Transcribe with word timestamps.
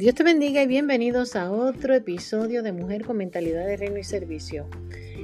Dios 0.00 0.14
te 0.14 0.24
bendiga 0.24 0.62
y 0.62 0.66
bienvenidos 0.66 1.36
a 1.36 1.50
otro 1.50 1.92
episodio 1.94 2.62
de 2.62 2.72
Mujer 2.72 3.04
con 3.04 3.18
Mentalidad 3.18 3.66
de 3.66 3.76
Reino 3.76 3.98
y 3.98 4.02
Servicio. 4.02 4.66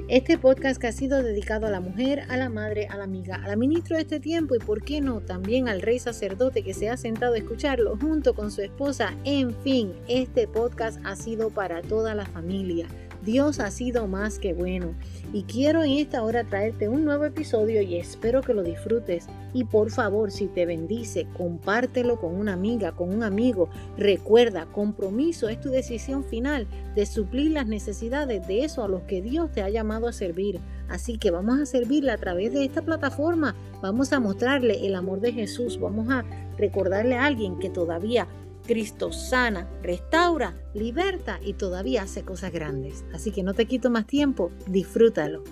Este 0.07 0.37
podcast 0.37 0.79
que 0.79 0.85
ha 0.85 0.91
sido 0.91 1.23
dedicado 1.23 1.65
a 1.65 1.71
la 1.71 1.79
mujer, 1.79 2.25
a 2.29 2.37
la 2.37 2.49
madre, 2.49 2.85
a 2.85 2.95
la 2.95 3.05
amiga, 3.05 3.37
a 3.37 3.47
la 3.47 3.55
ministra 3.55 3.97
de 3.97 4.03
este 4.03 4.19
tiempo 4.19 4.53
y, 4.53 4.59
por 4.59 4.83
qué 4.83 5.01
no, 5.01 5.19
también 5.21 5.67
al 5.67 5.81
rey 5.81 5.97
sacerdote 5.97 6.61
que 6.61 6.75
se 6.75 6.91
ha 6.91 6.95
sentado 6.95 7.33
a 7.33 7.39
escucharlo 7.39 7.97
junto 7.97 8.35
con 8.35 8.51
su 8.51 8.61
esposa. 8.61 9.15
En 9.23 9.55
fin, 9.63 9.93
este 10.07 10.47
podcast 10.47 10.99
ha 11.03 11.15
sido 11.15 11.49
para 11.49 11.81
toda 11.81 12.13
la 12.13 12.27
familia 12.27 12.87
Dios 13.27 13.59
ha 13.59 13.71
sido 13.71 14.07
más 14.07 14.39
que 14.39 14.53
bueno 14.53 14.95
y 15.33 15.43
quiero 15.43 15.83
en 15.83 15.91
esta 15.91 16.23
hora 16.23 16.45
traerte 16.45 16.87
un 16.87 17.03
nuevo 17.03 17.25
episodio 17.25 17.81
y 17.81 17.97
espero 17.97 18.41
que 18.41 18.53
lo 18.53 18.63
disfrutes 18.63 19.27
y 19.57 19.63
por 19.63 19.89
favor 19.89 20.29
si 20.29 20.45
te 20.45 20.67
bendice 20.67 21.25
compártelo 21.35 22.19
con 22.19 22.35
una 22.35 22.53
amiga, 22.53 22.91
con 22.91 23.11
un 23.11 23.23
amigo. 23.23 23.69
Recuerda, 23.97 24.67
compromiso 24.67 25.49
es 25.49 25.59
tu 25.59 25.69
decisión 25.69 26.23
final 26.23 26.67
de 26.93 27.07
suplir 27.07 27.53
las 27.53 27.65
necesidades 27.65 28.47
de 28.47 28.63
eso 28.63 28.83
a 28.83 28.87
los 28.87 29.01
que 29.03 29.23
Dios 29.23 29.51
te 29.51 29.63
ha 29.63 29.69
llamado 29.69 30.07
a 30.07 30.13
servir. 30.13 30.59
Así 30.89 31.17
que 31.17 31.31
vamos 31.31 31.59
a 31.59 31.65
servirle 31.65 32.11
a 32.11 32.17
través 32.17 32.53
de 32.53 32.65
esta 32.65 32.83
plataforma, 32.83 33.55
vamos 33.81 34.13
a 34.13 34.19
mostrarle 34.19 34.85
el 34.85 34.93
amor 34.93 35.21
de 35.21 35.33
Jesús, 35.33 35.79
vamos 35.79 36.07
a 36.11 36.23
recordarle 36.55 37.15
a 37.15 37.25
alguien 37.25 37.57
que 37.57 37.71
todavía 37.71 38.27
Cristo 38.67 39.11
sana, 39.11 39.67
restaura, 39.81 40.53
liberta 40.75 41.39
y 41.43 41.53
todavía 41.53 42.03
hace 42.03 42.21
cosas 42.21 42.51
grandes. 42.51 43.05
Así 43.11 43.31
que 43.31 43.41
no 43.41 43.55
te 43.55 43.65
quito 43.65 43.89
más 43.89 44.05
tiempo, 44.05 44.51
disfrútalo. 44.67 45.43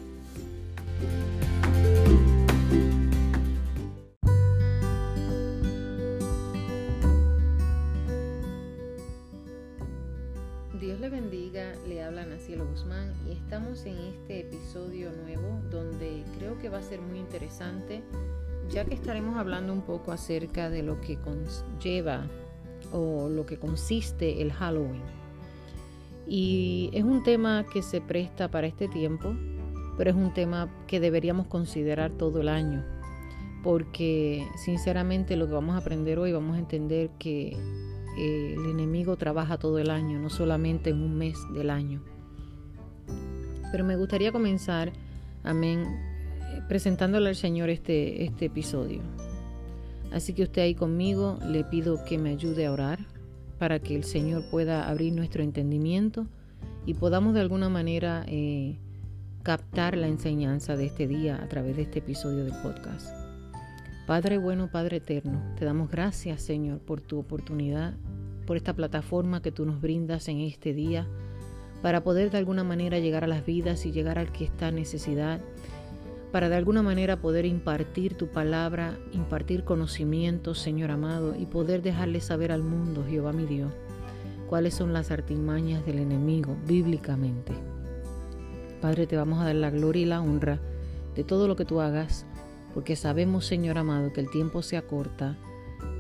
Habla 12.05 12.23
Nacielo 12.23 12.67
Guzmán 12.67 13.13
y 13.27 13.31
estamos 13.31 13.83
en 13.85 13.97
este 13.97 14.41
episodio 14.41 15.11
nuevo 15.11 15.59
donde 15.71 16.23
creo 16.37 16.57
que 16.59 16.69
va 16.69 16.77
a 16.77 16.83
ser 16.83 17.01
muy 17.01 17.17
interesante 17.17 18.03
ya 18.69 18.85
que 18.85 18.93
estaremos 18.93 19.37
hablando 19.37 19.73
un 19.73 19.81
poco 19.81 20.11
acerca 20.11 20.69
de 20.69 20.83
lo 20.83 21.01
que 21.01 21.17
conlleva 21.17 22.27
o 22.91 23.27
lo 23.27 23.47
que 23.47 23.57
consiste 23.57 24.41
el 24.41 24.53
Halloween. 24.53 25.01
Y 26.27 26.91
es 26.93 27.03
un 27.03 27.23
tema 27.23 27.65
que 27.71 27.81
se 27.81 28.01
presta 28.01 28.49
para 28.49 28.67
este 28.67 28.87
tiempo, 28.87 29.35
pero 29.97 30.11
es 30.11 30.15
un 30.15 30.33
tema 30.33 30.69
que 30.87 30.99
deberíamos 30.99 31.47
considerar 31.47 32.11
todo 32.11 32.41
el 32.41 32.49
año, 32.49 32.83
porque 33.63 34.47
sinceramente 34.63 35.37
lo 35.37 35.47
que 35.47 35.53
vamos 35.53 35.75
a 35.75 35.79
aprender 35.79 36.19
hoy 36.19 36.31
vamos 36.31 36.55
a 36.55 36.59
entender 36.59 37.09
que 37.17 37.57
eh, 38.17 38.55
el 38.57 38.65
enemigo 38.69 39.17
trabaja 39.17 39.57
todo 39.57 39.79
el 39.79 39.89
año, 39.89 40.19
no 40.19 40.29
solamente 40.29 40.89
en 40.89 41.01
un 41.01 41.17
mes 41.17 41.37
del 41.53 41.69
año. 41.69 42.01
Pero 43.71 43.83
me 43.83 43.97
gustaría 43.97 44.31
comenzar, 44.31 44.93
amén, 45.43 45.85
presentándole 46.67 47.29
al 47.29 47.35
Señor 47.35 47.69
este, 47.69 48.23
este 48.23 48.45
episodio. 48.45 49.01
Así 50.11 50.33
que 50.33 50.43
usted 50.43 50.61
ahí 50.61 50.75
conmigo 50.75 51.39
le 51.45 51.63
pido 51.63 52.03
que 52.05 52.17
me 52.17 52.29
ayude 52.29 52.65
a 52.65 52.71
orar 52.71 52.99
para 53.59 53.79
que 53.79 53.95
el 53.95 54.03
Señor 54.03 54.43
pueda 54.49 54.87
abrir 54.87 55.13
nuestro 55.13 55.43
entendimiento 55.43 56.27
y 56.85 56.93
podamos 56.93 57.33
de 57.33 57.41
alguna 57.41 57.69
manera 57.69 58.23
eh, 58.27 58.77
captar 59.43 59.97
la 59.97 60.07
enseñanza 60.07 60.75
de 60.75 60.85
este 60.85 61.07
día 61.07 61.41
a 61.41 61.47
través 61.47 61.75
de 61.75 61.83
este 61.83 61.99
episodio 61.99 62.43
del 62.43 62.53
podcast. 62.61 63.24
Padre 64.07 64.37
bueno, 64.37 64.69
Padre 64.71 64.97
eterno, 64.97 65.41
te 65.57 65.65
damos 65.65 65.89
gracias 65.89 66.41
Señor 66.41 66.77
por 66.77 67.01
tu 67.01 67.17
oportunidad, 67.17 67.95
por 68.45 68.55
esta 68.55 68.73
plataforma 68.73 69.41
que 69.41 69.51
tú 69.51 69.65
nos 69.65 69.81
brindas 69.81 70.27
en 70.27 70.41
este 70.41 70.73
día 70.73 71.07
para 71.81 72.03
poder 72.03 72.29
de 72.29 72.37
alguna 72.37 72.63
manera 72.63 72.99
llegar 72.99 73.23
a 73.23 73.27
las 73.27 73.45
vidas 73.45 73.85
y 73.87 73.91
llegar 73.91 74.19
al 74.19 74.31
que 74.31 74.43
está 74.43 74.67
en 74.67 74.75
necesidad 74.75 75.41
para 76.31 76.49
de 76.49 76.55
alguna 76.55 76.83
manera 76.83 77.21
poder 77.21 77.45
impartir 77.45 78.15
tu 78.15 78.27
palabra, 78.27 78.97
impartir 79.13 79.63
conocimiento, 79.63 80.53
Señor 80.53 80.91
amado, 80.91 81.33
y 81.33 81.45
poder 81.45 81.81
dejarle 81.81 82.19
saber 82.19 82.51
al 82.51 82.61
mundo, 82.61 83.05
Jehová 83.07 83.31
mi 83.31 83.45
Dios, 83.45 83.71
cuáles 84.49 84.73
son 84.73 84.91
las 84.91 85.11
artimañas 85.11 85.85
del 85.85 85.97
enemigo 85.99 86.57
bíblicamente. 86.67 87.53
Padre, 88.81 89.07
te 89.07 89.15
vamos 89.15 89.39
a 89.39 89.45
dar 89.45 89.55
la 89.55 89.69
gloria 89.69 90.01
y 90.01 90.05
la 90.05 90.21
honra 90.21 90.59
de 91.15 91.23
todo 91.23 91.47
lo 91.47 91.55
que 91.55 91.63
tú 91.63 91.79
hagas, 91.79 92.25
porque 92.75 92.97
sabemos, 92.97 93.45
Señor 93.45 93.77
amado, 93.77 94.11
que 94.11 94.19
el 94.19 94.29
tiempo 94.29 94.61
se 94.61 94.75
acorta 94.75 95.37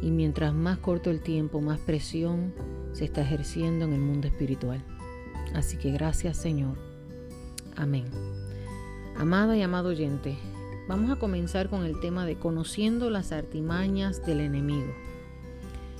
y 0.01 0.11
mientras 0.11 0.53
más 0.53 0.77
corto 0.77 1.09
el 1.09 1.21
tiempo, 1.21 1.61
más 1.61 1.79
presión 1.79 2.53
se 2.91 3.05
está 3.05 3.21
ejerciendo 3.21 3.85
en 3.85 3.93
el 3.93 4.01
mundo 4.01 4.27
espiritual. 4.27 4.83
Así 5.53 5.77
que 5.77 5.89
gracias, 5.91 6.35
Señor. 6.35 6.77
Amén. 7.77 8.05
Amada 9.17 9.55
y 9.55 9.61
amado 9.61 9.87
oyente, 9.87 10.37
vamos 10.89 11.09
a 11.11 11.15
comenzar 11.15 11.69
con 11.69 11.85
el 11.85 11.97
tema 12.01 12.25
de 12.25 12.37
conociendo 12.37 13.09
las 13.09 13.31
artimañas 13.31 14.25
del 14.25 14.41
enemigo. 14.41 14.93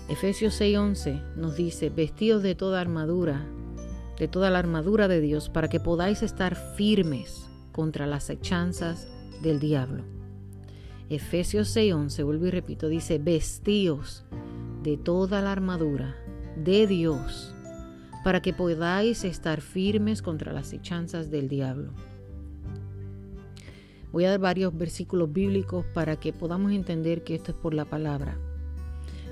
Efesios 0.09 0.59
6:11 0.59 1.35
nos 1.37 1.55
dice, 1.55 1.89
vestidos 1.89 2.43
de 2.43 2.53
toda 2.53 2.81
armadura, 2.81 3.45
de 4.19 4.27
toda 4.27 4.49
la 4.49 4.59
armadura 4.59 5.07
de 5.07 5.21
Dios, 5.21 5.47
para 5.49 5.69
que 5.69 5.79
podáis 5.79 6.21
estar 6.21 6.55
firmes 6.75 7.47
contra 7.71 8.05
las 8.05 8.29
hechanzas 8.29 9.07
del 9.41 9.61
diablo. 9.61 10.14
Efesios 11.09 11.69
6:11, 11.75 12.23
vuelvo 12.23 12.47
y 12.47 12.51
repito, 12.51 12.87
dice, 12.87 13.19
vestíos 13.19 14.25
de 14.81 14.97
toda 14.97 15.41
la 15.41 15.51
armadura 15.51 16.15
de 16.55 16.87
Dios, 16.87 17.53
para 18.23 18.41
que 18.41 18.53
podáis 18.53 19.23
estar 19.23 19.61
firmes 19.61 20.23
contra 20.23 20.51
las 20.51 20.73
hechanzas 20.73 21.29
del 21.29 21.47
diablo. 21.47 21.91
Voy 24.11 24.25
a 24.25 24.31
dar 24.31 24.39
varios 24.39 24.75
versículos 24.75 25.31
bíblicos 25.31 25.85
para 25.93 26.15
que 26.15 26.33
podamos 26.33 26.71
entender 26.71 27.23
que 27.23 27.35
esto 27.35 27.51
es 27.51 27.57
por 27.57 27.75
la 27.75 27.85
palabra. 27.85 28.39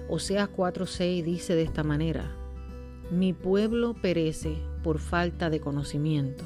Oseas 0.10 0.50
4:6 0.50 1.24
dice 1.24 1.56
de 1.56 1.64
esta 1.64 1.84
manera: 1.84 2.36
Mi 3.10 3.34
pueblo 3.34 3.96
perece 3.96 4.58
por 4.84 5.00
falta 5.00 5.50
de 5.50 5.60
conocimiento. 5.60 6.44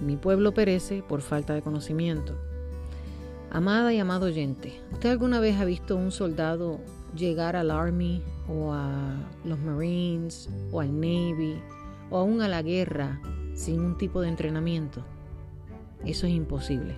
Mi 0.00 0.16
pueblo 0.16 0.54
perece 0.54 1.02
por 1.02 1.22
falta 1.22 1.54
de 1.54 1.62
conocimiento. 1.62 2.49
Amada 3.52 3.92
y 3.92 3.98
amado 3.98 4.26
oyente, 4.26 4.80
¿usted 4.92 5.10
alguna 5.10 5.40
vez 5.40 5.58
ha 5.58 5.64
visto 5.64 5.96
un 5.96 6.12
soldado 6.12 6.78
llegar 7.16 7.56
al 7.56 7.72
Army 7.72 8.22
o 8.48 8.72
a 8.72 9.16
los 9.44 9.58
Marines 9.58 10.48
o 10.70 10.80
al 10.80 10.94
Navy 10.94 11.60
o 12.10 12.18
aún 12.18 12.42
a 12.42 12.48
la 12.48 12.62
guerra 12.62 13.20
sin 13.54 13.80
un 13.80 13.98
tipo 13.98 14.20
de 14.20 14.28
entrenamiento? 14.28 15.04
Eso 16.04 16.28
es 16.28 16.32
imposible. 16.32 16.96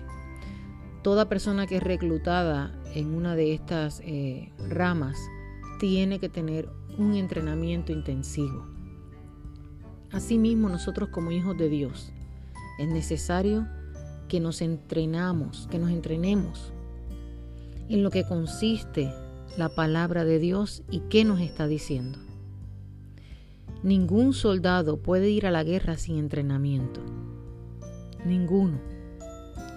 Toda 1.01 1.27
persona 1.27 1.65
que 1.65 1.77
es 1.77 1.83
reclutada 1.83 2.71
en 2.93 3.15
una 3.15 3.35
de 3.35 3.55
estas 3.55 3.99
eh, 4.01 4.53
ramas 4.69 5.17
tiene 5.79 6.19
que 6.19 6.29
tener 6.29 6.69
un 6.99 7.15
entrenamiento 7.15 7.91
intensivo. 7.91 8.67
Asimismo, 10.11 10.69
nosotros 10.69 11.09
como 11.09 11.31
hijos 11.31 11.57
de 11.57 11.69
Dios, 11.69 12.13
es 12.77 12.87
necesario 12.87 13.67
que 14.33 14.39
nos 14.39 14.63
entrenamos, 14.63 15.67
que 15.69 15.77
nos 15.77 15.91
entrenemos 15.91 16.73
en 17.87 18.01
lo 18.01 18.09
que 18.09 18.23
consiste 18.23 19.13
la 19.59 19.69
palabra 19.69 20.25
de 20.25 20.39
Dios 20.39 20.81
y 20.89 21.01
qué 21.01 21.23
nos 21.23 21.39
está 21.39 21.67
diciendo. 21.67 22.17
Ningún 23.83 24.33
soldado 24.33 24.97
puede 24.97 25.29
ir 25.29 25.45
a 25.45 25.51
la 25.51 25.63
guerra 25.63 25.97
sin 25.97 26.17
entrenamiento. 26.17 26.99
Ninguno. 28.25 28.81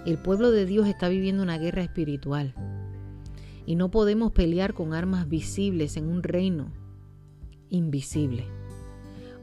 El 0.07 0.17
pueblo 0.17 0.51
de 0.51 0.65
Dios 0.65 0.89
está 0.89 1.11
viviendo 1.11 1.43
una 1.43 1.59
guerra 1.59 1.83
espiritual 1.83 2.55
y 3.67 3.75
no 3.75 3.91
podemos 3.91 4.33
pelear 4.33 4.73
con 4.73 4.95
armas 4.95 5.29
visibles 5.29 5.99
en 5.99 6.09
un 6.09 6.23
reino 6.23 6.73
invisible. 7.69 8.47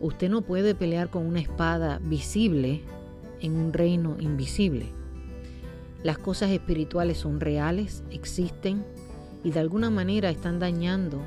Usted 0.02 0.32
no 0.32 0.42
puede 0.42 0.74
pelear 0.74 1.12
con 1.12 1.28
una 1.28 1.40
espada 1.40 2.00
visible 2.00 2.82
en 3.42 3.58
un 3.58 3.74
reino 3.74 4.18
invisible. 4.20 5.03
Las 6.04 6.18
cosas 6.18 6.52
espirituales 6.52 7.18
son 7.18 7.40
reales, 7.40 8.04
existen 8.12 8.86
y 9.42 9.52
de 9.52 9.60
alguna 9.62 9.90
manera 9.90 10.30
están 10.30 10.60
dañando 10.60 11.22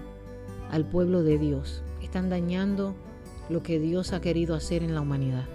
al 0.71 0.85
pueblo 0.85 1.23
de 1.23 1.39
Dios, 1.39 1.83
están 2.03 2.29
dañando 2.29 2.95
lo 3.49 3.63
que 3.63 3.79
Dios 3.79 4.13
ha 4.13 4.21
querido 4.21 4.55
hacer 4.55 4.83
en 4.83 4.95
la 4.95 5.01
humanidad. 5.01 5.47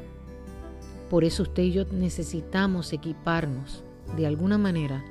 Por 1.10 1.24
eso 1.24 1.44
usted 1.44 1.64
y 1.64 1.72
yo 1.72 1.86
necesitamos 1.86 2.94
equiparnos 2.94 3.84
de 4.18 4.26
alguna 4.26 4.58
manera 4.58 5.04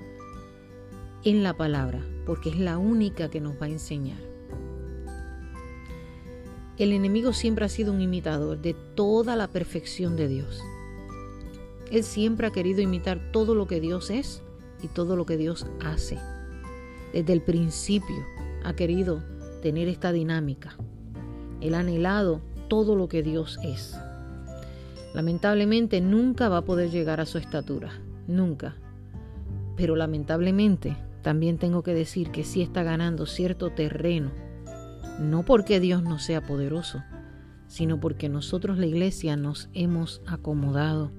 en 1.24 1.42
la 1.42 1.54
palabra, 1.54 2.04
porque 2.26 2.48
es 2.48 2.58
la 2.58 2.78
única 2.78 3.30
que 3.30 3.40
nos 3.40 3.60
va 3.60 3.66
a 3.66 3.70
enseñar. 3.70 4.18
El 6.78 6.92
enemigo 6.92 7.32
siempre 7.32 7.66
ha 7.66 7.68
sido 7.68 7.92
un 7.92 8.00
imitador 8.00 8.58
de 8.58 8.74
toda 8.94 9.36
la 9.36 9.48
perfección 9.48 10.16
de 10.16 10.28
Dios. 10.28 10.62
Él 11.90 12.04
siempre 12.04 12.46
ha 12.46 12.52
querido 12.52 12.81
imitar 12.81 13.32
todo 13.32 13.54
lo 13.54 13.66
que 13.66 13.81
Dios 13.81 14.10
es 14.10 14.42
y 14.82 14.88
todo 14.88 15.16
lo 15.16 15.26
que 15.26 15.37
Dios 15.37 15.66
hace. 15.84 16.19
Desde 17.12 17.32
el 17.32 17.42
principio 17.42 18.25
ha 18.64 18.75
querido 18.75 19.22
tener 19.62 19.88
esta 19.88 20.12
dinámica. 20.12 20.76
Él 21.60 21.75
ha 21.75 21.81
anhelado 21.81 22.40
todo 22.69 22.94
lo 22.94 23.08
que 23.08 23.22
Dios 23.22 23.58
es. 23.64 23.98
Lamentablemente 25.14 26.00
nunca 26.00 26.48
va 26.48 26.58
a 26.58 26.64
poder 26.64 26.90
llegar 26.90 27.20
a 27.20 27.26
su 27.26 27.38
estatura, 27.38 27.90
nunca. 28.28 28.76
Pero 29.76 29.96
lamentablemente 29.96 30.96
también 31.22 31.58
tengo 31.58 31.82
que 31.82 31.93
decir 31.93 32.31
que 32.31 32.44
sí 32.44 32.62
está 32.62 32.84
ganando 32.84 33.26
cierto 33.26 33.70
terreno, 33.70 34.31
no 35.19 35.44
porque 35.44 35.81
Dios 35.81 36.02
no 36.02 36.19
sea 36.19 36.46
poderoso, 36.46 37.02
sino 37.66 38.00
porque 38.00 38.28
nosotros 38.28 38.78
la 38.78 38.86
iglesia 38.86 39.36
nos 39.36 39.69
hemos 39.75 40.22
acomodado 40.26 41.10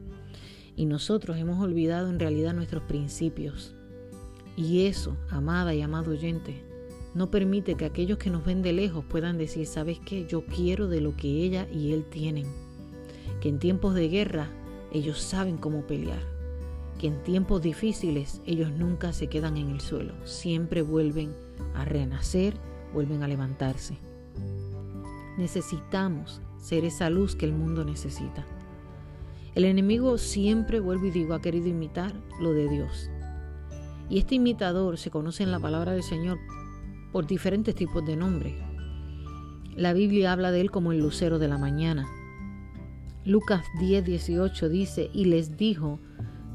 y 0.82 0.88
nosotros 0.88 1.38
hemos 1.38 1.62
olvidado 1.62 2.10
en 2.10 2.20
realidad 2.20 2.56
nuestros 2.56 2.82
principios. 2.82 3.76
Y 4.58 4.88
eso, 4.88 5.16
amada 5.30 5.76
y 5.76 5.82
amado 5.84 6.10
oyente, 6.10 6.64
no 7.14 7.30
permite 7.30 7.76
que 7.76 7.86
aquellos 7.86 8.18
que 8.18 8.32
nos 8.32 8.44
ven 8.44 8.64
de 8.64 8.74
lejos 8.74 9.06
puedan 9.06 9.38
decir, 9.38 9.68
¿sabes 9.68 10.00
qué? 10.04 10.26
Yo 10.26 10.44
quiero 10.44 10.88
de 10.88 11.00
lo 11.00 11.16
que 11.16 11.28
ella 11.28 11.68
y 11.72 11.94
él 11.94 12.04
tienen. 12.06 12.48
Que 13.42 13.50
en 13.50 13.60
tiempos 13.60 13.94
de 13.94 14.10
guerra 14.10 14.50
ellos 14.92 15.20
saben 15.20 15.58
cómo 15.58 15.86
pelear. 15.86 16.24
Que 16.98 17.06
en 17.06 17.22
tiempos 17.22 17.62
difíciles 17.62 18.42
ellos 18.48 18.72
nunca 18.72 19.14
se 19.14 19.28
quedan 19.28 19.58
en 19.58 19.70
el 19.70 19.82
suelo. 19.82 20.16
Siempre 20.26 20.82
vuelven 20.82 21.32
a 21.76 21.86
renacer, 21.86 22.56
vuelven 22.92 23.22
a 23.22 23.28
levantarse. 23.28 24.00
Necesitamos 25.38 26.42
ser 26.58 26.86
esa 26.86 27.12
luz 27.12 27.36
que 27.36 27.46
el 27.46 27.54
mundo 27.54 27.86
necesita. 27.86 28.48
El 29.54 29.66
enemigo 29.66 30.18
siempre, 30.18 30.80
vuelvo 30.80 31.08
y 31.08 31.12
digo, 31.12 31.34
ha 31.34 31.42
querido 31.42 31.68
imitar 31.68 32.14
lo 32.40 32.54
de 32.54 32.70
Dios. 32.70 33.10
Y 34.10 34.20
este 34.20 34.36
imitador 34.36 34.98
se 34.98 35.12
conoce 35.12 35.44
en 35.44 35.52
la 35.52 35.60
palabra 35.60 35.92
del 35.92 36.04
Señor 36.04 36.40
por 37.12 37.28
diferentes 37.28 37.76
tipos 37.76 38.06
de 38.06 38.16
nombres. 38.16 38.56
La 39.76 39.92
Biblia 39.94 40.32
habla 40.32 40.52
de 40.52 40.62
él 40.62 40.72
como 40.72 40.94
el 40.94 41.00
lucero 41.00 41.38
de 41.38 41.50
la 41.50 41.58
mañana. 41.58 42.08
Lucas 43.26 43.66
10, 43.80 44.06
18 44.06 44.70
dice, 44.70 45.10
y 45.14 45.26
les 45.26 45.58
dijo, 45.58 46.00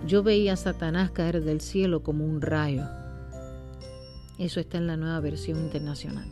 yo 0.07 0.23
veía 0.23 0.55
a 0.55 0.57
Satanás 0.57 1.11
caer 1.11 1.45
del 1.45 1.61
cielo 1.61 2.03
como 2.03 2.25
un 2.25 2.41
rayo. 2.41 2.85
Eso 4.39 4.61
está 4.61 4.79
en 4.79 4.87
la 4.87 4.97
nueva 4.97 5.21
versión 5.21 5.59
internacional. 5.61 6.31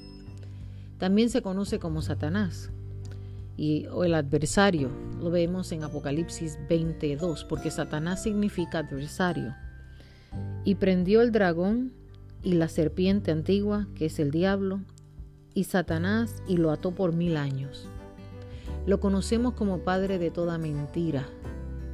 También 0.99 1.29
se 1.29 1.43
conoce 1.43 1.79
como 1.79 2.01
Satanás 2.03 2.71
y, 3.57 3.87
o 3.87 4.05
el 4.05 4.15
adversario. 4.15 4.91
Lo 5.21 5.31
vemos 5.31 5.73
en 5.73 5.85
Apocalipsis 5.85 6.59
22, 6.69 7.45
porque 7.45 7.71
Satanás 7.71 8.23
significa 8.23 8.79
adversario. 8.79 9.55
Y 10.65 10.77
prendió 10.77 11.23
el 11.23 11.33
dragón 11.33 11.93
y 12.43 12.55
la 12.55 12.69
serpiente 12.69 13.31
antigua, 13.31 13.87
que 13.95 14.07
es 14.07 14.19
el 14.19 14.31
diablo, 14.31 14.81
y 15.55 15.65
Satanás, 15.65 16.43
y 16.49 16.57
lo 16.57 16.71
ató 16.71 16.93
por 16.93 17.15
mil 17.15 17.37
años. 17.37 17.89
Lo 18.87 19.01
conocemos 19.01 19.55
como 19.55 19.79
padre 19.79 20.19
de 20.19 20.31
toda 20.31 20.59
mentira. 20.59 21.27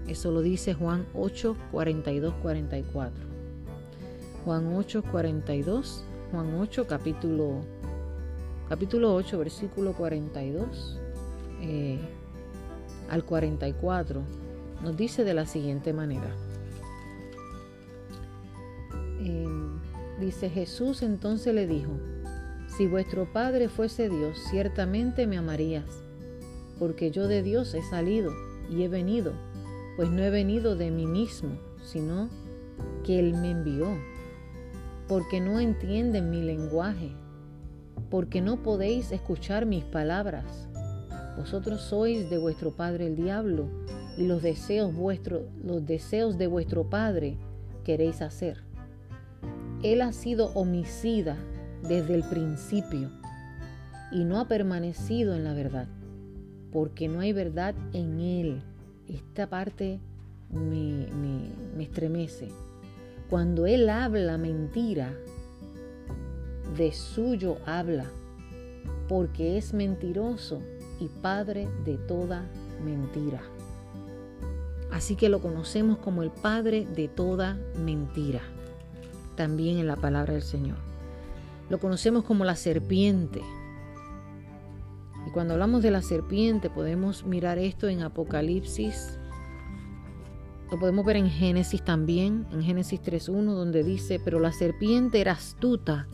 Eso 0.08 0.32
lo 0.32 0.40
dice 0.40 0.74
Juan 0.74 1.06
8, 1.14 1.56
42, 1.70 2.34
44. 2.42 3.30
Juan 4.44 4.74
8, 4.74 5.04
42, 5.12 6.04
Juan 6.32 6.54
8, 6.54 6.86
capítulo, 6.88 7.60
capítulo 8.68 9.14
8, 9.14 9.38
versículo 9.38 9.92
42 9.92 10.99
eh, 11.60 11.98
al 13.08 13.24
44, 13.24 14.22
nos 14.82 14.96
dice 14.96 15.24
de 15.24 15.34
la 15.34 15.46
siguiente 15.46 15.92
manera. 15.92 16.34
Dice 20.20 20.50
Jesús 20.50 21.00
entonces 21.00 21.54
le 21.54 21.66
dijo, 21.66 21.92
si 22.76 22.86
vuestro 22.86 23.32
Padre 23.32 23.70
fuese 23.70 24.10
Dios, 24.10 24.38
ciertamente 24.50 25.26
me 25.26 25.38
amarías, 25.38 25.86
porque 26.78 27.10
yo 27.10 27.26
de 27.26 27.42
Dios 27.42 27.72
he 27.72 27.80
salido 27.80 28.30
y 28.70 28.82
he 28.82 28.88
venido, 28.88 29.32
pues 29.96 30.10
no 30.10 30.22
he 30.22 30.28
venido 30.28 30.76
de 30.76 30.90
mí 30.90 31.06
mismo, 31.06 31.52
sino 31.82 32.28
que 33.02 33.18
Él 33.18 33.32
me 33.32 33.50
envió, 33.50 33.86
porque 35.08 35.40
no 35.40 35.58
entienden 35.58 36.28
mi 36.28 36.42
lenguaje, 36.42 37.12
porque 38.10 38.42
no 38.42 38.62
podéis 38.62 39.12
escuchar 39.12 39.64
mis 39.64 39.84
palabras. 39.84 40.68
Vosotros 41.36 41.80
sois 41.80 42.28
de 42.28 42.38
vuestro 42.38 42.72
padre 42.72 43.06
el 43.06 43.16
diablo, 43.16 43.68
y 44.16 44.26
los 44.26 44.42
deseos 44.42 44.94
vuestros, 44.94 45.42
los 45.64 45.86
deseos 45.86 46.36
de 46.36 46.46
vuestro 46.46 46.90
padre 46.90 47.38
queréis 47.84 48.20
hacer. 48.20 48.62
Él 49.82 50.02
ha 50.02 50.12
sido 50.12 50.52
homicida 50.54 51.36
desde 51.88 52.14
el 52.14 52.24
principio 52.24 53.10
y 54.12 54.24
no 54.24 54.38
ha 54.38 54.48
permanecido 54.48 55.34
en 55.34 55.44
la 55.44 55.54
verdad, 55.54 55.88
porque 56.72 57.08
no 57.08 57.20
hay 57.20 57.32
verdad 57.32 57.74
en 57.94 58.20
Él. 58.20 58.62
Esta 59.08 59.48
parte 59.48 60.00
me, 60.50 61.06
me 61.76 61.82
estremece. 61.82 62.48
Cuando 63.30 63.66
Él 63.66 63.88
habla 63.88 64.36
mentira, 64.36 65.14
de 66.76 66.92
suyo 66.92 67.56
habla, 67.64 68.04
porque 69.08 69.56
es 69.56 69.72
mentiroso 69.72 70.60
y 71.00 71.08
padre 71.08 71.68
de 71.84 71.96
toda 71.96 72.44
mentira. 72.84 73.42
Así 74.92 75.16
que 75.16 75.28
lo 75.28 75.40
conocemos 75.40 75.98
como 75.98 76.22
el 76.22 76.30
padre 76.30 76.86
de 76.86 77.08
toda 77.08 77.58
mentira 77.76 78.40
también 79.40 79.78
en 79.78 79.86
la 79.86 79.96
palabra 79.96 80.34
del 80.34 80.42
Señor. 80.42 80.76
Lo 81.70 81.78
conocemos 81.78 82.24
como 82.24 82.44
la 82.44 82.56
serpiente. 82.56 83.40
Y 85.26 85.30
cuando 85.30 85.54
hablamos 85.54 85.82
de 85.82 85.90
la 85.90 86.02
serpiente 86.02 86.68
podemos 86.68 87.24
mirar 87.24 87.56
esto 87.56 87.88
en 87.88 88.02
Apocalipsis. 88.02 89.18
Lo 90.70 90.78
podemos 90.78 91.06
ver 91.06 91.16
en 91.16 91.30
Génesis 91.30 91.82
también, 91.82 92.46
en 92.52 92.62
Génesis 92.62 93.00
3.1, 93.00 93.54
donde 93.54 93.82
dice, 93.82 94.20
pero 94.22 94.40
la 94.40 94.52
serpiente 94.52 95.22
era 95.22 95.32
astuta 95.32 96.06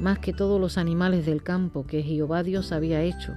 más 0.00 0.18
que 0.18 0.32
todos 0.32 0.60
los 0.60 0.78
animales 0.78 1.26
del 1.26 1.44
campo 1.44 1.86
que 1.86 2.02
Jehová 2.02 2.42
Dios 2.42 2.72
había 2.72 3.02
hecho, 3.02 3.34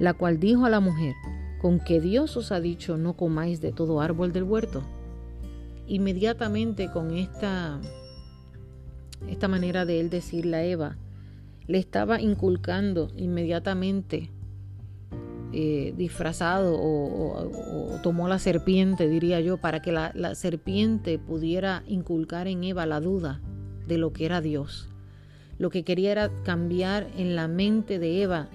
la 0.00 0.14
cual 0.14 0.40
dijo 0.40 0.66
a 0.66 0.70
la 0.70 0.80
mujer, 0.80 1.14
con 1.60 1.78
que 1.78 2.00
Dios 2.00 2.36
os 2.36 2.50
ha 2.50 2.58
dicho 2.58 2.96
no 2.96 3.16
comáis 3.16 3.60
de 3.60 3.70
todo 3.70 4.00
árbol 4.00 4.32
del 4.32 4.42
huerto. 4.42 4.82
Inmediatamente 5.86 6.90
con 6.90 7.16
esta 7.16 7.78
esta 9.28 9.48
manera 9.48 9.84
de 9.84 10.00
él 10.00 10.10
decirle 10.10 10.56
a 10.56 10.64
Eva, 10.64 10.96
le 11.66 11.78
estaba 11.78 12.20
inculcando 12.20 13.08
inmediatamente, 13.16 14.30
eh, 15.52 15.94
disfrazado 15.96 16.76
o, 16.80 17.98
tomó 18.02 18.28
la 18.28 18.38
serpiente, 18.38 19.08
diría 19.08 19.40
yo, 19.40 19.58
para 19.58 19.82
que 19.82 19.92
la, 19.92 20.34
serpiente 20.34 21.18
pudiera 21.18 21.82
inculcar 21.86 22.48
en 22.48 22.64
Eva 22.64 22.86
la 22.86 23.00
duda 23.00 23.40
de 23.86 23.98
lo 23.98 24.12
que 24.12 24.26
era 24.26 24.40
Dios. 24.40 24.88
Lo 25.58 25.70
que 25.70 25.84
quería 25.84 26.12
era 26.12 26.30
cambiar 26.44 27.08
en 27.18 27.36
la 27.36 27.46
mente 27.46 27.98
de 27.98 28.22
Eva 28.22 28.48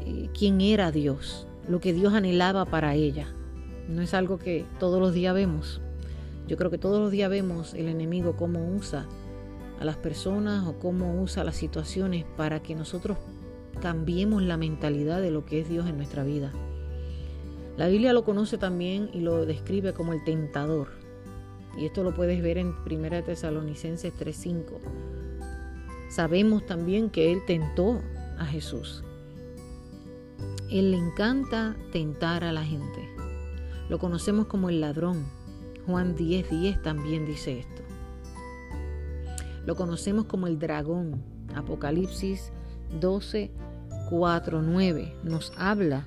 eh, 0.00 0.28
quién 0.36 0.60
era 0.60 0.90
Dios, 0.90 1.46
lo 1.68 1.80
que 1.80 1.92
Dios 1.92 2.14
anhelaba 2.14 2.64
para 2.64 2.94
ella. 2.94 3.28
No 3.88 4.02
es 4.02 4.14
algo 4.14 4.38
que 4.38 4.64
todos 4.78 5.00
los 5.00 5.14
días 5.14 5.34
vemos. 5.34 5.80
Yo 6.46 6.56
creo 6.56 6.70
que 6.70 6.78
todos 6.78 7.00
los 7.00 7.10
días 7.10 7.30
vemos 7.30 7.74
el 7.74 7.88
enemigo 7.88 8.36
cómo 8.36 8.74
usa 8.74 9.06
a 9.80 9.84
las 9.84 9.96
personas 9.96 10.66
o 10.66 10.78
cómo 10.78 11.20
usa 11.20 11.44
las 11.44 11.56
situaciones 11.56 12.24
para 12.36 12.60
que 12.60 12.74
nosotros 12.74 13.18
cambiemos 13.80 14.42
la 14.42 14.56
mentalidad 14.56 15.20
de 15.20 15.30
lo 15.30 15.44
que 15.44 15.60
es 15.60 15.68
Dios 15.68 15.86
en 15.86 15.96
nuestra 15.96 16.24
vida. 16.24 16.52
La 17.76 17.86
Biblia 17.86 18.12
lo 18.12 18.24
conoce 18.24 18.58
también 18.58 19.08
y 19.12 19.20
lo 19.20 19.46
describe 19.46 19.92
como 19.92 20.12
el 20.12 20.24
tentador. 20.24 20.88
Y 21.78 21.86
esto 21.86 22.02
lo 22.02 22.12
puedes 22.12 22.42
ver 22.42 22.58
en 22.58 22.74
1 22.84 23.22
Tesalonicenses 23.22 24.12
3:5. 24.14 24.80
Sabemos 26.10 26.66
también 26.66 27.08
que 27.08 27.30
Él 27.30 27.40
tentó 27.46 28.00
a 28.36 28.46
Jesús. 28.46 29.04
Él 30.70 30.90
le 30.90 30.98
encanta 30.98 31.76
tentar 31.92 32.44
a 32.44 32.52
la 32.52 32.62
gente. 32.62 33.08
Lo 33.88 33.98
conocemos 33.98 34.46
como 34.46 34.68
el 34.68 34.80
ladrón. 34.80 35.26
Juan 35.86 36.14
10:10 36.14 36.50
10 36.50 36.82
también 36.82 37.24
dice 37.24 37.60
esto. 37.60 37.82
Lo 39.64 39.76
conocemos 39.76 40.26
como 40.26 40.46
el 40.46 40.58
dragón. 40.58 41.22
Apocalipsis 41.54 42.52
12, 43.00 43.50
4, 44.10 44.62
9 44.62 45.14
nos 45.24 45.52
habla 45.56 46.06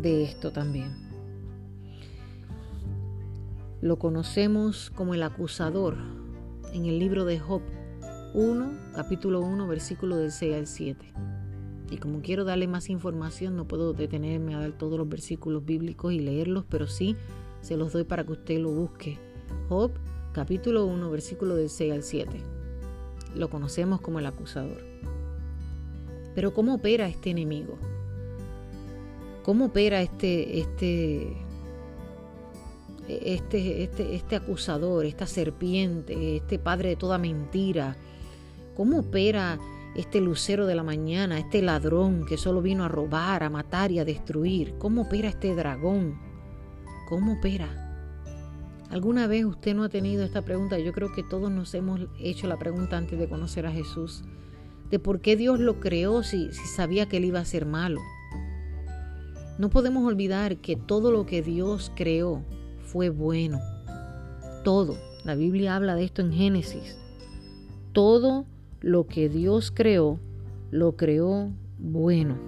de 0.00 0.24
esto 0.24 0.52
también. 0.52 1.10
Lo 3.80 3.98
conocemos 3.98 4.90
como 4.90 5.14
el 5.14 5.22
acusador 5.22 5.96
en 6.72 6.86
el 6.86 6.98
libro 6.98 7.24
de 7.24 7.38
Job 7.38 7.62
1, 8.34 8.72
capítulo 8.94 9.40
1, 9.40 9.66
versículo 9.66 10.16
del 10.16 10.30
6 10.30 10.54
al 10.54 10.66
7. 10.66 11.12
Y 11.90 11.98
como 11.98 12.22
quiero 12.22 12.44
darle 12.44 12.68
más 12.68 12.88
información, 12.88 13.56
no 13.56 13.66
puedo 13.66 13.92
detenerme 13.92 14.54
a 14.54 14.60
dar 14.60 14.72
todos 14.72 14.96
los 14.96 15.08
versículos 15.08 15.64
bíblicos 15.64 16.12
y 16.12 16.20
leerlos, 16.20 16.64
pero 16.68 16.86
sí 16.86 17.16
se 17.60 17.76
los 17.76 17.92
doy 17.92 18.04
para 18.04 18.24
que 18.24 18.32
usted 18.32 18.58
lo 18.58 18.70
busque. 18.70 19.18
Job, 19.68 19.90
capítulo 20.32 20.86
1, 20.86 21.10
versículo 21.10 21.56
del 21.56 21.68
6 21.68 21.92
al 21.92 22.02
7 22.02 22.60
lo 23.34 23.48
conocemos 23.48 24.00
como 24.00 24.18
el 24.18 24.26
acusador. 24.26 24.82
Pero 26.34 26.52
¿cómo 26.54 26.74
opera 26.74 27.08
este 27.08 27.30
enemigo? 27.30 27.78
¿Cómo 29.42 29.66
opera 29.66 30.00
este, 30.02 30.60
este, 30.60 31.36
este, 33.08 33.82
este, 33.82 34.14
este 34.14 34.36
acusador, 34.36 35.06
esta 35.06 35.26
serpiente, 35.26 36.36
este 36.36 36.58
padre 36.58 36.90
de 36.90 36.96
toda 36.96 37.18
mentira? 37.18 37.96
¿Cómo 38.76 39.00
opera 39.00 39.58
este 39.94 40.20
lucero 40.20 40.66
de 40.66 40.74
la 40.74 40.82
mañana, 40.82 41.38
este 41.38 41.62
ladrón 41.62 42.24
que 42.26 42.36
solo 42.36 42.62
vino 42.62 42.84
a 42.84 42.88
robar, 42.88 43.42
a 43.42 43.50
matar 43.50 43.90
y 43.90 43.98
a 43.98 44.04
destruir? 44.04 44.74
¿Cómo 44.78 45.02
opera 45.02 45.28
este 45.28 45.54
dragón? 45.54 46.18
¿Cómo 47.08 47.34
opera? 47.34 47.88
¿Alguna 48.90 49.26
vez 49.26 49.44
usted 49.44 49.74
no 49.74 49.84
ha 49.84 49.88
tenido 49.88 50.24
esta 50.24 50.42
pregunta? 50.42 50.78
Yo 50.78 50.92
creo 50.92 51.12
que 51.12 51.22
todos 51.22 51.50
nos 51.50 51.74
hemos 51.74 52.00
hecho 52.18 52.46
la 52.46 52.58
pregunta 52.58 52.96
antes 52.96 53.18
de 53.18 53.28
conocer 53.28 53.66
a 53.66 53.72
Jesús, 53.72 54.24
de 54.90 54.98
por 54.98 55.20
qué 55.20 55.36
Dios 55.36 55.60
lo 55.60 55.80
creó 55.80 56.22
si, 56.22 56.52
si 56.52 56.66
sabía 56.66 57.06
que 57.06 57.18
él 57.18 57.24
iba 57.26 57.40
a 57.40 57.44
ser 57.44 57.66
malo. 57.66 58.00
No 59.58 59.70
podemos 59.70 60.04
olvidar 60.06 60.56
que 60.56 60.74
todo 60.74 61.12
lo 61.12 61.26
que 61.26 61.42
Dios 61.42 61.92
creó 61.94 62.42
fue 62.82 63.10
bueno. 63.10 63.60
Todo. 64.64 64.96
La 65.24 65.34
Biblia 65.34 65.76
habla 65.76 65.94
de 65.94 66.04
esto 66.04 66.22
en 66.22 66.32
Génesis. 66.32 66.96
Todo 67.92 68.46
lo 68.80 69.06
que 69.06 69.28
Dios 69.28 69.70
creó, 69.70 70.18
lo 70.70 70.96
creó 70.96 71.50
bueno. 71.78 72.38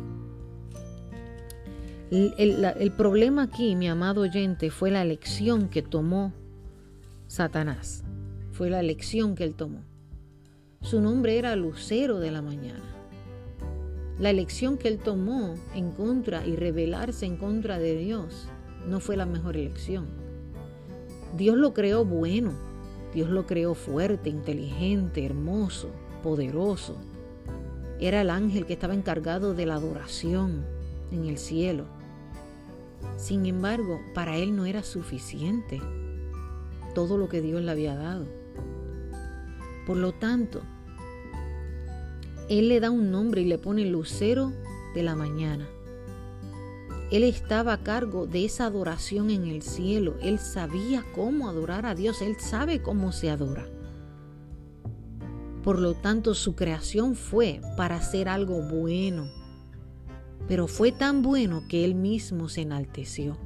El, 2.10 2.92
problema 2.92 3.44
aquí, 3.44 3.74
mi 3.74 3.88
amado 3.88 4.20
oyente, 4.20 4.70
fue 4.70 4.90
la 4.90 5.00
elección 5.00 5.68
que 5.68 5.80
tomó 5.80 6.34
Satanás. 7.26 8.04
Fue 8.52 8.68
la 8.68 8.80
elección 8.80 9.34
que 9.34 9.44
él 9.44 9.54
tomó. 9.54 9.80
Su 10.82 11.00
nombre 11.00 11.38
era 11.38 11.56
Lucero 11.56 12.20
de 12.20 12.30
la 12.30 12.42
Mañana. 12.42 12.84
La 14.18 14.28
elección 14.28 14.76
que 14.76 14.88
él 14.88 14.98
tomó 14.98 15.54
en 15.74 15.90
contra 15.92 16.46
y 16.46 16.54
rebelarse 16.54 17.24
en 17.24 17.38
contra 17.38 17.78
de 17.78 17.96
Dios 17.96 18.46
no 18.86 19.00
fue 19.00 19.16
la 19.16 19.24
mejor 19.24 19.56
elección. 19.56 20.06
Dios 21.36 21.56
lo 21.56 21.72
creó 21.72 22.04
bueno, 22.04 22.52
Dios 23.14 23.30
lo 23.30 23.46
creó 23.46 23.74
fuerte, 23.74 24.28
inteligente, 24.28 25.24
hermoso, 25.24 25.88
poderoso. 26.22 26.96
Era 28.00 28.20
el 28.20 28.30
ángel 28.30 28.66
que 28.66 28.72
estaba 28.72 28.94
encargado 28.94 29.54
de 29.54 29.66
la 29.66 29.74
adoración 29.74 30.64
en 31.10 31.26
el 31.26 31.38
cielo. 31.38 31.84
Sin 33.16 33.46
embargo, 33.46 34.00
para 34.14 34.36
él 34.36 34.56
no 34.56 34.64
era 34.64 34.82
suficiente 34.82 35.80
todo 36.94 37.18
lo 37.18 37.28
que 37.28 37.40
Dios 37.40 37.62
le 37.62 37.70
había 37.70 37.94
dado. 37.94 38.26
Por 39.86 39.96
lo 39.96 40.12
tanto, 40.12 40.62
él 42.48 42.68
le 42.68 42.80
da 42.80 42.90
un 42.90 43.10
nombre 43.10 43.42
y 43.42 43.44
le 43.44 43.58
pone 43.58 43.84
lucero 43.84 44.52
de 44.94 45.02
la 45.02 45.14
mañana. 45.14 45.68
Él 47.10 47.24
estaba 47.24 47.74
a 47.74 47.82
cargo 47.82 48.26
de 48.26 48.46
esa 48.46 48.66
adoración 48.66 49.30
en 49.30 49.46
el 49.46 49.62
cielo. 49.62 50.16
Él 50.22 50.38
sabía 50.38 51.04
cómo 51.14 51.48
adorar 51.48 51.84
a 51.84 51.94
Dios. 51.94 52.22
Él 52.22 52.36
sabe 52.40 52.80
cómo 52.80 53.12
se 53.12 53.28
adora. 53.28 53.66
Por 55.62 55.78
lo 55.78 55.94
tanto, 55.94 56.34
su 56.34 56.54
creación 56.56 57.14
fue 57.14 57.60
para 57.76 57.96
hacer 57.96 58.28
algo 58.28 58.62
bueno, 58.62 59.28
pero 60.48 60.66
fue 60.66 60.90
tan 60.90 61.22
bueno 61.22 61.62
que 61.68 61.84
él 61.84 61.94
mismo 61.94 62.48
se 62.48 62.62
enalteció. 62.62 63.36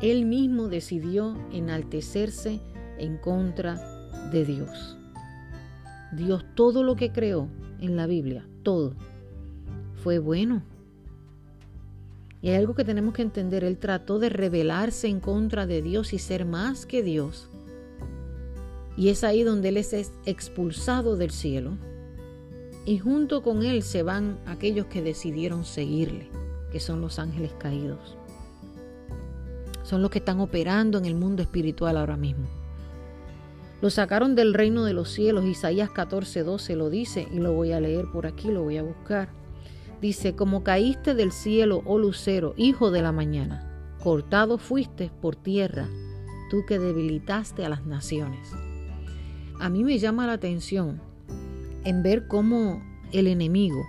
Él 0.00 0.26
mismo 0.26 0.68
decidió 0.68 1.36
enaltecerse 1.52 2.60
en 2.98 3.16
contra 3.16 3.76
de 4.30 4.44
Dios. 4.44 4.98
Dios 6.12 6.44
todo 6.54 6.82
lo 6.82 6.96
que 6.96 7.12
creó 7.12 7.48
en 7.80 7.96
la 7.96 8.06
Biblia, 8.06 8.46
todo, 8.62 8.94
fue 10.02 10.18
bueno. 10.18 10.62
Y 12.42 12.48
hay 12.50 12.56
algo 12.56 12.74
que 12.74 12.84
tenemos 12.84 13.14
que 13.14 13.22
entender, 13.22 13.64
Él 13.64 13.78
trató 13.78 14.18
de 14.18 14.28
rebelarse 14.28 15.08
en 15.08 15.20
contra 15.20 15.66
de 15.66 15.82
Dios 15.82 16.12
y 16.12 16.18
ser 16.18 16.44
más 16.44 16.86
que 16.86 17.02
Dios. 17.02 17.50
Y 18.96 19.08
es 19.10 19.24
ahí 19.24 19.42
donde 19.42 19.68
Él 19.68 19.76
es 19.76 19.92
expulsado 20.24 21.16
del 21.16 21.30
cielo 21.30 21.76
y 22.86 22.98
junto 22.98 23.42
con 23.42 23.64
él 23.64 23.82
se 23.82 24.04
van 24.04 24.38
aquellos 24.46 24.86
que 24.86 25.02
decidieron 25.02 25.64
seguirle, 25.64 26.30
que 26.70 26.78
son 26.78 27.00
los 27.00 27.18
ángeles 27.18 27.52
caídos. 27.58 28.16
Son 29.82 30.02
los 30.02 30.10
que 30.10 30.20
están 30.20 30.40
operando 30.40 30.96
en 30.96 31.04
el 31.04 31.16
mundo 31.16 31.42
espiritual 31.42 31.96
ahora 31.96 32.16
mismo. 32.16 32.46
Lo 33.82 33.90
sacaron 33.90 34.36
del 34.36 34.54
reino 34.54 34.84
de 34.84 34.94
los 34.94 35.10
cielos, 35.10 35.44
Isaías 35.44 35.90
14, 35.90 36.44
12 36.44 36.76
lo 36.76 36.88
dice 36.88 37.28
y 37.30 37.40
lo 37.40 37.52
voy 37.52 37.72
a 37.72 37.80
leer 37.80 38.06
por 38.12 38.26
aquí, 38.26 38.50
lo 38.50 38.62
voy 38.62 38.78
a 38.78 38.84
buscar. 38.84 39.30
Dice, 40.00 40.36
como 40.36 40.62
caíste 40.62 41.14
del 41.14 41.32
cielo, 41.32 41.82
oh 41.86 41.98
lucero, 41.98 42.54
hijo 42.56 42.92
de 42.92 43.02
la 43.02 43.12
mañana, 43.12 43.96
cortado 44.02 44.58
fuiste 44.58 45.10
por 45.20 45.34
tierra, 45.34 45.88
tú 46.50 46.64
que 46.66 46.78
debilitaste 46.78 47.64
a 47.64 47.68
las 47.68 47.84
naciones. 47.84 48.48
A 49.58 49.68
mí 49.68 49.84
me 49.84 49.98
llama 49.98 50.26
la 50.26 50.34
atención 50.34 51.00
en 51.84 52.02
ver 52.02 52.26
cómo 52.26 52.82
el 53.12 53.26
enemigo, 53.26 53.86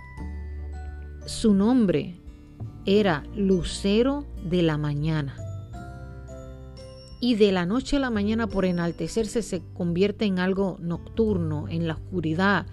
su 1.26 1.52
nombre 1.52 2.16
era 2.86 3.24
Lucero 3.36 4.24
de 4.48 4.62
la 4.62 4.78
Mañana. 4.78 5.36
Y 7.20 7.34
de 7.34 7.52
la 7.52 7.66
noche 7.66 7.96
a 7.96 8.00
la 8.00 8.10
mañana 8.10 8.46
por 8.46 8.64
enaltecerse 8.64 9.42
se 9.42 9.60
convierte 9.74 10.24
en 10.24 10.38
algo 10.38 10.78
nocturno, 10.80 11.66
en 11.68 11.88
la 11.88 11.94
oscuridad, 11.94 12.66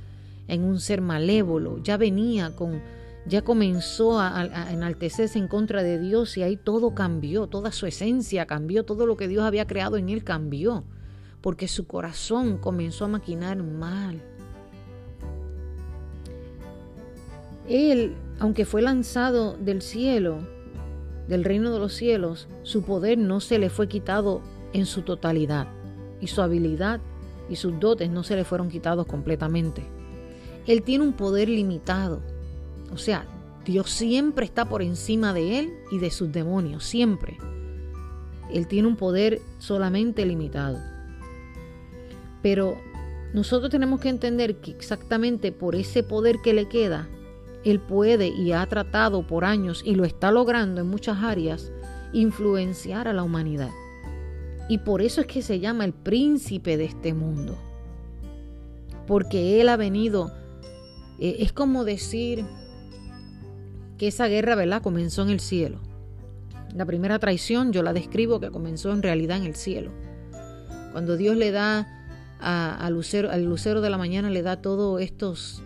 en 0.48 0.64
un 0.64 0.80
ser 0.80 1.02
malévolo. 1.02 1.82
Ya 1.84 1.98
venía 1.98 2.56
con, 2.56 2.82
ya 3.28 3.42
comenzó 3.42 4.20
a, 4.20 4.72
enaltecerse 4.72 5.40
en 5.40 5.48
contra 5.48 5.82
de 5.82 6.00
Dios 6.00 6.38
y 6.38 6.44
ahí 6.44 6.58
todo 6.58 6.94
cambió, 6.94 7.48
toda 7.48 7.72
su 7.72 7.88
esencia 7.88 8.46
cambió, 8.46 8.86
todo 8.86 9.08
lo 9.08 9.18
que 9.18 9.28
Dios 9.28 9.44
había 9.44 9.66
creado 9.66 9.98
en 9.98 10.10
él 10.10 10.24
cambió, 10.24 10.84
porque 11.46 11.68
su 11.68 11.86
corazón 11.86 12.58
comenzó 12.58 13.06
a 13.06 13.08
maquinar 13.08 13.62
mal. 13.62 14.20
Él, 17.70 18.16
aunque 18.40 18.66
fue 18.66 18.82
lanzado 18.82 19.56
del 19.56 19.84
cielo, 19.84 20.40
del 21.28 21.44
reino 21.44 21.72
de 21.72 21.78
los 21.78 21.94
cielos, 21.94 22.48
su 22.64 22.82
poder 22.82 23.20
no 23.20 23.42
se 23.42 23.60
le 23.60 23.70
fue 23.70 23.88
quitado 23.88 24.42
en 24.74 24.88
su 24.88 25.04
totalidad 25.04 25.68
y 26.20 26.26
su 26.26 26.42
habilidad 26.42 27.00
y 27.48 27.58
sus 27.58 27.80
dotes 27.80 28.10
no 28.10 28.24
se 28.24 28.36
le 28.36 28.44
fueron 28.44 28.68
quitados 28.68 29.06
completamente. 29.06 29.84
Él 30.66 30.82
tiene 30.82 31.04
un 31.04 31.14
poder 31.14 31.48
limitado. 31.48 32.24
O 32.92 32.98
sea, 32.98 33.28
Dios 33.66 33.92
siempre 33.92 34.46
está 34.46 34.68
por 34.68 34.82
encima 34.82 35.32
de 35.32 35.60
él 35.60 35.74
y 35.92 36.00
de 36.00 36.10
sus 36.10 36.32
demonios, 36.32 36.84
siempre. 36.86 37.38
Él 38.52 38.66
tiene 38.66 38.88
un 38.88 38.96
poder 38.96 39.44
solamente 39.60 40.26
limitado. 40.26 40.95
Pero 42.46 42.78
nosotros 43.34 43.72
tenemos 43.72 44.00
que 44.00 44.10
entender 44.10 44.58
que 44.58 44.70
exactamente 44.70 45.52
por 45.52 45.74
ese 45.74 46.04
poder 46.04 46.36
que 46.44 46.54
le 46.54 46.68
queda, 46.68 47.10
él 47.64 47.80
puede 47.80 48.28
y 48.28 48.52
ha 48.52 48.64
tratado 48.68 49.26
por 49.26 49.46
años 49.46 49.82
y 49.84 49.96
lo 49.96 50.06
está 50.06 50.30
logrando 50.30 50.80
en 50.80 50.86
muchas 50.86 51.24
áreas 51.24 51.72
influenciar 52.14 53.08
a 53.08 53.14
la 53.14 53.24
humanidad. 53.24 53.72
Y 54.70 54.78
por 54.78 55.02
eso 55.02 55.22
es 55.22 55.26
que 55.28 55.42
se 55.42 55.60
llama 55.60 55.86
el 55.86 55.94
príncipe 55.94 56.78
de 56.78 56.86
este 56.86 57.16
mundo. 57.16 57.58
Porque 59.08 59.60
Él 59.60 59.68
ha 59.68 59.76
venido, 59.76 60.32
eh, 61.18 61.38
es 61.40 61.52
como 61.52 61.84
decir 61.84 62.46
que 63.98 64.10
esa 64.10 64.28
guerra, 64.28 64.54
¿verdad? 64.54 64.84
Comenzó 64.84 65.24
en 65.24 65.30
el 65.30 65.40
cielo. 65.40 65.80
La 66.76 66.86
primera 66.86 67.18
traición 67.18 67.72
yo 67.72 67.82
la 67.82 67.92
describo 67.92 68.40
que 68.40 68.52
comenzó 68.52 68.92
en 68.92 69.02
realidad 69.02 69.38
en 69.38 69.46
el 69.46 69.56
cielo. 69.56 69.90
Cuando 70.92 71.18
Dios 71.18 71.38
le 71.38 71.50
da 71.50 72.05
a, 72.40 72.90
lucero, 72.90 73.32
al 73.32 73.46
lucero 73.46 73.82
de 73.82 73.90
la 73.90 73.98
mañana, 73.98 74.30
le 74.30 74.42
da 74.42 74.62
todos 74.62 75.02
estos 75.02 75.64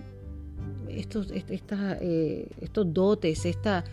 estos, 0.90 1.32
eh, 1.32 2.48
estos 2.60 2.94
dotes, 2.94 3.46
esta, 3.46 3.84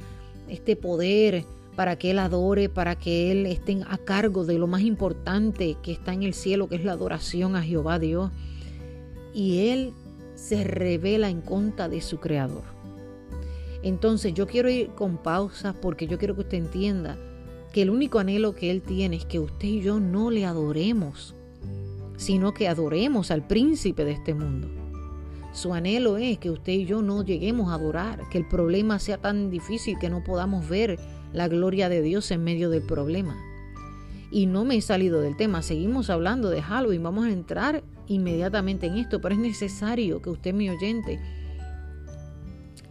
este 0.49 0.77
poder 0.77 1.45
para 1.77 1.97
que 1.97 2.11
Él 2.11 2.19
adore, 2.19 2.69
para 2.69 2.97
que 2.97 3.31
Él 3.31 3.47
esté 3.47 3.83
a 3.89 3.99
cargo 3.99 4.45
de 4.45 4.59
lo 4.59 4.67
más 4.67 4.81
importante 4.81 5.77
que 5.83 5.93
está 5.93 6.13
en 6.15 6.23
el 6.23 6.35
cielo, 6.35 6.69
que 6.69 6.77
es 6.77 6.85
la 6.85 6.93
adoración 6.93 7.55
a 7.55 7.63
Jehová 7.63 7.99
Dios. 7.99 8.33
Y 9.35 9.69
Él 9.69 9.93
se 10.35 10.65
revela 10.65 11.29
en 11.29 11.43
contra 11.43 11.89
de 11.89 12.01
su 12.01 12.19
Creador. 12.19 12.65
Entonces 13.83 14.35
yo 14.35 14.47
quiero 14.47 14.71
ir 14.71 14.89
con 14.89 15.19
pausas 15.19 15.75
porque 15.81 16.07
yo 16.07 16.19
quiero 16.19 16.35
que 16.35 16.41
usted 16.41 16.59
entienda 16.59 17.17
que 17.73 17.83
el 17.83 17.91
único 17.91 18.19
anhelo 18.19 18.55
que 18.55 18.71
Él 18.71 18.81
tiene 18.81 19.17
es 19.17 19.27
que 19.27 19.39
usted 19.39 19.69
y 19.69 19.83
yo 19.83 20.01
no 20.01 20.31
le 20.31 20.47
adoremos, 20.47 21.36
sino 22.17 22.55
que 22.55 22.69
adoremos 22.69 23.31
al 23.31 23.47
príncipe 23.47 24.05
de 24.05 24.13
este 24.13 24.35
mundo. 24.35 24.69
Su 25.53 25.73
anhelo 25.73 26.19
es 26.19 26.39
que 26.39 26.51
usted 26.51 26.73
y 26.73 26.85
yo 26.85 27.01
no 27.01 27.25
lleguemos 27.25 27.71
a 27.71 27.75
adorar, 27.75 28.21
que 28.31 28.39
el 28.39 28.47
problema 28.47 28.99
sea 28.99 29.19
tan 29.19 29.51
difícil 29.51 29.99
que 29.99 30.11
no 30.11 30.23
podamos 30.23 30.69
ver 30.69 30.99
la 31.33 31.49
gloria 31.49 31.89
de 31.89 32.03
Dios 32.03 32.31
en 32.31 32.45
medio 32.45 32.69
del 32.69 32.83
problema. 32.83 33.37
Y 34.31 34.47
no 34.47 34.65
me 34.65 34.77
he 34.77 34.83
salido 34.83 35.21
del 35.21 35.37
tema, 35.37 35.63
seguimos 35.63 36.11
hablando 36.11 36.51
de 36.51 36.61
Halloween, 36.61 37.03
vamos 37.03 37.27
a 37.27 37.33
entrar 37.33 37.83
inmediatamente 38.07 38.87
en 38.87 38.99
esto, 38.99 39.21
pero 39.21 39.35
es 39.35 39.41
necesario 39.41 40.21
que 40.21 40.31
usted, 40.31 40.53
mi 40.53 40.69
oyente, 40.69 41.21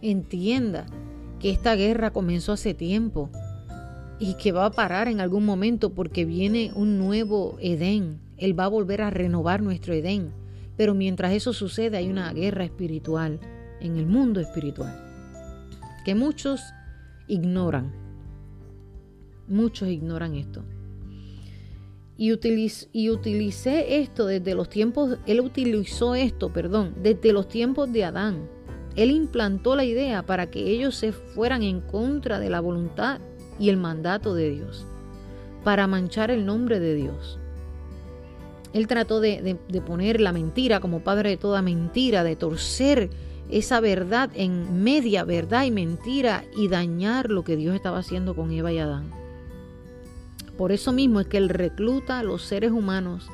entienda 0.02 0.86
que 1.38 1.50
esta 1.50 1.74
guerra 1.74 2.12
comenzó 2.12 2.52
hace 2.52 2.74
tiempo 2.74 3.30
y 4.18 4.34
que 4.34 4.52
va 4.52 4.66
a 4.66 4.70
parar 4.70 5.08
en 5.08 5.20
algún 5.20 5.44
momento 5.44 5.90
porque 5.90 6.24
viene 6.24 6.72
un 6.74 6.98
nuevo 6.98 7.58
Edén. 7.60 8.25
Él 8.38 8.58
va 8.58 8.64
a 8.64 8.68
volver 8.68 9.02
a 9.02 9.10
renovar 9.10 9.62
nuestro 9.62 9.94
Edén. 9.94 10.32
Pero 10.76 10.94
mientras 10.94 11.32
eso 11.32 11.52
sucede 11.52 11.96
hay 11.96 12.10
una 12.10 12.32
guerra 12.32 12.64
espiritual 12.64 13.40
en 13.80 13.96
el 13.96 14.06
mundo 14.06 14.40
espiritual 14.40 15.06
que 16.06 16.14
muchos 16.14 16.72
ignoran. 17.26 17.92
Muchos 19.48 19.88
ignoran 19.88 20.36
esto. 20.36 20.62
Y, 22.16 22.32
y 22.92 23.10
utilicé 23.10 23.98
esto 23.98 24.26
desde 24.26 24.54
los 24.54 24.68
tiempos, 24.68 25.18
él 25.26 25.40
utilizó 25.40 26.14
esto, 26.14 26.52
perdón, 26.52 26.94
desde 27.02 27.32
los 27.32 27.48
tiempos 27.48 27.92
de 27.92 28.04
Adán. 28.04 28.48
Él 28.94 29.10
implantó 29.10 29.74
la 29.74 29.84
idea 29.84 30.24
para 30.24 30.48
que 30.48 30.60
ellos 30.70 30.94
se 30.94 31.10
fueran 31.10 31.64
en 31.64 31.80
contra 31.80 32.38
de 32.38 32.50
la 32.50 32.60
voluntad 32.60 33.20
y 33.58 33.68
el 33.68 33.76
mandato 33.76 34.32
de 34.32 34.50
Dios, 34.50 34.86
para 35.64 35.88
manchar 35.88 36.30
el 36.30 36.46
nombre 36.46 36.78
de 36.78 36.94
Dios. 36.94 37.40
Él 38.76 38.88
trató 38.88 39.20
de, 39.20 39.56
poner 39.86 40.20
la 40.20 40.32
mentira 40.32 40.80
como 40.80 41.00
padre 41.00 41.30
de 41.30 41.36
toda 41.38 41.62
mentira, 41.62 42.24
de 42.24 42.36
torcer 42.36 43.08
esa 43.48 43.80
verdad 43.80 44.28
en 44.34 44.82
media 44.82 45.24
verdad 45.24 45.64
y 45.64 45.70
mentira 45.70 46.44
y 46.54 46.68
dañar 46.68 47.30
lo 47.30 47.42
que 47.42 47.56
Dios 47.56 47.74
estaba 47.74 48.00
haciendo 48.00 48.36
con 48.36 48.52
Eva 48.52 48.70
y 48.72 48.78
Adán. 48.78 49.10
Por 50.58 50.72
eso 50.72 50.92
mismo 50.92 51.20
es 51.20 51.26
que 51.26 51.38
Él 51.38 51.48
recluta 51.48 52.18
a 52.18 52.22
los 52.22 52.42
seres 52.42 52.70
humanos 52.70 53.30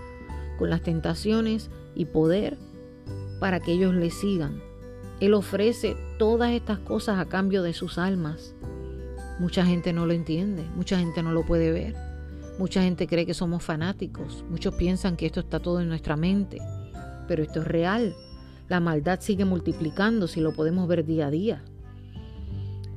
con 0.61 0.71
las 0.71 0.83
tentaciones 0.83 1.71
y 1.97 2.05
poder 2.05 2.57
para 3.41 3.59
que 3.59 3.73
ellos 3.73 3.95
le 3.95 4.11
sigan. 4.11 4.63
Él 5.19 5.35
ofrece 5.35 5.97
todas 6.21 6.53
estas 6.53 6.79
cosas 6.79 7.19
a 7.19 7.25
cambio 7.25 7.65
de 7.65 7.73
sus 7.73 7.99
almas. 7.99 8.55
Mucha 9.41 9.67
gente 9.67 9.93
no 9.93 10.07
lo 10.07 10.13
entiende, 10.13 10.63
mucha 10.77 11.01
gente 11.01 11.21
no 11.21 11.33
lo 11.33 11.45
puede 11.45 11.73
ver, 11.73 11.97
mucha 12.59 12.83
gente 12.83 13.07
cree 13.07 13.27
que 13.27 13.35
somos 13.35 13.63
fanáticos, 13.63 14.45
muchos 14.51 14.75
piensan 14.75 15.17
que 15.17 15.27
esto 15.27 15.41
está 15.41 15.61
todo 15.61 15.81
en 15.81 15.89
nuestra 15.89 16.17
mente, 16.17 16.59
pero 17.29 17.43
esto 17.43 17.61
es 17.61 17.67
real. 17.67 18.15
La 18.69 18.81
maldad 18.81 19.21
sigue 19.21 19.45
multiplicando 19.45 20.27
si 20.29 20.41
lo 20.41 20.53
podemos 20.53 20.89
ver 20.89 21.05
día 21.05 21.27
a 21.27 21.31
día 21.31 21.63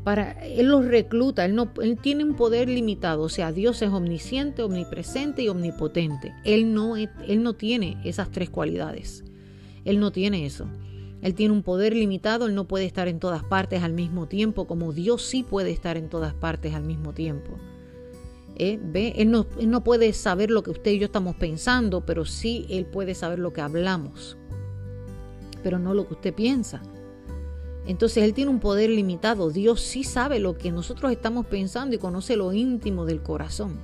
para 0.05 0.33
él 0.45 0.67
los 0.67 0.85
recluta, 0.85 1.45
él 1.45 1.55
no 1.55 1.71
él 1.81 1.97
tiene 1.97 2.23
un 2.23 2.35
poder 2.35 2.69
limitado, 2.69 3.23
o 3.23 3.29
sea, 3.29 3.51
Dios 3.51 3.81
es 3.81 3.89
omnisciente, 3.89 4.61
omnipresente 4.61 5.41
y 5.41 5.49
omnipotente. 5.49 6.31
Él 6.45 6.75
no 6.75 6.95
él 6.95 7.09
no 7.41 7.53
tiene 7.53 7.97
esas 8.05 8.29
tres 8.29 8.51
cualidades. 8.51 9.23
Él 9.83 9.99
no 9.99 10.11
tiene 10.11 10.45
eso. 10.45 10.67
Él 11.23 11.33
tiene 11.33 11.55
un 11.55 11.63
poder 11.63 11.95
limitado, 11.95 12.45
él 12.45 12.53
no 12.53 12.67
puede 12.67 12.85
estar 12.85 13.07
en 13.07 13.19
todas 13.19 13.43
partes 13.43 13.81
al 13.81 13.93
mismo 13.93 14.27
tiempo, 14.27 14.67
como 14.67 14.93
Dios 14.93 15.23
sí 15.23 15.41
puede 15.41 15.71
estar 15.71 15.97
en 15.97 16.07
todas 16.07 16.35
partes 16.35 16.75
al 16.75 16.83
mismo 16.83 17.13
tiempo. 17.13 17.57
¿Eh? 18.55 18.79
Él 19.17 19.31
no 19.31 19.83
puede 19.83 20.13
saber 20.13 20.49
lo 20.49 20.63
que 20.63 20.71
usted 20.71 20.91
y 20.91 20.99
yo 20.99 21.05
estamos 21.05 21.35
pensando, 21.35 22.05
pero 22.05 22.25
sí 22.25 22.65
Él 22.69 22.85
puede 22.85 23.13
saber 23.13 23.39
lo 23.39 23.51
que 23.53 23.61
hablamos, 23.61 24.37
pero 25.61 25.77
no 25.77 25.93
lo 25.93 26.07
que 26.07 26.13
usted 26.13 26.33
piensa. 26.33 26.81
Entonces 27.85 28.23
Él 28.23 28.33
tiene 28.33 28.51
un 28.51 28.59
poder 28.59 28.89
limitado. 28.89 29.51
Dios 29.51 29.81
sí 29.81 30.03
sabe 30.03 30.39
lo 30.39 30.57
que 30.57 30.71
nosotros 30.71 31.11
estamos 31.11 31.45
pensando 31.45 31.95
y 31.95 31.99
conoce 31.99 32.35
lo 32.35 32.53
íntimo 32.53 33.05
del 33.05 33.21
corazón. 33.21 33.79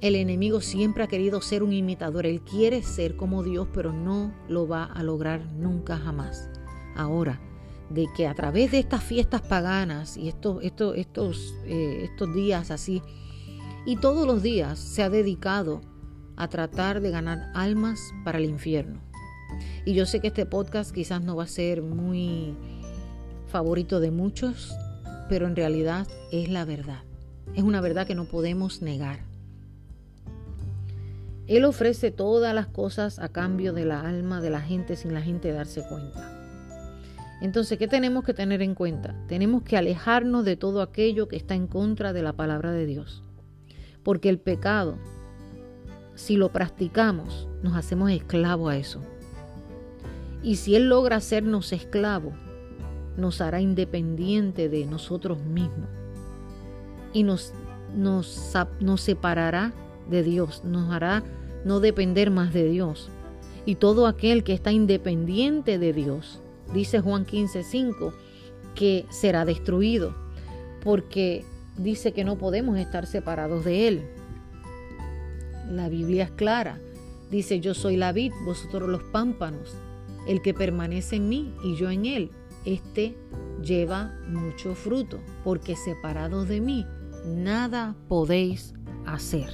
El 0.00 0.16
enemigo 0.16 0.60
siempre 0.60 1.04
ha 1.04 1.08
querido 1.08 1.40
ser 1.40 1.62
un 1.62 1.72
imitador. 1.72 2.26
Él 2.26 2.40
quiere 2.42 2.82
ser 2.82 3.16
como 3.16 3.42
Dios, 3.42 3.68
pero 3.72 3.92
no 3.92 4.34
lo 4.48 4.66
va 4.66 4.84
a 4.84 5.02
lograr 5.02 5.46
nunca 5.52 5.96
jamás. 5.96 6.50
Ahora, 6.96 7.40
de 7.90 8.06
que 8.16 8.26
a 8.26 8.34
través 8.34 8.72
de 8.72 8.78
estas 8.78 9.02
fiestas 9.02 9.42
paganas 9.42 10.16
y 10.16 10.28
estos, 10.28 10.62
estos, 10.62 10.96
estos, 10.96 11.54
eh, 11.64 12.08
estos 12.10 12.34
días 12.34 12.70
así, 12.70 13.02
y 13.86 13.96
todos 13.96 14.26
los 14.26 14.42
días 14.42 14.78
se 14.78 15.02
ha 15.02 15.10
dedicado 15.10 15.82
a 16.36 16.48
tratar 16.48 17.00
de 17.00 17.10
ganar 17.10 17.50
almas 17.54 18.00
para 18.24 18.38
el 18.38 18.46
infierno. 18.46 19.00
Y 19.84 19.94
yo 19.94 20.06
sé 20.06 20.20
que 20.20 20.28
este 20.28 20.46
podcast 20.46 20.92
quizás 20.92 21.22
no 21.22 21.36
va 21.36 21.44
a 21.44 21.48
ser 21.48 21.82
muy 21.82 22.54
favorito 23.46 24.00
de 24.00 24.10
muchos, 24.10 24.74
pero 25.28 25.46
en 25.46 25.54
realidad 25.54 26.08
es 26.32 26.48
la 26.48 26.64
verdad. 26.64 27.02
Es 27.54 27.62
una 27.62 27.80
verdad 27.80 28.06
que 28.06 28.14
no 28.14 28.24
podemos 28.24 28.82
negar. 28.82 29.20
Él 31.46 31.66
ofrece 31.66 32.10
todas 32.10 32.54
las 32.54 32.66
cosas 32.66 33.18
a 33.18 33.28
cambio 33.28 33.74
de 33.74 33.84
la 33.84 34.00
alma 34.00 34.40
de 34.40 34.48
la 34.48 34.62
gente 34.62 34.96
sin 34.96 35.12
la 35.12 35.20
gente 35.20 35.52
darse 35.52 35.86
cuenta. 35.86 36.43
Entonces, 37.40 37.78
¿qué 37.78 37.88
tenemos 37.88 38.24
que 38.24 38.34
tener 38.34 38.62
en 38.62 38.74
cuenta? 38.74 39.14
Tenemos 39.26 39.62
que 39.62 39.76
alejarnos 39.76 40.44
de 40.44 40.56
todo 40.56 40.82
aquello 40.82 41.28
que 41.28 41.36
está 41.36 41.54
en 41.54 41.66
contra 41.66 42.12
de 42.12 42.22
la 42.22 42.32
palabra 42.32 42.72
de 42.72 42.86
Dios. 42.86 43.22
Porque 44.02 44.28
el 44.28 44.38
pecado, 44.38 44.96
si 46.14 46.36
lo 46.36 46.50
practicamos, 46.50 47.48
nos 47.62 47.76
hacemos 47.76 48.10
esclavos 48.10 48.72
a 48.72 48.76
eso. 48.76 49.00
Y 50.42 50.56
si 50.56 50.76
Él 50.76 50.88
logra 50.88 51.16
hacernos 51.16 51.72
esclavos, 51.72 52.34
nos 53.16 53.40
hará 53.40 53.60
independiente 53.60 54.68
de 54.68 54.86
nosotros 54.86 55.42
mismos. 55.42 55.88
Y 57.12 57.22
nos, 57.22 57.52
nos, 57.94 58.52
nos 58.80 59.00
separará 59.00 59.72
de 60.10 60.22
Dios, 60.22 60.64
nos 60.64 60.92
hará 60.92 61.22
no 61.64 61.80
depender 61.80 62.30
más 62.30 62.52
de 62.52 62.68
Dios. 62.68 63.10
Y 63.66 63.76
todo 63.76 64.06
aquel 64.06 64.44
que 64.44 64.52
está 64.52 64.72
independiente 64.72 65.78
de 65.78 65.92
Dios, 65.92 66.42
dice 66.72 67.00
Juan 67.00 67.26
15:5, 67.26 68.12
que 68.74 69.06
será 69.10 69.44
destruido, 69.44 70.14
porque 70.82 71.44
dice 71.76 72.12
que 72.12 72.24
no 72.24 72.38
podemos 72.38 72.78
estar 72.78 73.06
separados 73.06 73.64
de 73.64 73.88
Él. 73.88 74.02
La 75.70 75.88
Biblia 75.88 76.24
es 76.24 76.30
clara, 76.30 76.80
dice 77.30 77.60
yo 77.60 77.74
soy 77.74 77.96
la 77.96 78.12
vid, 78.12 78.32
vosotros 78.44 78.88
los 78.88 79.02
pámpanos. 79.04 79.76
El 80.26 80.40
que 80.40 80.54
permanece 80.54 81.16
en 81.16 81.28
mí 81.28 81.52
y 81.62 81.76
yo 81.76 81.90
en 81.90 82.06
él, 82.06 82.30
éste 82.64 83.14
lleva 83.62 84.14
mucho 84.28 84.74
fruto, 84.74 85.20
porque 85.42 85.76
separados 85.76 86.48
de 86.48 86.60
mí, 86.60 86.86
nada 87.26 87.94
podéis 88.08 88.74
hacer. 89.06 89.48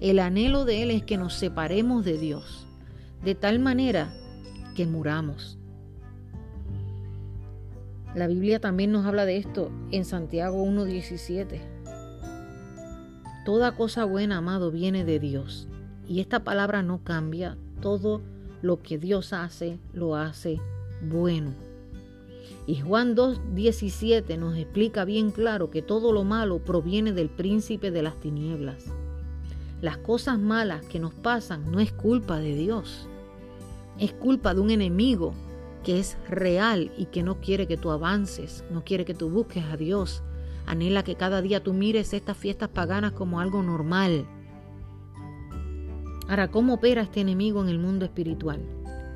El 0.00 0.18
anhelo 0.18 0.64
de 0.64 0.82
Él 0.82 0.90
es 0.90 1.04
que 1.04 1.16
nos 1.16 1.34
separemos 1.34 2.04
de 2.04 2.18
Dios, 2.18 2.66
de 3.22 3.34
tal 3.34 3.60
manera 3.60 4.12
que 4.74 4.86
muramos. 4.86 5.58
La 8.14 8.26
Biblia 8.26 8.60
también 8.60 8.92
nos 8.92 9.06
habla 9.06 9.24
de 9.24 9.38
esto 9.38 9.70
en 9.90 10.04
Santiago 10.04 10.62
1.17. 10.64 11.60
Toda 13.46 13.74
cosa 13.74 14.04
buena, 14.04 14.36
amado, 14.36 14.70
viene 14.70 15.04
de 15.04 15.18
Dios. 15.18 15.66
Y 16.06 16.20
esta 16.20 16.44
palabra 16.44 16.82
no 16.82 17.02
cambia. 17.02 17.56
Todo 17.80 18.20
lo 18.60 18.82
que 18.82 18.98
Dios 18.98 19.32
hace, 19.32 19.78
lo 19.94 20.14
hace 20.14 20.60
bueno. 21.00 21.54
Y 22.66 22.80
Juan 22.80 23.16
2.17 23.16 24.38
nos 24.38 24.58
explica 24.58 25.06
bien 25.06 25.30
claro 25.30 25.70
que 25.70 25.80
todo 25.80 26.12
lo 26.12 26.22
malo 26.22 26.58
proviene 26.58 27.12
del 27.12 27.30
príncipe 27.30 27.90
de 27.90 28.02
las 28.02 28.20
tinieblas. 28.20 28.84
Las 29.80 29.96
cosas 29.96 30.38
malas 30.38 30.84
que 30.84 31.00
nos 31.00 31.14
pasan 31.14 31.72
no 31.72 31.80
es 31.80 31.92
culpa 31.92 32.38
de 32.38 32.54
Dios, 32.54 33.08
es 33.98 34.12
culpa 34.12 34.54
de 34.54 34.60
un 34.60 34.70
enemigo 34.70 35.34
que 35.82 35.98
es 36.00 36.16
real 36.28 36.92
y 36.96 37.06
que 37.06 37.22
no 37.22 37.40
quiere 37.40 37.66
que 37.66 37.76
tú 37.76 37.90
avances, 37.90 38.64
no 38.70 38.84
quiere 38.84 39.04
que 39.04 39.14
tú 39.14 39.30
busques 39.30 39.64
a 39.64 39.76
Dios. 39.76 40.22
Anhela 40.66 41.02
que 41.02 41.16
cada 41.16 41.42
día 41.42 41.62
tú 41.62 41.72
mires 41.72 42.12
estas 42.12 42.36
fiestas 42.36 42.68
paganas 42.68 43.12
como 43.12 43.40
algo 43.40 43.62
normal 43.62 44.26
Ahora, 46.32 46.50
¿cómo 46.50 46.72
opera 46.74 47.02
este 47.02 47.20
enemigo 47.20 47.62
en 47.62 47.68
el 47.68 47.78
mundo 47.78 48.06
espiritual 48.06 48.60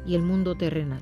y 0.07 0.17
el 0.17 0.23
mundo 0.23 0.55
terrenal? 0.55 1.01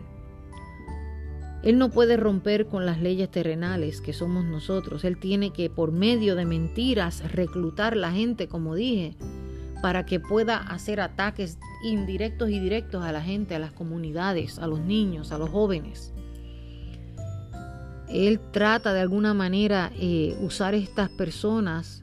Él 1.65 1.77
no 1.77 1.91
puede 1.91 2.17
romper 2.17 2.67
con 2.67 2.87
las 2.87 3.01
leyes 3.01 3.31
terrenales 3.31 4.01
que 4.01 4.13
somos 4.13 4.45
nosotros. 4.45 5.03
Él 5.05 5.19
tiene 5.19 5.51
que, 5.51 5.71
por 5.71 5.91
medio 5.91 6.37
de 6.37 6.45
mentiras, 6.45 7.33
reclutar 7.33 7.97
la 7.97 8.13
gente, 8.13 8.47
como 8.47 8.77
dije, 8.77 9.17
para 9.85 10.07
que 10.07 10.19
pueda 10.19 10.57
hacer 10.57 10.99
ataques 10.99 11.59
indirectos 11.83 12.49
y 12.49 12.59
directos 12.59 13.05
a 13.05 13.13
la 13.13 13.21
gente, 13.21 13.55
a 13.55 13.59
las 13.59 13.71
comunidades, 13.71 14.59
a 14.59 14.67
los 14.67 14.81
niños, 14.81 15.31
a 15.31 15.37
los 15.37 15.51
jóvenes. 15.51 16.15
Él 18.09 18.41
trata 18.51 18.95
de 18.95 19.01
alguna 19.01 19.35
manera 19.35 19.93
eh, 20.01 20.39
usar 20.41 20.73
estas 20.73 21.11
personas 21.11 22.03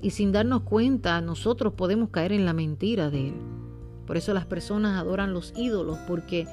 y 0.00 0.12
sin 0.12 0.32
darnos 0.32 0.62
cuenta 0.62 1.20
nosotros 1.20 1.74
podemos 1.74 2.08
caer 2.08 2.32
en 2.32 2.46
la 2.46 2.54
mentira 2.54 3.10
de 3.10 3.28
Él. 3.28 3.34
Por 4.06 4.16
eso 4.16 4.32
las 4.32 4.46
personas 4.46 4.98
adoran 4.98 5.34
los 5.34 5.52
ídolos, 5.54 5.98
porque 6.08 6.46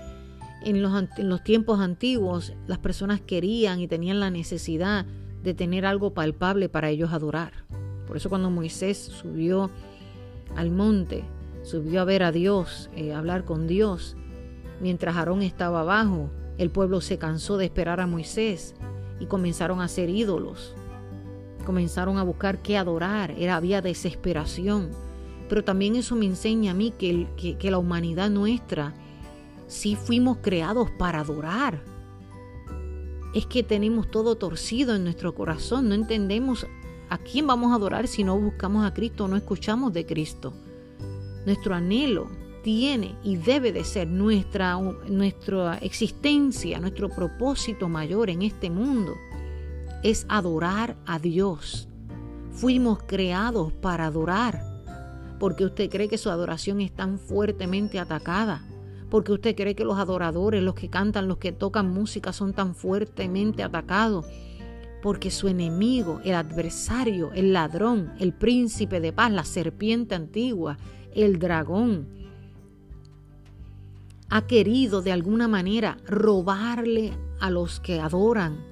en 0.65 0.82
los, 0.82 1.06
en 1.15 1.30
los 1.30 1.41
tiempos 1.41 1.80
antiguos 1.80 2.52
las 2.67 2.80
personas 2.80 3.22
querían 3.22 3.80
y 3.80 3.88
tenían 3.88 4.19
la 4.19 4.30
necesidad 4.30 5.06
de 5.41 5.54
tener 5.54 5.86
algo 5.86 6.13
palpable 6.13 6.67
para 6.67 6.89
ellos 6.89 7.13
adorar. 7.13 7.54
Por 8.06 8.17
eso 8.17 8.28
cuando 8.28 8.50
Moisés 8.50 8.98
subió 8.98 9.72
al 10.55 10.71
monte, 10.71 11.23
subió 11.63 12.01
a 12.01 12.05
ver 12.05 12.23
a 12.23 12.31
Dios, 12.31 12.89
eh, 12.95 13.13
a 13.13 13.19
hablar 13.19 13.45
con 13.45 13.67
Dios, 13.67 14.15
mientras 14.81 15.15
Aarón 15.15 15.41
estaba 15.41 15.81
abajo, 15.81 16.29
el 16.57 16.69
pueblo 16.69 17.01
se 17.01 17.17
cansó 17.17 17.57
de 17.57 17.65
esperar 17.65 18.01
a 18.01 18.07
Moisés 18.07 18.75
y 19.19 19.25
comenzaron 19.25 19.81
a 19.81 19.88
ser 19.88 20.09
ídolos. 20.09 20.75
Comenzaron 21.65 22.17
a 22.17 22.23
buscar 22.23 22.62
qué 22.62 22.77
adorar, 22.77 23.31
era, 23.38 23.55
había 23.55 23.81
desesperación. 23.81 24.89
Pero 25.47 25.63
también 25.63 25.95
eso 25.95 26.15
me 26.15 26.25
enseña 26.25 26.71
a 26.71 26.75
mí 26.75 26.91
que, 26.97 27.27
que 27.57 27.71
la 27.71 27.77
humanidad 27.77 28.29
nuestra 28.29 28.93
sí 29.67 29.95
fuimos 29.95 30.38
creados 30.41 30.89
para 30.91 31.21
adorar. 31.21 31.81
Es 33.33 33.45
que 33.45 33.63
tenemos 33.63 34.09
todo 34.09 34.35
torcido 34.35 34.95
en 34.95 35.03
nuestro 35.03 35.35
corazón, 35.35 35.89
no 35.89 35.95
entendemos 35.95 36.65
a 37.10 37.17
quién 37.17 37.48
vamos 37.48 37.72
a 37.72 37.76
adorar 37.76 38.08
si 38.08 38.24
no 38.24 38.39
buscamos 38.39 38.86
a 38.86 38.93
Cristo 38.93 39.28
no 39.28 39.36
escuchamos 39.36 39.93
de 39.93 40.06
Cristo. 40.06 40.54
Nuestro 41.45 41.74
anhelo 41.74 42.28
tiene 42.63 43.15
y 43.24 43.38
debe 43.38 43.72
de 43.72 43.84
ser 43.84 44.08
nuestra, 44.08 44.78
nuestra 45.08 45.78
existencia, 45.78 46.80
nuestro 46.80 47.10
propósito 47.10 47.89
mayor 47.89 48.30
en 48.30 48.41
este 48.41 48.69
mundo, 48.69 49.15
es 50.04 50.26
adorar 50.30 50.95
a 51.06 51.19
Dios. 51.19 51.88
Fuimos 52.52 53.00
creados 53.04 53.74
para 53.74 54.06
adorar. 54.06 54.63
Porque 55.39 55.63
usted 55.63 55.89
cree 55.89 56.10
que 56.10 56.17
su 56.17 56.30
adoración 56.30 56.82
es 56.82 56.91
tan 56.91 57.17
fuertemente 57.17 58.00
atacada. 58.00 58.62
Porque 59.10 59.32
usted 59.32 59.56
cree 59.56 59.76
que 59.76 59.86
los 59.86 59.98
adoradores, 59.98 60.62
los 60.62 60.76
que 60.76 60.89
cantan, 60.89 61.28
los 61.28 61.38
que 61.38 61.54
tocan 61.54 61.89
música 61.89 62.34
son 62.34 62.54
tan 62.54 62.76
fuertemente 62.76 63.63
atacados. 63.63 64.26
Porque 65.01 65.31
su 65.31 65.47
enemigo, 65.47 66.19
el 66.23 66.35
adversario, 66.35 67.31
el 67.33 67.53
ladrón, 67.53 68.13
el 68.19 68.33
príncipe 68.33 68.99
de 68.99 69.13
paz, 69.13 69.31
la 69.31 69.45
serpiente 69.45 70.15
antigua, 70.15 70.77
el 71.13 71.39
dragón, 71.39 72.07
ha 74.29 74.45
querido 74.45 75.01
de 75.01 75.12
alguna 75.12 75.47
manera 75.47 75.97
robarle 76.05 77.13
a 77.39 77.49
los 77.49 77.79
que 77.79 77.99
adoran 77.99 78.69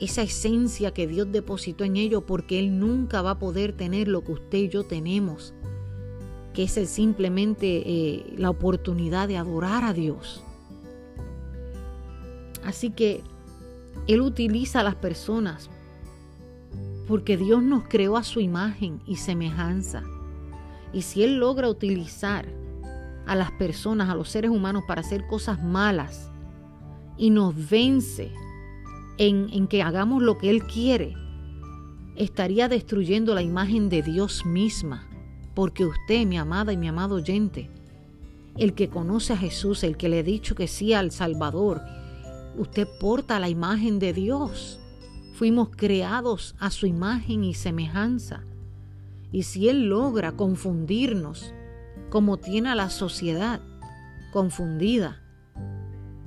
esa 0.00 0.22
esencia 0.22 0.92
que 0.92 1.06
Dios 1.06 1.30
depositó 1.30 1.84
en 1.84 1.96
ellos 1.96 2.24
porque 2.26 2.58
Él 2.58 2.78
nunca 2.78 3.22
va 3.22 3.32
a 3.32 3.38
poder 3.38 3.72
tener 3.72 4.08
lo 4.08 4.24
que 4.24 4.32
usted 4.32 4.58
y 4.58 4.68
yo 4.68 4.82
tenemos, 4.84 5.54
que 6.52 6.64
es 6.64 6.72
simplemente 6.88 7.82
eh, 7.86 8.34
la 8.36 8.50
oportunidad 8.50 9.28
de 9.28 9.36
adorar 9.36 9.84
a 9.84 9.92
Dios. 9.92 10.42
Así 12.64 12.90
que 12.90 13.22
Él 14.06 14.20
utiliza 14.20 14.80
a 14.80 14.84
las 14.84 14.96
personas 14.96 15.70
porque 17.06 17.36
Dios 17.36 17.62
nos 17.62 17.84
creó 17.88 18.16
a 18.16 18.24
su 18.24 18.40
imagen 18.40 19.00
y 19.06 19.16
semejanza. 19.16 20.02
Y 20.92 21.02
si 21.02 21.22
Él 21.22 21.38
logra 21.38 21.68
utilizar 21.68 22.46
a 23.26 23.34
las 23.34 23.50
personas, 23.52 24.08
a 24.08 24.14
los 24.14 24.28
seres 24.28 24.50
humanos 24.50 24.84
para 24.86 25.00
hacer 25.00 25.26
cosas 25.26 25.62
malas 25.62 26.30
y 27.16 27.30
nos 27.30 27.54
vence 27.70 28.32
en, 29.18 29.48
en 29.52 29.66
que 29.66 29.82
hagamos 29.82 30.22
lo 30.22 30.38
que 30.38 30.50
Él 30.50 30.64
quiere, 30.64 31.14
estaría 32.16 32.68
destruyendo 32.68 33.34
la 33.34 33.42
imagen 33.42 33.88
de 33.88 34.02
Dios 34.02 34.44
misma. 34.44 35.08
Porque 35.54 35.84
usted, 35.84 36.26
mi 36.26 36.38
amada 36.38 36.72
y 36.72 36.76
mi 36.76 36.88
amado 36.88 37.16
oyente, 37.16 37.70
el 38.56 38.74
que 38.74 38.88
conoce 38.88 39.34
a 39.34 39.36
Jesús, 39.36 39.84
el 39.84 39.96
que 39.96 40.08
le 40.08 40.20
ha 40.20 40.22
dicho 40.22 40.54
que 40.54 40.66
sí 40.66 40.94
al 40.94 41.10
Salvador, 41.10 41.82
usted 42.56 42.88
porta 43.00 43.40
la 43.40 43.48
imagen 43.48 43.98
de 43.98 44.12
Dios. 44.12 44.80
Fuimos 45.34 45.70
creados 45.74 46.54
a 46.58 46.70
su 46.70 46.86
imagen 46.86 47.44
y 47.44 47.54
semejanza. 47.54 48.44
Y 49.30 49.44
si 49.44 49.68
Él 49.68 49.88
logra 49.88 50.32
confundirnos 50.32 51.52
como 52.10 52.36
tiene 52.36 52.68
a 52.68 52.74
la 52.74 52.90
sociedad 52.90 53.60
confundida, 54.32 55.22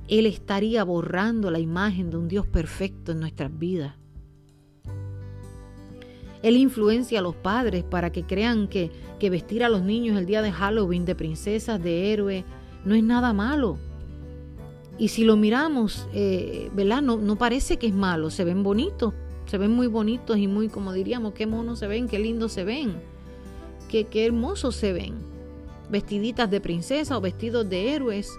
Él 0.08 0.26
estaría 0.26 0.82
borrando 0.84 1.50
la 1.50 1.60
imagen 1.60 2.10
de 2.10 2.16
un 2.16 2.28
Dios 2.28 2.46
perfecto 2.46 3.12
en 3.12 3.20
nuestras 3.20 3.56
vidas. 3.56 3.94
Él 6.42 6.56
influencia 6.56 7.18
a 7.18 7.22
los 7.22 7.34
padres 7.34 7.82
para 7.82 8.10
que 8.12 8.24
crean 8.24 8.68
que, 8.68 8.90
que 9.18 9.30
vestir 9.30 9.64
a 9.64 9.68
los 9.68 9.82
niños 9.82 10.18
el 10.18 10.26
día 10.26 10.42
de 10.42 10.52
Halloween 10.52 11.04
de 11.04 11.14
princesas, 11.14 11.82
de 11.82 12.12
héroes, 12.12 12.44
no 12.84 12.94
es 12.94 13.02
nada 13.02 13.32
malo. 13.32 13.78
Y 14.98 15.08
si 15.08 15.24
lo 15.24 15.36
miramos, 15.36 16.08
eh, 16.14 16.70
¿verdad? 16.74 17.02
No, 17.02 17.16
no 17.16 17.36
parece 17.36 17.76
que 17.76 17.86
es 17.86 17.94
malo, 17.94 18.30
se 18.30 18.44
ven 18.44 18.62
bonitos, 18.62 19.12
se 19.46 19.58
ven 19.58 19.70
muy 19.72 19.86
bonitos 19.86 20.38
y 20.38 20.48
muy, 20.48 20.68
como 20.68 20.92
diríamos, 20.92 21.34
qué 21.34 21.46
monos 21.46 21.78
se 21.78 21.86
ven, 21.86 22.08
qué 22.08 22.18
lindos 22.18 22.52
se 22.52 22.64
ven, 22.64 22.94
qué, 23.90 24.04
qué 24.04 24.26
hermosos 24.26 24.74
se 24.74 24.92
ven 24.92 25.36
vestiditas 25.88 26.50
de 26.50 26.60
princesa 26.60 27.16
o 27.16 27.20
vestidos 27.20 27.68
de 27.68 27.94
héroes, 27.94 28.30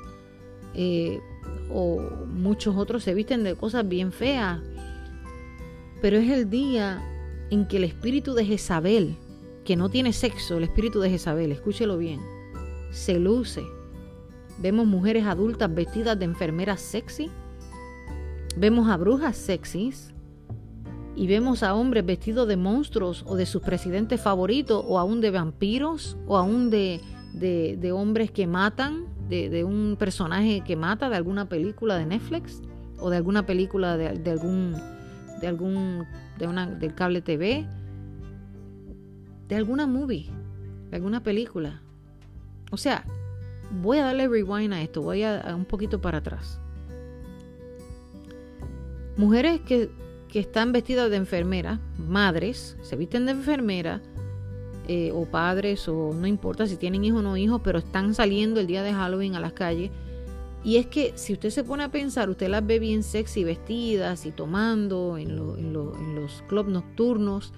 eh, 0.73 1.19
o 1.71 2.01
muchos 2.27 2.75
otros 2.75 3.03
se 3.03 3.13
visten 3.13 3.43
de 3.43 3.55
cosas 3.55 3.87
bien 3.87 4.11
feas. 4.11 4.59
Pero 6.01 6.17
es 6.17 6.29
el 6.29 6.49
día 6.49 7.03
en 7.49 7.67
que 7.67 7.77
el 7.77 7.83
espíritu 7.83 8.33
de 8.33 8.45
Jezabel, 8.45 9.15
que 9.65 9.75
no 9.75 9.89
tiene 9.89 10.13
sexo, 10.13 10.57
el 10.57 10.63
espíritu 10.63 10.99
de 10.99 11.09
Jezabel, 11.09 11.51
escúchelo 11.51 11.97
bien, 11.97 12.19
se 12.91 13.19
luce. 13.19 13.63
Vemos 14.59 14.87
mujeres 14.87 15.25
adultas 15.25 15.73
vestidas 15.73 16.17
de 16.17 16.25
enfermeras 16.25 16.81
sexy. 16.81 17.29
Vemos 18.55 18.89
a 18.89 18.97
brujas 18.97 19.35
sexys. 19.37 20.13
Y 21.15 21.25
vemos 21.25 21.63
a 21.63 21.73
hombres 21.73 22.05
vestidos 22.05 22.47
de 22.47 22.57
monstruos 22.57 23.23
o 23.27 23.35
de 23.35 23.47
sus 23.47 23.63
presidentes 23.63 24.21
favoritos 24.21 24.83
o 24.87 24.99
aún 24.99 25.19
de 25.19 25.31
vampiros 25.31 26.15
o 26.27 26.37
aún 26.37 26.69
de 26.69 27.01
de, 27.39 27.91
hombres 27.91 28.31
que 28.31 28.47
matan, 28.47 29.05
de, 29.29 29.63
un 29.63 29.95
personaje 29.97 30.61
que 30.61 30.75
mata 30.75 31.09
de 31.09 31.15
alguna 31.15 31.49
película 31.49 31.97
de 31.97 32.05
Netflix 32.05 32.61
o 32.99 33.09
de 33.09 33.17
alguna 33.17 33.45
película 33.45 33.97
de, 33.97 34.31
algún 34.31 34.75
de 35.41 35.47
algún 35.47 36.05
de 36.39 36.47
una 36.47 36.65
del 36.65 36.95
cable 36.95 37.21
TV 37.21 37.67
de 39.47 39.55
alguna 39.55 39.85
movie 39.85 40.29
de 40.89 40.95
alguna 40.95 41.21
película 41.21 41.81
o 42.71 42.77
sea 42.77 43.05
voy 43.71 43.97
a 43.99 44.05
darle 44.05 44.27
rewind 44.27 44.73
a 44.73 44.81
esto 44.81 45.01
voy 45.01 45.23
a, 45.23 45.53
un 45.55 45.65
poquito 45.65 45.99
para 45.99 46.19
atrás 46.19 46.59
mujeres 49.15 49.61
que, 49.61 49.89
que 50.27 50.39
están 50.39 50.71
vestidas 50.71 51.09
de 51.09 51.17
enfermera 51.17 51.79
madres 51.97 52.77
se 52.81 52.95
visten 52.95 53.25
de 53.25 53.31
enfermera 53.33 54.01
eh, 54.89 55.11
o 55.13 55.25
padres 55.25 55.89
o 55.89 56.13
no 56.13 56.27
importa 56.27 56.65
si 56.65 56.77
tienen 56.77 57.03
hijos 57.03 57.19
o 57.19 57.21
no 57.21 57.35
hijos, 57.35 57.59
pero 57.61 57.79
están 57.79 58.13
saliendo 58.13 58.61
el 58.61 58.67
día 58.67 58.83
de 58.83 58.93
Halloween 58.93 59.35
a 59.35 59.41
las 59.41 59.51
calles. 59.51 59.91
Y 60.63 60.77
es 60.77 60.87
que 60.87 61.11
si 61.15 61.33
usted 61.33 61.49
se 61.49 61.65
pone 61.65 61.83
a 61.83 61.91
pensar, 61.91 62.29
usted 62.29 62.47
las 62.47 62.65
ve 62.65 62.79
bien 62.79 63.03
sexy 63.03 63.43
vestidas 63.43 64.25
y 64.25 64.31
tomando 64.31 65.17
en, 65.17 65.31
en 65.31 66.15
los 66.15 66.41
clubs 66.47 66.69
nocturnos. 66.69 67.53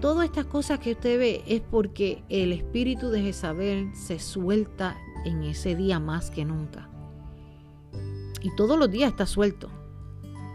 Todas 0.00 0.26
estas 0.26 0.46
cosas 0.46 0.78
que 0.78 0.92
usted 0.92 1.18
ve 1.18 1.42
es 1.48 1.62
porque 1.62 2.22
el 2.28 2.52
espíritu 2.52 3.10
de 3.10 3.22
Jezabel 3.22 3.90
se 3.96 4.20
suelta 4.20 4.96
en 5.26 5.42
ese 5.42 5.76
día 5.76 6.00
más 6.00 6.30
que 6.30 6.44
nunca. 6.44 6.88
Y 8.42 8.54
todos 8.56 8.78
los 8.78 8.90
días 8.90 9.10
está 9.10 9.26
suelto, 9.26 9.68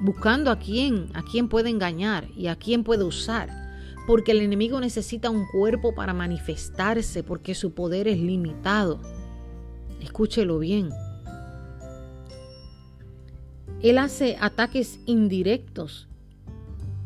buscando 0.02 0.50
a 0.50 0.60
quién, 0.60 1.10
a 1.14 1.24
quién 1.24 1.50
puede 1.50 1.70
engañar 1.70 2.28
y 2.36 2.48
a 2.48 2.56
quién 2.56 2.84
puede 2.84 3.04
usar 3.04 3.62
porque 4.08 4.32
el 4.32 4.42
enemigo 4.42 4.80
necesita 4.80 5.30
un 5.30 5.46
cuerpo 5.48 5.94
para 5.94 6.14
manifestarse, 6.14 7.24
porque 7.24 7.56
su 7.56 7.74
poder 7.74 8.08
es 8.08 8.18
limitado. 8.18 9.00
Escúchelo 10.02 10.60
bien. 10.60 10.90
Él 13.82 13.98
hace 13.98 14.38
ataques 14.40 15.00
indirectos. 15.06 16.08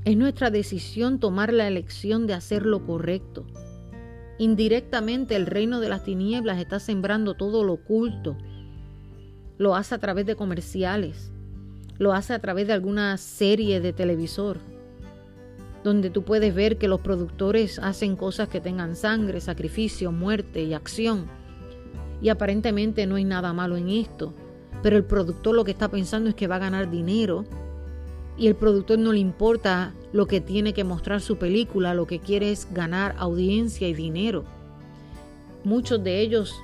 Es 0.05 0.17
nuestra 0.17 0.51
decisión 0.51 1.19
tomar 1.19 1.51
la 1.51 1.67
elección 1.67 2.27
de 2.27 2.33
hacer 2.33 2.65
lo 2.65 2.85
correcto. 2.85 3.45
Indirectamente 4.37 5.35
el 5.35 5.45
reino 5.45 5.79
de 5.79 5.89
las 5.89 6.03
tinieblas 6.03 6.59
está 6.59 6.79
sembrando 6.79 7.33
todo 7.35 7.63
lo 7.63 7.73
oculto. 7.73 8.37
Lo 9.57 9.75
hace 9.75 9.95
a 9.95 9.99
través 9.99 10.25
de 10.25 10.35
comerciales. 10.35 11.31
Lo 11.97 12.13
hace 12.13 12.33
a 12.33 12.39
través 12.39 12.67
de 12.67 12.73
alguna 12.73 13.17
serie 13.17 13.79
de 13.79 13.93
televisor 13.93 14.59
donde 15.85 16.09
tú 16.09 16.23
puedes 16.23 16.55
ver 16.55 16.79
que 16.79 16.87
los 16.87 16.99
productores 16.99 17.77
hacen 17.77 18.15
cosas 18.15 18.49
que 18.49 18.59
tengan 18.59 18.95
sangre, 18.95 19.39
sacrificio, 19.39 20.11
muerte 20.11 20.63
y 20.63 20.73
acción. 20.73 21.27
Y 22.23 22.29
aparentemente 22.29 23.05
no 23.05 23.15
hay 23.15 23.23
nada 23.23 23.53
malo 23.53 23.77
en 23.77 23.89
esto, 23.89 24.33
pero 24.81 24.97
el 24.97 25.03
productor 25.03 25.53
lo 25.53 25.63
que 25.63 25.69
está 25.69 25.87
pensando 25.87 26.27
es 26.27 26.33
que 26.33 26.47
va 26.47 26.55
a 26.55 26.59
ganar 26.59 26.89
dinero 26.89 27.45
y 28.35 28.47
el 28.47 28.55
productor 28.55 28.97
no 28.97 29.13
le 29.13 29.19
importa 29.19 29.93
lo 30.15 30.27
que 30.27 30.39
tiene 30.39 30.73
que 30.73 30.85
mostrar 30.85 31.19
su 31.19 31.37
película, 31.37 31.93
lo 31.93 32.07
que 32.07 32.19
quiere 32.19 32.49
es 32.49 32.69
ganar 32.71 33.15
audiencia 33.19 33.89
y 33.89 33.93
dinero. 33.93 34.45
Muchos 35.65 36.01
de 36.05 36.21
ellos 36.21 36.55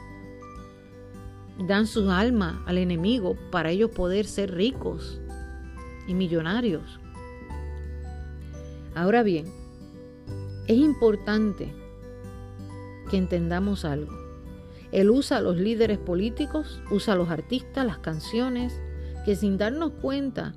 dan 1.67 1.85
su 1.85 2.09
alma 2.09 2.63
al 2.65 2.77
enemigo 2.77 3.35
para 3.51 3.71
ellos 3.71 3.91
poder 3.91 4.25
ser 4.25 4.55
ricos 4.55 5.19
y 6.07 6.13
millonarios. 6.13 7.01
Ahora 8.95 9.21
bien, 9.21 9.47
es 10.69 10.77
importante 10.77 11.73
que 13.09 13.17
entendamos 13.17 13.83
algo. 13.83 14.17
Él 14.93 15.09
usa 15.09 15.39
a 15.39 15.41
los 15.41 15.57
líderes 15.57 15.97
políticos, 15.97 16.81
usa 16.89 17.15
a 17.15 17.17
los 17.17 17.29
artistas, 17.29 17.85
las 17.85 17.97
canciones, 17.97 18.79
que 19.25 19.35
sin 19.35 19.57
darnos 19.57 19.91
cuenta, 20.01 20.55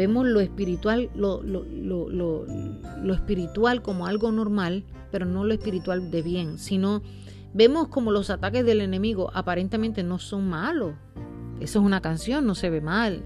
Vemos 0.00 0.26
lo 0.26 0.40
espiritual, 0.40 1.10
lo, 1.14 1.42
lo, 1.42 3.12
espiritual 3.12 3.82
como 3.82 4.06
algo 4.06 4.32
normal, 4.32 4.82
pero 5.10 5.26
no 5.26 5.44
lo 5.44 5.52
espiritual 5.52 6.10
de 6.10 6.22
bien, 6.22 6.56
sino 6.56 7.02
vemos 7.52 7.88
como 7.88 8.10
los 8.10 8.30
ataques 8.30 8.64
del 8.64 8.80
enemigo 8.80 9.30
aparentemente 9.34 10.02
no 10.02 10.18
son 10.18 10.48
malos. 10.48 10.94
Eso 11.60 11.80
es 11.80 11.84
una 11.84 12.00
canción, 12.00 12.46
no 12.46 12.54
se 12.54 12.70
ve 12.70 12.80
mal. 12.80 13.22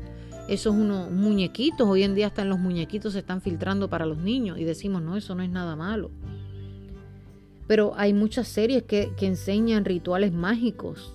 Eso 0.48 0.70
es 0.70 0.74
unos 0.74 1.12
muñequitos. 1.12 1.86
Hoy 1.86 2.02
en 2.02 2.16
día 2.16 2.26
están 2.26 2.48
los 2.48 2.58
muñequitos 2.58 3.12
se 3.12 3.20
están 3.20 3.40
filtrando 3.40 3.88
para 3.88 4.04
los 4.04 4.18
niños 4.18 4.58
y 4.58 4.64
decimos, 4.64 5.00
no, 5.00 5.16
eso 5.16 5.36
no 5.36 5.44
es 5.44 5.50
nada 5.50 5.76
malo. 5.76 6.10
Pero 7.68 7.92
hay 7.96 8.12
muchas 8.12 8.48
series 8.48 8.82
que, 8.82 9.12
que 9.16 9.26
enseñan 9.26 9.84
rituales 9.84 10.32
mágicos 10.32 11.14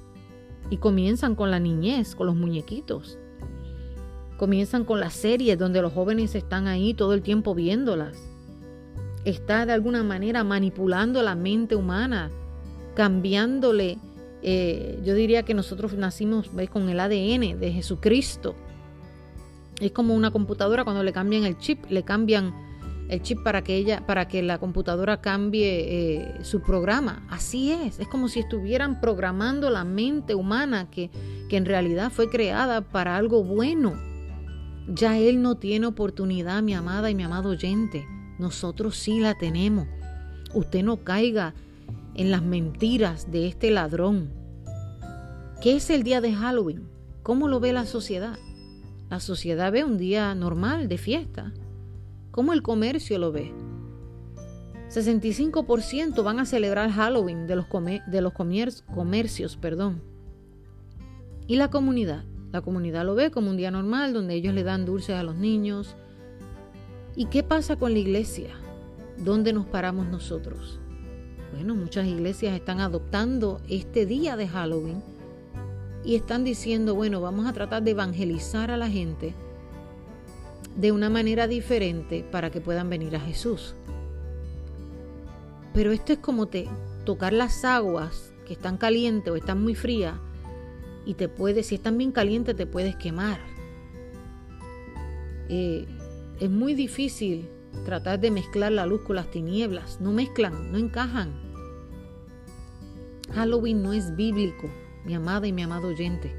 y 0.70 0.78
comienzan 0.78 1.36
con 1.36 1.52
la 1.52 1.60
niñez, 1.60 2.16
con 2.16 2.28
los 2.28 2.38
muñequitos. 2.38 3.20
Comienzan 4.40 4.86
con 4.86 5.02
las 5.02 5.16
series 5.16 5.60
donde 5.60 5.82
los 5.82 5.92
jóvenes 5.92 6.34
están 6.34 6.68
ahí 6.68 6.94
todo 6.94 7.14
el 7.14 7.22
tiempo 7.22 7.54
viéndolas. 7.54 8.18
Está 9.26 9.66
de 9.66 9.74
alguna 9.74 10.02
manera 10.02 10.46
manipulando 10.46 11.22
la 11.22 11.36
mente 11.36 11.76
humana, 11.76 12.32
cambiándole. 12.96 13.98
Eh, 14.42 14.98
yo 15.04 15.14
diría 15.14 15.44
que 15.44 15.54
nosotros 15.54 15.94
nacimos 15.96 16.50
con 16.72 16.88
el 16.88 17.02
ADN 17.02 17.60
de 17.60 17.74
Jesucristo. 17.74 18.56
Es 19.82 19.92
como 19.92 20.16
una 20.16 20.32
computadora 20.32 20.86
cuando 20.86 21.04
le 21.04 21.12
cambian 21.12 21.44
el 21.44 21.58
chip, 21.58 21.84
le 21.90 22.04
cambian 22.04 22.54
el 23.10 23.22
chip 23.22 23.44
para 23.44 23.62
que 23.62 23.76
ella, 23.76 24.06
para 24.08 24.30
que 24.30 24.42
la 24.42 24.58
computadora 24.58 25.20
cambie 25.20 25.68
eh, 25.68 26.34
su 26.44 26.62
programa. 26.62 27.28
Así 27.30 27.74
es, 27.74 28.00
es 28.00 28.08
como 28.08 28.30
si 28.30 28.40
estuvieran 28.40 29.02
programando 29.02 29.70
la 29.70 29.84
mente 29.84 30.34
humana 30.34 30.90
que, 30.90 31.10
que 31.50 31.58
en 31.58 31.66
realidad 31.66 32.10
fue 32.10 32.30
creada 32.30 32.80
para 32.80 33.18
algo 33.18 33.44
bueno. 33.44 34.08
Ya 34.88 35.18
Él 35.18 35.42
no 35.42 35.58
tiene 35.58 35.86
oportunidad, 35.86 36.64
mi 36.64 36.74
amada 36.74 37.10
y 37.10 37.16
mi 37.16 37.24
amado 37.24 37.50
oyente. 37.50 38.06
Nosotros 38.38 38.96
sí 38.96 39.20
la 39.20 39.38
tenemos. 39.38 39.88
Usted 40.54 40.84
no 40.84 41.04
caiga 41.04 41.54
en 42.16 42.32
las 42.32 42.42
mentiras 42.42 43.32
de 43.32 43.48
este 43.48 43.72
ladrón. 43.72 44.32
¿Qué 45.62 45.76
es 45.76 45.90
el 45.90 46.04
día 46.04 46.22
de 46.22 46.34
Halloween? 46.34 46.88
¿Cómo 47.24 47.48
lo 47.48 47.60
ve 47.60 47.74
la 47.74 47.86
sociedad? 47.86 48.40
La 49.10 49.20
sociedad 49.20 49.72
ve 49.72 49.84
un 49.84 49.98
día 49.98 50.34
normal 50.36 50.88
de 50.88 50.98
fiesta, 50.98 51.54
¿Cómo 52.32 52.54
el 52.54 52.62
comercio 52.62 53.18
lo 53.18 53.32
ve? 53.32 53.52
65% 54.90 56.24
van 56.24 56.40
a 56.40 56.46
celebrar 56.46 56.90
Halloween 56.92 57.48
de 57.48 57.56
los, 57.56 57.66
de 58.08 58.22
los 58.22 58.34
comercios. 58.34 59.58
Perdón. 59.58 60.02
Y 61.48 61.56
la 61.58 61.70
comunidad. 61.70 62.24
La 62.52 62.62
comunidad 62.62 63.06
lo 63.06 63.14
ve 63.14 63.30
como 63.30 63.52
un 63.52 63.58
día 63.58 63.70
normal 63.70 64.14
donde 64.14 64.34
ellos 64.34 64.54
le 64.54 64.64
dan 64.64 64.86
dulces 64.86 65.16
a 65.16 65.24
los 65.24 65.36
niños. 65.36 65.96
¿Y 67.16 67.26
qué 67.26 67.44
pasa 67.44 67.76
con 67.76 67.94
la 67.94 68.00
iglesia? 68.00 68.50
¿Dónde 69.18 69.54
nos 69.54 69.68
paramos 69.68 70.08
nosotros? 70.08 70.80
Bueno, 71.54 71.76
muchas 71.76 72.08
iglesias 72.08 72.56
están 72.56 72.80
adoptando 72.80 73.62
este 73.68 74.06
día 74.06 74.36
de 74.36 74.48
Halloween 74.48 75.04
y 76.04 76.16
están 76.16 76.44
diciendo, 76.44 76.96
bueno, 76.96 77.22
vamos 77.22 77.46
a 77.46 77.54
tratar 77.54 77.84
de 77.84 77.92
evangelizar 77.92 78.72
a 78.72 78.78
la 78.78 78.90
gente 78.90 79.36
de 80.76 80.92
una 80.92 81.10
manera 81.10 81.48
diferente 81.48 82.26
para 82.32 82.50
que 82.50 82.62
puedan 82.62 82.90
venir 82.90 83.16
a 83.16 83.20
Jesús. 83.20 83.76
Pero 85.74 85.92
esto 85.92 86.14
es 86.14 86.20
como 86.20 86.48
te, 86.48 86.68
tocar 87.06 87.34
las 87.34 87.64
aguas 87.64 88.34
que 88.48 88.54
están 88.54 88.78
calientes 88.78 89.32
o 89.32 89.36
están 89.36 89.62
muy 89.62 89.76
frías 89.76 90.16
y 91.10 91.16
te 91.16 91.28
puedes, 91.28 91.66
si 91.66 91.76
están 91.76 91.98
bien 91.98 92.12
calientes, 92.12 92.56
te 92.56 92.68
puedes 92.68 92.96
quemar. 92.96 93.40
Eh, 95.50 95.88
es 96.40 96.50
muy 96.52 96.76
difícil 96.76 97.50
tratar 97.84 98.20
de 98.20 98.30
mezclar 98.30 98.72
la 98.72 98.86
luz 98.86 99.02
con 99.02 99.16
las 99.16 99.32
tinieblas. 99.32 100.00
No 100.00 100.12
mezclan, 100.12 100.72
no 100.72 100.78
encajan. 100.78 101.32
Halloween 103.34 103.82
no 103.82 103.94
es 103.94 104.16
bíblico, 104.16 104.70
mi 105.04 105.16
amada 105.16 105.48
y 105.48 105.52
mi 105.52 105.64
amado 105.64 105.88
oyente. 105.88 106.32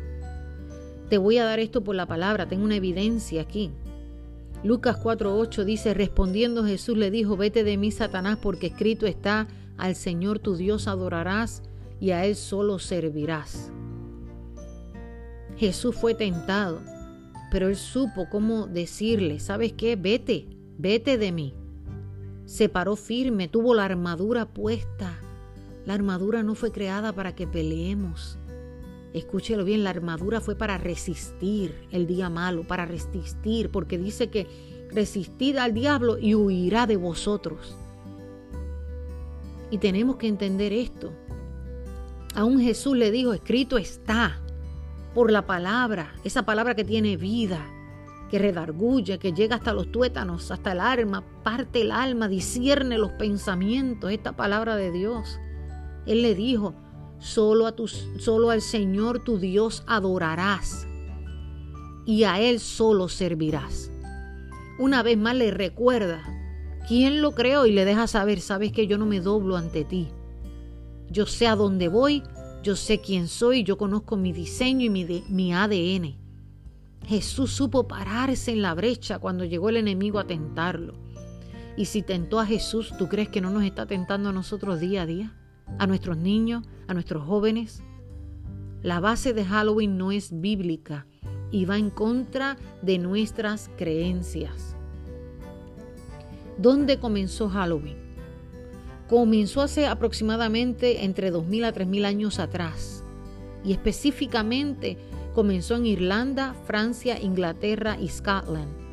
Te 1.08 1.18
voy 1.18 1.38
a 1.38 1.44
dar 1.44 1.58
esto 1.58 1.82
por 1.82 1.96
la 1.96 2.06
palabra, 2.06 2.48
tengo 2.48 2.64
una 2.64 2.76
evidencia 2.76 3.42
aquí. 3.42 3.72
Lucas 4.62 4.98
4:8 5.02 5.64
dice, 5.64 5.94
respondiendo 5.94 6.64
Jesús 6.64 6.96
le 6.96 7.10
dijo, 7.10 7.36
vete 7.36 7.64
de 7.64 7.76
mí, 7.76 7.90
Satanás, 7.90 8.38
porque 8.40 8.68
escrito 8.68 9.06
está, 9.06 9.48
al 9.78 9.96
Señor 9.96 10.38
tu 10.38 10.54
Dios 10.54 10.86
adorarás 10.86 11.64
y 11.98 12.12
a 12.12 12.24
Él 12.24 12.36
solo 12.36 12.78
servirás. 12.78 13.72
Jesús 15.56 15.94
fue 15.94 16.14
tentado, 16.14 16.80
pero 17.50 17.68
Él 17.68 17.76
supo 17.76 18.28
cómo 18.30 18.66
decirle, 18.66 19.40
¿sabes 19.40 19.72
qué? 19.72 19.96
Vete, 19.96 20.46
vete 20.78 21.18
de 21.18 21.32
mí. 21.32 21.54
Se 22.46 22.68
paró 22.68 22.96
firme, 22.96 23.48
tuvo 23.48 23.74
la 23.74 23.84
armadura 23.84 24.46
puesta. 24.46 25.18
La 25.86 25.94
armadura 25.94 26.42
no 26.42 26.54
fue 26.54 26.72
creada 26.72 27.12
para 27.12 27.34
que 27.34 27.46
peleemos. 27.46 28.38
Escúchelo 29.12 29.64
bien, 29.64 29.82
la 29.82 29.90
armadura 29.90 30.40
fue 30.40 30.54
para 30.54 30.78
resistir 30.78 31.74
el 31.90 32.06
día 32.06 32.30
malo, 32.30 32.62
para 32.66 32.86
resistir, 32.86 33.70
porque 33.70 33.98
dice 33.98 34.30
que 34.30 34.46
resistid 34.90 35.56
al 35.56 35.74
diablo 35.74 36.18
y 36.18 36.34
huirá 36.34 36.86
de 36.86 36.96
vosotros. 36.96 37.76
Y 39.70 39.78
tenemos 39.78 40.16
que 40.16 40.28
entender 40.28 40.72
esto. 40.72 41.12
Aún 42.34 42.60
Jesús 42.60 42.96
le 42.96 43.10
dijo, 43.10 43.32
escrito 43.32 43.78
está, 43.78 44.40
por 45.14 45.30
la 45.30 45.46
palabra, 45.46 46.14
esa 46.24 46.44
palabra 46.44 46.74
que 46.74 46.84
tiene 46.84 47.16
vida, 47.16 47.66
que 48.30 48.38
redarguye, 48.38 49.18
que 49.18 49.32
llega 49.32 49.56
hasta 49.56 49.72
los 49.72 49.90
tuétanos, 49.90 50.50
hasta 50.50 50.72
el 50.72 50.80
alma, 50.80 51.24
parte 51.42 51.82
el 51.82 51.90
alma, 51.90 52.28
discierne 52.28 52.96
los 52.96 53.10
pensamientos, 53.12 54.12
esta 54.12 54.32
palabra 54.36 54.76
de 54.76 54.92
Dios. 54.92 55.38
Él 56.06 56.22
le 56.22 56.34
dijo, 56.34 56.74
Solo, 57.20 57.66
a 57.66 57.74
solo 58.18 58.50
al 58.50 58.62
Señor 58.62 59.22
tu 59.22 59.38
Dios 59.38 59.84
adorarás 59.86 60.86
y 62.06 62.24
a 62.24 62.40
Él 62.40 62.60
solo 62.60 63.08
servirás. 63.08 63.90
Una 64.78 65.02
vez 65.02 65.18
más 65.18 65.36
le 65.36 65.50
recuerda 65.50 66.22
quién 66.88 67.20
lo 67.20 67.32
creó 67.32 67.66
y 67.66 67.72
le 67.72 67.84
deja 67.84 68.06
saber, 68.06 68.40
sabes 68.40 68.72
que 68.72 68.86
yo 68.86 68.96
no 68.96 69.04
me 69.04 69.20
doblo 69.20 69.58
ante 69.58 69.84
ti. 69.84 70.08
Yo 71.10 71.26
sé 71.26 71.46
a 71.46 71.56
dónde 71.56 71.88
voy, 71.88 72.22
yo 72.62 72.76
sé 72.76 73.00
quién 73.00 73.28
soy, 73.28 73.64
yo 73.64 73.78
conozco 73.78 74.16
mi 74.16 74.32
diseño 74.32 74.86
y 74.86 74.90
mi, 74.90 75.24
mi 75.28 75.52
ADN. 75.52 76.16
Jesús 77.06 77.52
supo 77.52 77.88
pararse 77.88 78.52
en 78.52 78.62
la 78.62 78.74
brecha 78.74 79.18
cuando 79.18 79.44
llegó 79.44 79.68
el 79.68 79.76
enemigo 79.76 80.18
a 80.18 80.26
tentarlo. 80.26 80.94
Y 81.76 81.86
si 81.86 82.02
tentó 82.02 82.38
a 82.40 82.46
Jesús, 82.46 82.92
¿tú 82.98 83.08
crees 83.08 83.28
que 83.28 83.40
no 83.40 83.50
nos 83.50 83.64
está 83.64 83.86
tentando 83.86 84.28
a 84.28 84.32
nosotros 84.32 84.80
día 84.80 85.02
a 85.02 85.06
día? 85.06 85.36
a 85.78 85.86
nuestros 85.86 86.16
niños, 86.16 86.64
a 86.88 86.94
nuestros 86.94 87.24
jóvenes. 87.24 87.82
La 88.82 89.00
base 89.00 89.32
de 89.32 89.44
Halloween 89.44 89.98
no 89.98 90.12
es 90.12 90.40
bíblica 90.40 91.06
y 91.50 91.64
va 91.64 91.76
en 91.76 91.90
contra 91.90 92.56
de 92.82 92.98
nuestras 92.98 93.70
creencias. 93.76 94.76
¿Dónde 96.58 96.98
comenzó 96.98 97.48
Halloween? 97.48 97.98
Comenzó 99.10 99.60
hace 99.60 99.86
aproximadamente 99.86 101.04
entre 101.04 101.32
2.000 101.32 101.64
a 101.66 101.74
3.000 101.74 102.04
años 102.06 102.38
atrás 102.38 103.02
y 103.64 103.72
específicamente 103.72 104.96
comenzó 105.34 105.74
en 105.74 105.84
Irlanda, 105.84 106.54
Francia, 106.64 107.20
Inglaterra 107.20 107.98
y 108.00 108.08
Scotland 108.08 108.90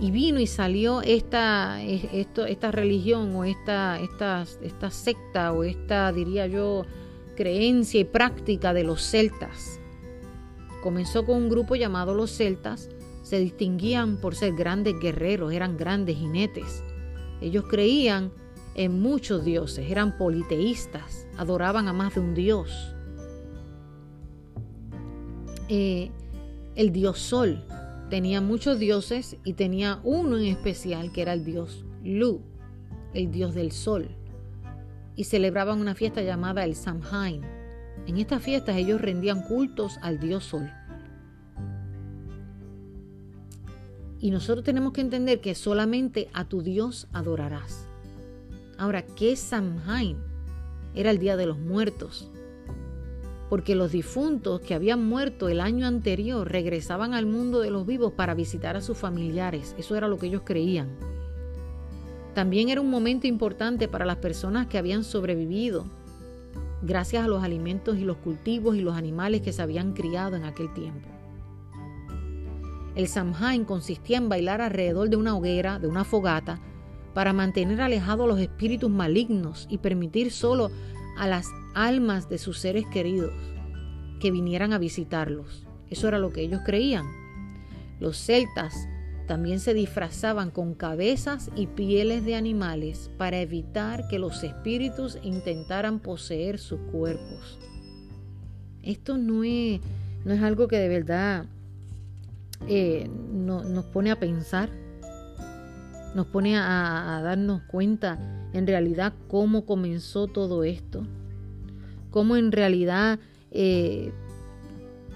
y 0.00 0.10
vino 0.10 0.40
y 0.40 0.46
salió 0.46 1.02
esta, 1.02 1.82
esta 1.82 2.70
religión 2.72 3.36
o 3.36 3.44
esta, 3.44 4.00
esta, 4.00 4.46
esta 4.62 4.90
secta 4.90 5.52
o 5.52 5.62
esta, 5.62 6.10
diría 6.10 6.46
yo, 6.46 6.86
creencia 7.36 8.00
y 8.00 8.04
práctica 8.04 8.72
de 8.72 8.84
los 8.84 9.02
celtas. 9.02 9.78
Comenzó 10.82 11.26
con 11.26 11.36
un 11.36 11.48
grupo 11.50 11.76
llamado 11.76 12.14
los 12.14 12.30
celtas, 12.30 12.88
se 13.22 13.38
distinguían 13.38 14.16
por 14.16 14.34
ser 14.34 14.54
grandes 14.54 14.98
guerreros, 14.98 15.52
eran 15.52 15.76
grandes 15.76 16.16
jinetes. 16.16 16.82
Ellos 17.40 17.64
creían 17.68 18.32
en 18.74 19.00
muchos 19.00 19.44
dioses, 19.44 19.90
eran 19.90 20.16
politeístas, 20.16 21.26
adoraban 21.36 21.88
a 21.88 21.92
más 21.92 22.14
de 22.14 22.20
un 22.20 22.34
dios. 22.34 22.94
Eh, 25.68 26.10
el 26.74 26.92
dios 26.92 27.18
Sol, 27.18 27.64
tenía 28.10 28.40
muchos 28.40 28.78
dioses 28.78 29.36
y 29.44 29.54
tenía 29.54 30.00
uno 30.02 30.36
en 30.36 30.46
especial 30.46 31.12
que 31.12 31.22
era 31.22 31.32
el 31.32 31.44
dios 31.44 31.84
Lu, 32.02 32.42
el 33.14 33.30
dios 33.30 33.54
del 33.54 33.72
sol. 33.72 34.08
Y 35.16 35.24
celebraban 35.24 35.80
una 35.80 35.94
fiesta 35.94 36.22
llamada 36.22 36.64
el 36.64 36.74
Samhain. 36.74 37.42
En 38.06 38.16
estas 38.16 38.42
fiestas 38.42 38.76
ellos 38.76 39.00
rendían 39.00 39.42
cultos 39.42 39.98
al 40.02 40.18
dios 40.18 40.44
sol. 40.44 40.70
Y 44.20 44.30
nosotros 44.30 44.64
tenemos 44.64 44.92
que 44.92 45.00
entender 45.00 45.40
que 45.40 45.54
solamente 45.54 46.28
a 46.32 46.44
tu 46.44 46.62
Dios 46.62 47.08
adorarás. 47.12 47.86
Ahora, 48.78 49.02
¿qué 49.06 49.34
Samhain? 49.34 50.18
Era 50.94 51.10
el 51.10 51.18
Día 51.18 51.36
de 51.36 51.46
los 51.46 51.58
Muertos. 51.58 52.30
porque 53.50 53.74
los 53.74 53.90
difuntos 53.90 54.60
que 54.60 54.74
habían 54.74 55.04
muerto 55.04 55.48
el 55.48 55.60
año 55.60 55.84
anterior 55.84 56.48
regresaban 56.48 57.14
al 57.14 57.26
mundo 57.26 57.58
de 57.58 57.70
los 57.72 57.84
vivos 57.84 58.12
para 58.12 58.32
visitar 58.32 58.76
a 58.76 58.80
sus 58.80 58.96
familiares. 58.96 59.74
Eso 59.76 59.96
era 59.96 60.06
lo 60.06 60.18
que 60.18 60.28
ellos 60.28 60.42
creían. 60.44 60.88
También 62.32 62.68
era 62.68 62.80
un 62.80 62.88
momento 62.88 63.26
importante 63.26 63.88
para 63.88 64.06
las 64.06 64.18
personas 64.18 64.68
que 64.68 64.78
habían 64.78 65.02
sobrevivido 65.02 65.84
gracias 66.80 67.24
a 67.24 67.28
los 67.28 67.42
alimentos 67.42 67.98
y 67.98 68.04
los 68.04 68.18
cultivos 68.18 68.76
y 68.76 68.82
los 68.82 68.96
animales 68.96 69.42
que 69.42 69.52
se 69.52 69.62
habían 69.62 69.94
criado 69.94 70.36
en 70.36 70.44
aquel 70.44 70.72
tiempo. 70.72 71.08
El 72.94 73.08
Samhain 73.08 73.64
consistía 73.64 74.18
en 74.18 74.28
bailar 74.28 74.60
alrededor 74.60 75.08
de 75.08 75.16
una 75.16 75.36
hoguera, 75.36 75.78
de 75.78 75.86
una 75.86 76.04
fogata, 76.04 76.60
para 77.14 77.32
mantener 77.32 77.80
alejados 77.80 78.28
los 78.28 78.40
espíritus 78.40 78.90
malignos 78.90 79.66
y 79.70 79.78
permitir 79.78 80.30
solo 80.30 80.70
a 81.16 81.26
las 81.26 81.48
almas 81.74 82.28
de 82.28 82.38
sus 82.38 82.58
seres 82.58 82.84
queridos 82.92 83.32
que 84.20 84.30
vinieran 84.30 84.72
a 84.72 84.78
visitarlos. 84.78 85.66
Eso 85.88 86.08
era 86.08 86.18
lo 86.18 86.32
que 86.32 86.42
ellos 86.42 86.60
creían. 86.64 87.06
Los 87.98 88.16
celtas 88.16 88.88
también 89.26 89.60
se 89.60 89.74
disfrazaban 89.74 90.50
con 90.50 90.74
cabezas 90.74 91.50
y 91.54 91.68
pieles 91.68 92.24
de 92.24 92.34
animales 92.34 93.10
para 93.16 93.40
evitar 93.40 94.08
que 94.08 94.18
los 94.18 94.42
espíritus 94.42 95.18
intentaran 95.22 96.00
poseer 96.00 96.58
sus 96.58 96.80
cuerpos. 96.92 97.58
Esto 98.82 99.18
no 99.18 99.44
es, 99.44 99.80
no 100.24 100.32
es 100.32 100.42
algo 100.42 100.66
que 100.66 100.78
de 100.78 100.88
verdad 100.88 101.46
eh, 102.68 103.08
nos 103.32 103.84
pone 103.86 104.10
a 104.10 104.18
pensar, 104.18 104.70
nos 106.14 106.26
pone 106.26 106.56
a, 106.56 107.20
darnos 107.22 107.62
cuenta 107.62 108.18
en 108.52 108.66
realidad 108.66 109.12
cómo 109.28 109.64
comenzó 109.64 110.26
todo 110.26 110.64
esto, 110.64 111.06
cómo 112.10 112.36
en 112.36 112.52
realidad 112.52 113.18
eh, 113.50 114.12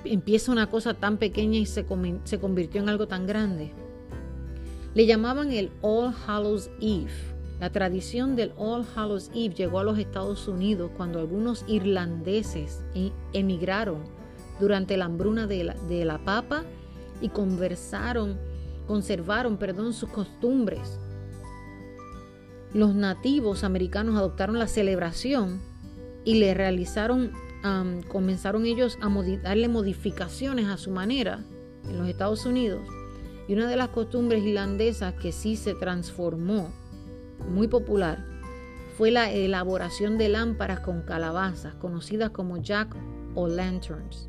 empieza 0.04 0.52
una 0.52 0.70
cosa 0.70 0.94
tan 0.94 1.18
pequeña 1.18 1.58
y 1.58 1.66
se, 1.66 1.84
convirtió 1.84 2.80
en 2.80 2.88
algo 2.88 3.08
tan 3.08 3.26
grande. 3.26 3.72
Le 4.94 5.06
llamaban 5.06 5.52
el 5.52 5.70
All 5.82 6.14
Hallows 6.26 6.70
Eve. 6.80 7.10
La 7.60 7.70
tradición 7.70 8.36
del 8.36 8.52
All 8.56 8.84
Hallows 8.94 9.30
Eve 9.34 9.54
llegó 9.54 9.80
a 9.80 9.84
los 9.84 9.98
Estados 9.98 10.46
Unidos 10.46 10.90
cuando 10.96 11.18
algunos 11.18 11.64
irlandeses 11.66 12.84
e-, 12.94 13.12
emigraron 13.32 14.02
durante 14.60 14.96
la 14.96 15.06
hambruna 15.06 15.48
de 15.48 16.04
la 16.04 16.24
papa 16.24 16.64
y 17.20 17.28
conversaron, 17.28 18.38
conservaron 18.86 19.56
perdón, 19.56 19.92
sus 19.92 20.08
costumbres. 20.10 20.98
Los 22.72 22.94
nativos 22.94 23.64
americanos 23.64 24.16
adoptaron 24.16 24.58
la 24.58 24.66
celebración 24.66 25.60
y 26.24 26.34
le 26.40 26.54
realizaron, 26.54 27.32
comenzaron 28.08 28.66
ellos 28.66 28.98
a 29.00 29.08
darle 29.42 29.68
modificaciones 29.68 30.66
a 30.66 30.76
su 30.76 30.90
manera 30.90 31.44
en 31.88 31.98
los 31.98 32.08
Estados 32.08 32.46
Unidos 32.46 32.82
y 33.46 33.54
una 33.54 33.68
de 33.68 33.76
las 33.76 33.88
costumbres 33.88 34.42
irlandesas 34.42 35.14
que 35.14 35.32
sí 35.32 35.56
se 35.56 35.74
transformó, 35.74 36.72
muy 37.48 37.68
popular, 37.68 38.24
fue 38.96 39.10
la 39.10 39.30
elaboración 39.30 40.18
de 40.18 40.28
lámparas 40.28 40.80
con 40.80 41.02
calabazas, 41.02 41.74
conocidas 41.74 42.30
como 42.30 42.58
jack 42.58 42.94
o 43.34 43.48
lanterns. 43.48 44.28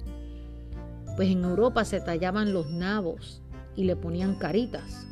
Pues 1.16 1.30
en 1.30 1.44
Europa 1.44 1.86
se 1.86 2.02
tallaban 2.02 2.54
los 2.54 2.72
nabos 2.72 3.42
y 3.76 3.86
le 3.86 3.96
ponían 3.96 4.36
caritas. 4.36 5.08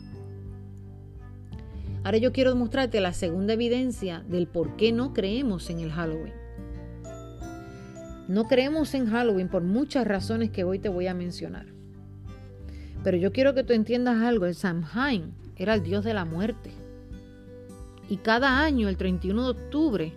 Ahora 2.03 2.17
yo 2.17 2.33
quiero 2.33 2.53
mostrarte 2.55 2.99
la 2.99 3.13
segunda 3.13 3.53
evidencia 3.53 4.23
del 4.27 4.47
por 4.47 4.75
qué 4.75 4.91
no 4.91 5.13
creemos 5.13 5.69
en 5.69 5.79
el 5.79 5.91
Halloween. 5.91 6.33
No 8.27 8.45
creemos 8.45 8.93
en 8.93 9.09
Halloween 9.09 9.47
por 9.47 9.63
muchas 9.63 10.05
razones 10.05 10.49
que 10.49 10.63
hoy 10.63 10.79
te 10.79 10.89
voy 10.89 11.07
a 11.07 11.13
mencionar. 11.13 11.67
Pero 13.03 13.17
yo 13.17 13.31
quiero 13.31 13.53
que 13.53 13.63
tú 13.63 13.73
entiendas 13.73 14.21
algo, 14.21 14.45
el 14.45 14.55
Samhain 14.55 15.33
era 15.55 15.73
el 15.75 15.83
dios 15.83 16.03
de 16.03 16.13
la 16.13 16.25
muerte. 16.25 16.71
Y 18.09 18.17
cada 18.17 18.59
año, 18.61 18.89
el 18.89 18.97
31 18.97 19.43
de 19.43 19.49
octubre, 19.49 20.13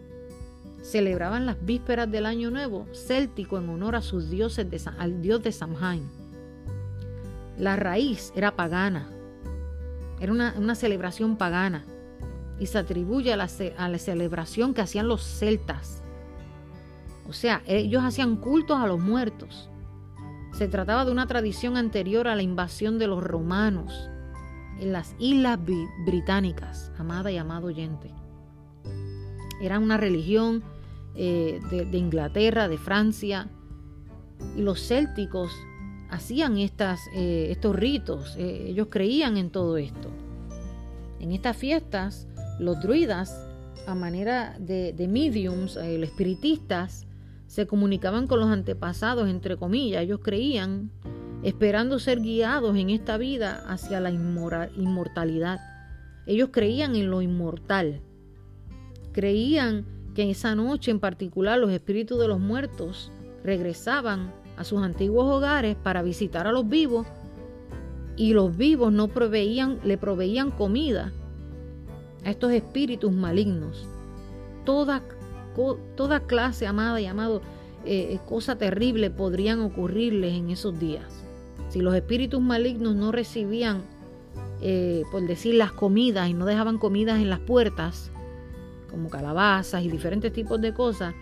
celebraban 0.87 1.47
las 1.47 1.57
vísperas 1.65 2.11
del 2.11 2.27
Año 2.27 2.51
Nuevo 2.51 2.87
céltico 2.95 3.59
en 3.59 3.69
honor 3.69 3.97
a 3.97 4.03
sus 4.03 4.31
dioses, 4.31 4.87
al 4.99 5.21
dios 5.21 5.43
de 5.43 5.51
Samhain. 5.51 6.09
La 7.59 7.75
raíz 7.77 8.33
era 8.37 8.55
pagana, 8.55 9.09
era 10.21 10.33
una, 10.33 10.75
celebración 10.75 11.37
pagana 11.37 11.85
y 12.61 12.67
se 12.67 12.79
atribuye 12.79 13.33
a 13.33 13.37
la, 13.37 13.49
a 13.77 13.89
la 13.89 13.99
celebración 13.99 14.75
que 14.75 14.81
hacían 14.81 15.09
los 15.09 15.23
celtas. 15.23 16.03
O 17.29 17.33
sea, 17.33 17.63
ellos 17.67 18.05
hacían 18.05 18.37
cultos 18.37 18.79
a 18.79 18.87
los 18.87 19.01
muertos. 19.01 19.69
Se 20.53 20.69
trataba 20.69 21.05
de 21.05 21.11
una 21.11 21.27
tradición 21.27 21.77
anterior 21.77 22.29
a 22.29 22.37
la 22.37 22.43
invasión 22.43 22.99
de 22.99 23.09
los 23.09 23.23
romanos 23.25 24.09
en 24.79 24.93
las 24.93 25.17
islas 25.19 25.59
británicas, 26.05 26.93
amada 26.97 27.33
y 27.33 27.39
amado 27.39 27.67
oyente. 27.67 28.15
Era 29.61 29.79
una 29.79 29.97
religión 29.97 30.63
eh, 31.17 31.61
de, 31.71 31.99
Inglaterra, 31.99 32.69
de 32.69 32.79
Francia, 32.79 33.49
y 34.55 34.61
los 34.61 34.87
célticos 34.87 35.51
hacían 36.11 36.59
estas, 36.59 37.01
eh, 37.15 37.49
estos 37.51 37.75
ritos, 37.75 38.37
eh, 38.37 38.67
ellos 38.69 38.89
creían 38.91 39.37
en 39.37 39.51
todo 39.51 39.79
esto. 39.79 40.11
En 41.19 41.33
estas 41.33 41.57
fiestas, 41.57 42.29
los 42.59 42.81
druidas, 42.81 43.35
a 43.87 43.95
manera 43.95 44.57
de, 44.59 44.93
de 44.93 45.09
mediums, 45.09 45.77
los 45.77 46.09
espiritistas, 46.09 47.07
se 47.47 47.67
comunicaban 47.67 48.27
con 48.27 48.41
los 48.41 48.51
antepasados, 48.51 49.29
entre 49.29 49.57
comillas, 49.57 50.03
ellos 50.03 50.21
creían, 50.23 50.91
esperando 51.43 51.99
ser 51.99 52.21
guiados 52.21 52.77
en 52.77 52.91
esta 52.91 53.17
vida 53.17 53.65
hacia 53.69 54.01
la 54.01 54.11
inmortalidad. 54.11 55.61
Ellos 56.27 56.51
creían 56.53 56.97
en 56.97 57.11
lo 57.11 57.23
inmortal. 57.23 58.03
Creían 59.13 59.87
que 60.17 60.23
en 60.23 60.31
esa 60.31 60.55
noche 60.55 60.91
en 60.91 60.99
particular 60.99 61.59
los 61.59 61.71
espíritus 61.71 62.19
de 62.19 62.27
los 62.27 62.41
muertos 62.41 63.13
regresaban 63.45 64.33
a 64.57 64.65
sus 64.65 64.83
antiguos 64.83 65.27
hogares 65.27 65.77
para 65.77 66.03
visitar 66.03 66.47
a 66.47 66.53
los 66.53 66.67
vivos 66.67 67.07
y 68.17 68.33
los 68.33 68.57
vivos 68.57 68.95
no 68.95 69.09
proveían, 69.09 69.79
le 69.85 69.99
proveían 69.99 70.51
comida 70.51 71.13
a 72.25 72.31
estos 72.31 72.51
espíritus 72.53 73.13
malignos. 73.13 73.87
Toda 74.65 75.03
toda 75.97 76.21
clase, 76.21 76.67
amada 76.67 77.01
y 77.01 77.07
amado, 77.07 77.41
eh, 77.85 78.09
eh, 78.13 78.21
cosa 78.27 78.57
terrible 78.57 79.11
podrían 79.11 79.61
ocurrirles 79.61 80.35
en 80.35 80.51
esos 80.51 80.79
días. 80.79 81.25
Si 81.69 81.81
los 81.81 81.95
espíritus 81.95 82.41
malignos 82.41 82.95
no 82.95 83.13
recibían, 83.13 83.83
eh, 84.61 85.05
por 85.11 85.27
decir, 85.27 85.55
las 85.55 85.73
comidas 85.73 86.29
y 86.29 86.35
no 86.35 86.45
dejaban 86.45 86.79
comidas 86.79 87.21
en 87.21 87.31
las 87.31 87.41
puertas, 87.41 88.11
como 88.97 89.11
calabazas 89.11 89.83
y 89.83 89.91
diferentes 89.91 90.33
tipos 90.33 90.59
de 90.59 90.73
cosas, 90.73 91.15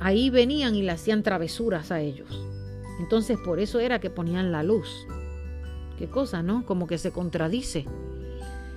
ahí 0.00 0.30
venían 0.30 0.76
y 0.76 0.82
le 0.82 0.92
hacían 0.92 1.24
travesuras 1.24 1.90
a 1.90 2.00
ellos. 2.00 2.40
Entonces 3.00 3.36
por 3.44 3.58
eso 3.58 3.80
era 3.80 3.98
que 3.98 4.10
ponían 4.10 4.52
la 4.52 4.62
luz. 4.62 5.08
Qué 5.98 6.06
cosa, 6.06 6.40
¿no? 6.40 6.64
Como 6.66 6.86
que 6.86 6.98
se 6.98 7.10
contradice. 7.10 7.84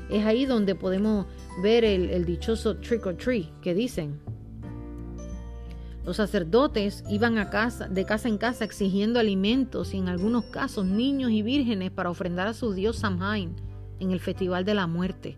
Es 0.10 0.26
ahí 0.26 0.48
donde 0.48 0.74
podemos 0.74 1.28
ver 1.62 1.86
el, 1.86 2.26
dichoso 2.26 2.78
trick 2.78 3.06
or 3.06 3.16
treat 3.16 3.52
que 3.62 3.76
dicen. 3.76 4.20
Los 6.04 6.18
sacerdotes 6.18 7.04
iban 7.08 7.38
a 7.38 7.52
casa, 7.52 7.88
de 7.88 8.04
casa 8.06 8.30
en 8.30 8.40
casa 8.40 8.66
exigiendo 8.66 9.20
alimentos 9.20 9.94
y 9.94 9.98
en 9.98 10.10
algunos 10.10 10.46
casos 10.46 10.86
niños 10.86 11.30
y 11.30 11.44
vírgenes 11.44 11.92
para 11.92 12.10
ofrendar 12.10 12.48
a 12.48 12.54
su 12.54 12.74
dios 12.74 12.98
Samhain 12.98 13.56
en 14.00 14.10
el 14.10 14.20
Festival 14.20 14.66
de 14.66 14.74
la 14.74 14.88
Muerte. 14.88 15.38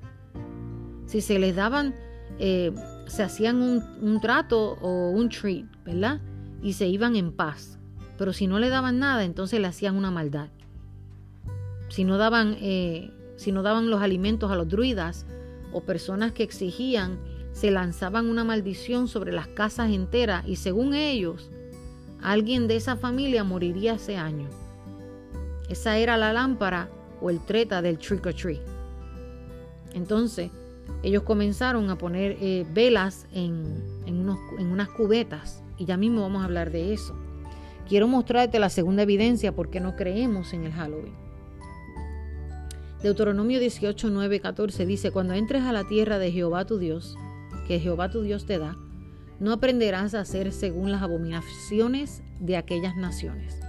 Si 1.08 1.22
se 1.22 1.40
les 1.40 1.56
daban, 1.56 1.96
eh, 2.38 2.72
se 3.08 3.24
hacían 3.24 3.62
un, 3.62 4.22
trato 4.22 4.74
o 4.82 5.10
un 5.10 5.30
treat, 5.30 5.66
¿verdad? 5.84 6.22
Y 6.62 6.74
se 6.74 6.88
iban 6.88 7.16
en 7.16 7.32
paz. 7.32 7.80
Pero 8.18 8.34
si 8.34 8.46
no 8.46 8.60
le 8.60 8.70
daban 8.70 9.00
nada, 9.00 9.24
entonces 9.24 9.60
le 9.60 9.68
hacían 9.68 9.96
una 9.96 10.12
maldad. 10.12 10.50
Si 11.90 12.04
no 12.04 12.18
daban, 12.18 12.58
eh, 12.60 13.12
si 13.38 13.52
no 13.52 13.64
daban 13.64 13.90
los 13.90 14.02
alimentos 14.02 14.52
a 14.52 14.56
los 14.56 14.68
druidas, 14.68 15.26
o 15.72 15.82
personas 15.82 16.32
que 16.32 16.44
exigían 16.44 17.20
se 17.52 17.72
lanzaban 17.72 18.28
una 18.28 18.44
maldición 18.44 19.08
sobre 19.08 19.32
las 19.32 19.48
casas 19.48 19.90
enteras 19.90 20.48
y 20.48 20.58
según 20.58 20.94
ellos, 20.94 21.50
alguien 22.22 22.68
de 22.68 22.76
esa 22.76 22.98
familia 22.98 23.44
moriría 23.44 23.94
ese 23.96 24.16
año. 24.16 24.48
Esa 25.68 25.98
era 25.98 26.18
la 26.18 26.34
lámpara 26.34 26.90
o 27.20 27.30
el 27.30 27.44
treta 27.44 27.82
del 27.82 27.98
trick 27.98 28.26
or 28.28 28.34
treat. 28.34 28.62
Entonces, 29.94 30.52
ellos 31.04 31.24
comenzaron 31.24 31.90
a 31.90 31.98
poner 31.98 32.38
eh, 32.42 32.66
velas 32.74 33.28
en, 33.34 33.84
en 34.06 34.72
unas 34.72 34.90
cubetas 34.90 35.64
y 35.78 35.86
ya 35.86 35.98
mismo 35.98 36.22
vamos 36.22 36.42
a 36.42 36.46
hablar 36.46 36.72
de 36.72 36.94
eso. 36.94 37.16
Quiero 37.88 38.08
mostrarte 38.08 38.60
la 38.60 38.70
segunda 38.70 39.04
evidencia 39.04 39.56
porque 39.56 39.80
no 39.80 39.96
creemos 39.96 40.54
en 40.54 40.66
el 40.66 40.74
Halloween. 40.74 41.28
Deuteronomio 43.02 43.60
18, 43.60 44.10
9, 44.10 44.40
14 44.40 44.86
dice, 44.86 45.12
cuando 45.12 45.34
entres 45.36 45.64
a 45.64 45.72
la 45.72 45.84
tierra 45.84 46.18
de 46.18 46.32
Jehová 46.32 46.66
tu 46.66 46.80
Dios, 46.80 47.16
que 47.68 47.80
Jehová 47.80 48.10
tu 48.10 48.22
Dios 48.24 48.46
te 48.46 48.58
da, 48.58 48.76
No 49.40 49.54
aprenderás 49.54 50.16
a 50.16 50.22
hacer 50.22 50.52
según 50.52 50.92
las 50.92 51.04
abominaciones 51.04 52.24
de 52.40 52.58
aquellas 52.58 52.98
naciones. 52.98 53.60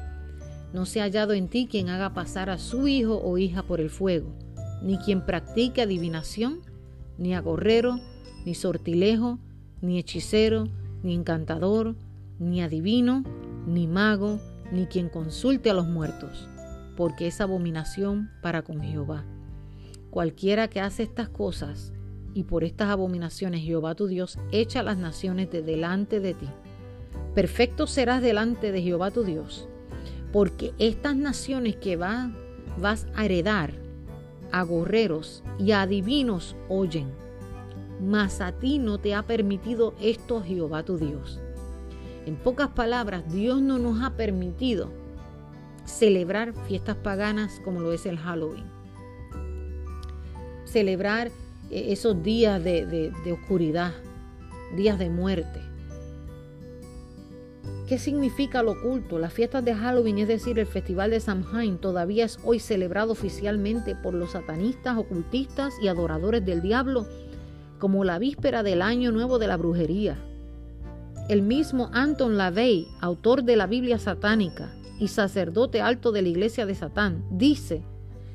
No 0.73 0.87
se 0.87 1.01
ha 1.01 1.05
hallado 1.05 1.35
en 1.35 1.49
ti 1.49 1.69
quien 1.71 1.91
haga 1.91 2.15
pasar 2.15 2.49
a 2.49 2.57
su 2.57 2.89
hijo 2.89 3.21
o 3.23 3.37
hija 3.37 3.63
por 3.63 3.81
el 3.81 3.91
fuego, 3.91 4.35
ni 4.83 4.97
quien 4.97 5.27
practique 5.27 5.83
adivinación, 5.83 6.61
ni 7.19 7.35
agorrero, 7.35 8.01
ni 8.47 8.55
sortilejo, 8.55 9.39
ni 9.81 9.99
hechicero, 9.99 10.69
ni 11.03 11.15
encantador, 11.15 11.97
ni 12.39 12.63
adivino, 12.63 13.25
ni 13.67 13.87
mago, 13.87 14.41
ni 14.73 14.87
quien 14.87 15.09
consulte 15.09 15.71
a 15.71 15.75
los 15.75 15.87
muertos, 15.87 16.49
porque 16.97 17.27
es 17.27 17.41
abominación 17.41 18.31
para 18.43 18.63
con 18.63 18.81
Jehová. 18.81 19.25
Cualquiera 20.11 20.69
que 20.69 20.81
hace 20.81 21.03
estas 21.03 21.29
cosas, 21.29 21.93
y 22.35 22.45
por 22.45 22.65
estas 22.65 22.89
abominaciones 22.89 23.63
Jehová 23.63 23.95
tu 23.95 24.07
Dios 24.07 24.39
echa 24.53 24.83
las 24.83 24.97
naciones 24.97 25.51
de 25.51 25.63
delante 25.63 26.21
de 26.21 26.35
ti. 26.35 26.47
Perfecto 27.35 27.87
serás 27.87 28.23
delante 28.23 28.73
de 28.73 28.83
Jehová 28.83 29.11
tu 29.11 29.25
Dios, 29.25 29.69
porque 30.33 30.73
estas 30.79 31.17
naciones 31.17 31.77
que 31.77 31.97
vas 31.97 33.07
a 33.15 33.25
heredar 33.25 33.88
a 34.53 34.63
gorreros 34.63 35.43
y 35.59 35.73
adivinos 35.73 36.57
oyen, 36.69 37.09
mas 38.01 38.41
a 38.41 38.53
ti 38.53 38.79
no 38.79 38.99
te 38.99 39.15
ha 39.15 39.23
permitido 39.23 39.95
esto 40.01 40.43
Jehová 40.43 40.83
tu 40.83 40.99
Dios. 40.99 41.41
En 42.27 42.37
pocas 42.37 42.69
palabras, 42.69 43.25
Dios 43.33 43.63
no 43.63 43.79
nos 43.79 44.03
ha 44.03 44.11
permitido 44.11 44.91
celebrar 45.85 46.53
fiestas 46.67 46.97
paganas 46.97 47.61
como 47.65 47.81
lo 47.81 47.93
es 47.93 48.05
el 48.07 48.19
Halloween. 48.19 48.65
Celebrar 50.65 51.29
eh, 51.71 51.87
esos 51.93 52.23
días 52.23 52.63
de, 52.63 53.13
oscuridad, 53.33 53.93
días 54.77 54.99
de 54.99 55.09
muerte. 55.09 55.61
¿Qué 57.89 57.97
significa 57.97 58.63
lo 58.63 58.73
oculto? 58.73 59.19
Las 59.19 59.33
fiestas 59.33 59.65
de 59.65 59.75
Halloween, 59.75 60.19
es 60.19 60.29
decir, 60.29 60.59
el 60.59 60.67
festival 60.67 61.11
de 61.11 61.21
Samhain, 61.21 61.79
todavía 61.79 62.27
es 62.27 62.39
hoy 62.45 62.59
celebrado 62.59 63.13
oficialmente 63.13 63.95
por 63.95 64.13
los 64.13 64.33
satanistas, 64.33 64.99
ocultistas 64.99 65.73
y 65.81 65.89
adoradores 65.89 66.45
del 66.45 66.61
diablo 66.61 67.07
como 67.79 68.05
la 68.05 68.19
víspera 68.19 68.63
del 68.63 68.83
año 68.83 69.11
nuevo 69.11 69.39
de 69.39 69.47
la 69.47 69.57
brujería. 69.57 70.19
El 71.31 71.41
mismo 71.41 71.89
Anton 71.95 72.37
LaVey, 72.37 72.89
autor 73.01 73.43
de 73.43 73.57
la 73.57 73.67
Biblia 73.67 73.99
satánica 73.99 74.71
y 75.01 75.09
sacerdote 75.09 75.81
alto 75.81 76.13
de 76.13 76.21
la 76.21 76.29
iglesia 76.29 76.67
de 76.67 76.75
Satán, 76.75 77.25
dice 77.31 77.83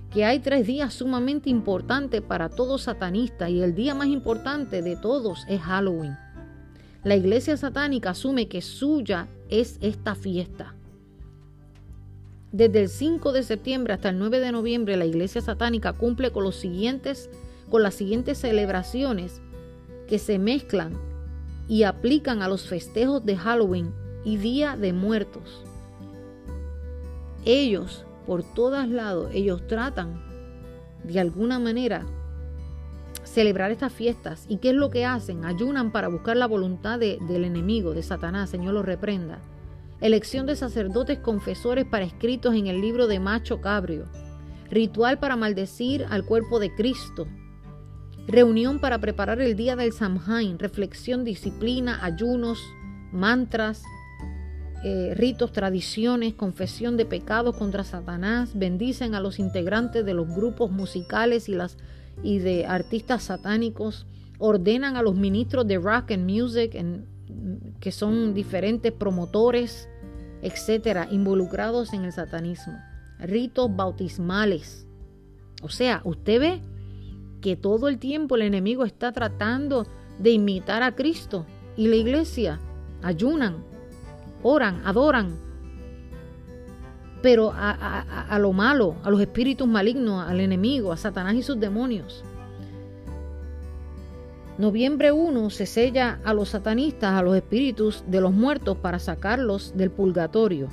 que 0.09 0.25
hay 0.25 0.39
tres 0.39 0.65
días 0.65 0.95
sumamente 0.95 1.51
importantes 1.51 2.23
para 2.23 2.49
todo 2.49 2.79
satanista 2.79 3.51
y 3.51 3.61
el 3.61 3.75
día 3.75 3.93
más 3.93 4.07
importante 4.07 4.81
de 4.81 4.95
todos 4.95 5.45
es 5.47 5.61
Halloween. 5.61 6.17
La 7.03 7.17
iglesia 7.17 7.57
satánica 7.57 8.11
asume 8.11 8.47
que 8.47 8.61
suya 8.61 9.27
es 9.59 9.77
esta 9.81 10.15
fiesta. 10.15 10.73
Desde 12.51 12.81
el 12.81 12.89
5 12.89 13.31
de 13.33 13.43
septiembre 13.43 13.93
hasta 13.93 14.09
el 14.09 14.17
9 14.17 14.39
de 14.39 14.51
noviembre 14.51 14.97
la 14.97 15.05
iglesia 15.05 15.41
satánica 15.41 15.93
cumple 15.93 16.31
con 16.31 16.43
los 16.43 16.55
siguientes 16.55 17.29
con 17.69 17.81
las 17.81 17.95
siguientes 17.95 18.37
celebraciones 18.39 19.41
que 20.07 20.19
se 20.19 20.37
mezclan 20.37 20.93
y 21.67 21.83
aplican 21.83 22.41
a 22.41 22.47
los 22.47 22.67
festejos 22.67 23.25
de 23.25 23.37
Halloween 23.37 23.93
y 24.23 24.37
Día 24.37 24.75
de 24.75 24.93
Muertos. 24.93 25.63
Ellos, 27.45 28.05
por 28.27 28.43
todos 28.43 28.87
lados, 28.87 29.29
ellos 29.33 29.65
tratan 29.67 30.21
de 31.03 31.19
alguna 31.19 31.57
manera 31.59 32.05
celebrar 33.33 33.71
estas 33.71 33.91
fiestas. 33.91 34.45
¿Y 34.47 34.57
qué 34.57 34.69
es 34.69 34.75
lo 34.75 34.89
que 34.89 35.05
hacen? 35.05 35.43
Ayunan 35.43 35.91
para 35.91 36.07
buscar 36.07 36.37
la 36.37 36.47
voluntad 36.47 36.99
del 36.99 37.43
enemigo, 37.43 37.93
de 37.93 38.03
Satanás, 38.03 38.49
Señor 38.49 38.75
lo 38.75 38.83
reprenda. 38.83 39.39
Elección 40.01 40.45
de 40.45 40.55
sacerdotes 40.55 41.19
confesores 41.19 41.85
para 41.85 42.05
escritos 42.05 42.53
en 42.55 42.67
el 42.67 42.79
libro 42.79 43.07
de 43.07 43.19
Macho 43.19 43.59
Cabrio. 43.59 44.05
Ritual 44.69 45.17
para 45.17 45.35
maldecir 45.35 46.05
al 46.09 46.25
cuerpo 46.25 46.59
de 46.59 46.73
Cristo, 46.75 47.27
Reunión 48.27 48.79
para 48.79 48.99
preparar 48.99 49.41
el 49.41 49.57
día 49.57 49.75
del 49.75 49.91
Samhain, 49.91 50.57
reflexión, 50.57 51.25
disciplina, 51.25 51.99
ayunos, 52.05 52.63
mantras, 53.11 53.83
eh, 54.85 55.13
ritos, 55.13 55.51
tradiciones, 55.51 56.33
confesión 56.33 56.95
de 56.95 57.05
pecados 57.05 57.57
contra 57.57 57.83
Satanás, 57.83 58.57
bendicen 58.57 59.13
a 59.13 59.19
los 59.19 59.39
integrantes 59.39 60.05
de 60.05 60.13
los 60.13 60.29
grupos 60.29 60.71
musicales 60.71 61.49
y, 61.49 61.55
las, 61.55 61.77
y 62.21 62.39
de 62.39 62.65
artistas 62.65 63.23
satánicos, 63.23 64.05
ordenan 64.39 64.97
a 64.97 65.01
los 65.01 65.15
ministros 65.15 65.67
de 65.67 65.77
rock 65.77 66.11
and 66.11 66.29
music, 66.29 66.77
que 67.79 67.91
son 67.91 68.33
diferentes 68.33 68.91
promotores, 68.91 69.89
etcétera, 70.41 71.07
involucrados 71.09 71.93
en 71.93 72.03
el 72.03 72.11
satanismo, 72.11 72.73
ritos 73.19 73.73
bautismales. 73.75 74.85
O 75.61 75.69
sea, 75.69 76.01
usted 76.03 76.39
ve 76.39 76.61
que 77.41 77.55
todo 77.55 77.87
el 77.87 77.99
tiempo 77.99 78.35
el 78.35 78.41
enemigo 78.41 78.85
está 78.85 79.11
tratando 79.11 79.87
de 80.19 80.31
imitar 80.31 80.83
a 80.83 80.95
Cristo 80.95 81.45
y 81.75 81.87
la 81.87 81.95
iglesia 81.95 82.59
ayunan, 83.01 83.63
oran, 84.43 84.81
adoran, 84.85 85.37
pero 87.23 87.53
a, 87.55 88.37
lo 88.37 88.51
malo, 88.51 88.97
a 89.01 89.09
los 89.09 89.21
espíritus 89.21 89.65
malignos, 89.65 90.27
al 90.27 90.41
enemigo, 90.41 90.91
a 90.91 90.97
Satanás 90.97 91.35
y 91.35 91.41
sus 91.41 91.57
demonios. 91.57 92.21
Noviembre 94.57 95.13
1 95.13 95.49
se 95.49 95.65
sella 95.65 96.19
a 96.25 96.33
los 96.33 96.49
satanistas, 96.49 97.13
a 97.13 97.21
los 97.21 97.37
espíritus 97.37 98.03
de 98.07 98.19
los 98.19 98.33
muertos 98.33 98.77
para 98.77 98.99
sacarlos 98.99 99.71
del 99.77 99.89
purgatorio, 99.89 100.67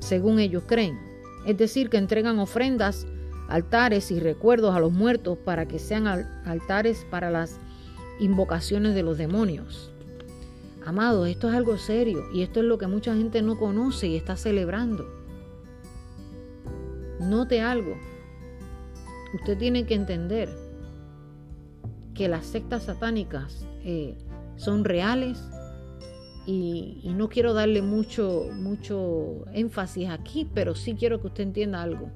según 0.00 0.40
ellos 0.40 0.64
creen. 0.66 0.98
Es 1.46 1.56
decir, 1.56 1.88
que 1.88 1.98
entregan 1.98 2.40
ofrendas 2.40 3.06
altares 3.48 4.10
y 4.10 4.18
recuerdos 4.18 4.74
a 4.74 4.80
los 4.80 4.90
muertos 4.90 5.38
para 5.38 5.68
que 5.68 5.78
sean 5.78 6.08
altares 6.08 7.06
para 7.12 7.30
las 7.30 7.60
invocaciones 8.18 8.96
de 8.96 9.04
los 9.04 9.18
demonios. 9.18 9.92
Amado, 10.84 11.26
esto 11.26 11.48
es 11.48 11.54
algo 11.54 11.78
serio 11.78 12.24
y 12.34 12.42
esto 12.42 12.58
es 12.58 12.66
lo 12.66 12.76
que 12.76 12.88
mucha 12.88 13.14
gente 13.14 13.40
no 13.40 13.56
conoce 13.56 14.08
y 14.08 14.16
está 14.16 14.36
celebrando. 14.36 15.15
Note 17.20 17.60
algo. 17.60 17.96
Usted 19.34 19.58
tiene 19.58 19.86
que 19.86 19.94
entender 19.94 20.48
que 22.14 22.28
las 22.28 22.46
sectas 22.46 22.84
satánicas 22.84 23.66
eh, 23.84 24.16
son 24.56 24.84
reales 24.84 25.42
y, 26.46 27.02
no 27.16 27.28
quiero 27.28 27.54
darle 27.54 27.82
mucho, 27.82 28.48
mucho 28.54 29.44
énfasis 29.52 30.08
aquí, 30.08 30.48
pero 30.54 30.74
sí 30.74 30.94
quiero 30.94 31.20
que 31.20 31.26
usted 31.26 31.42
entienda 31.42 31.82
algo 31.82 32.10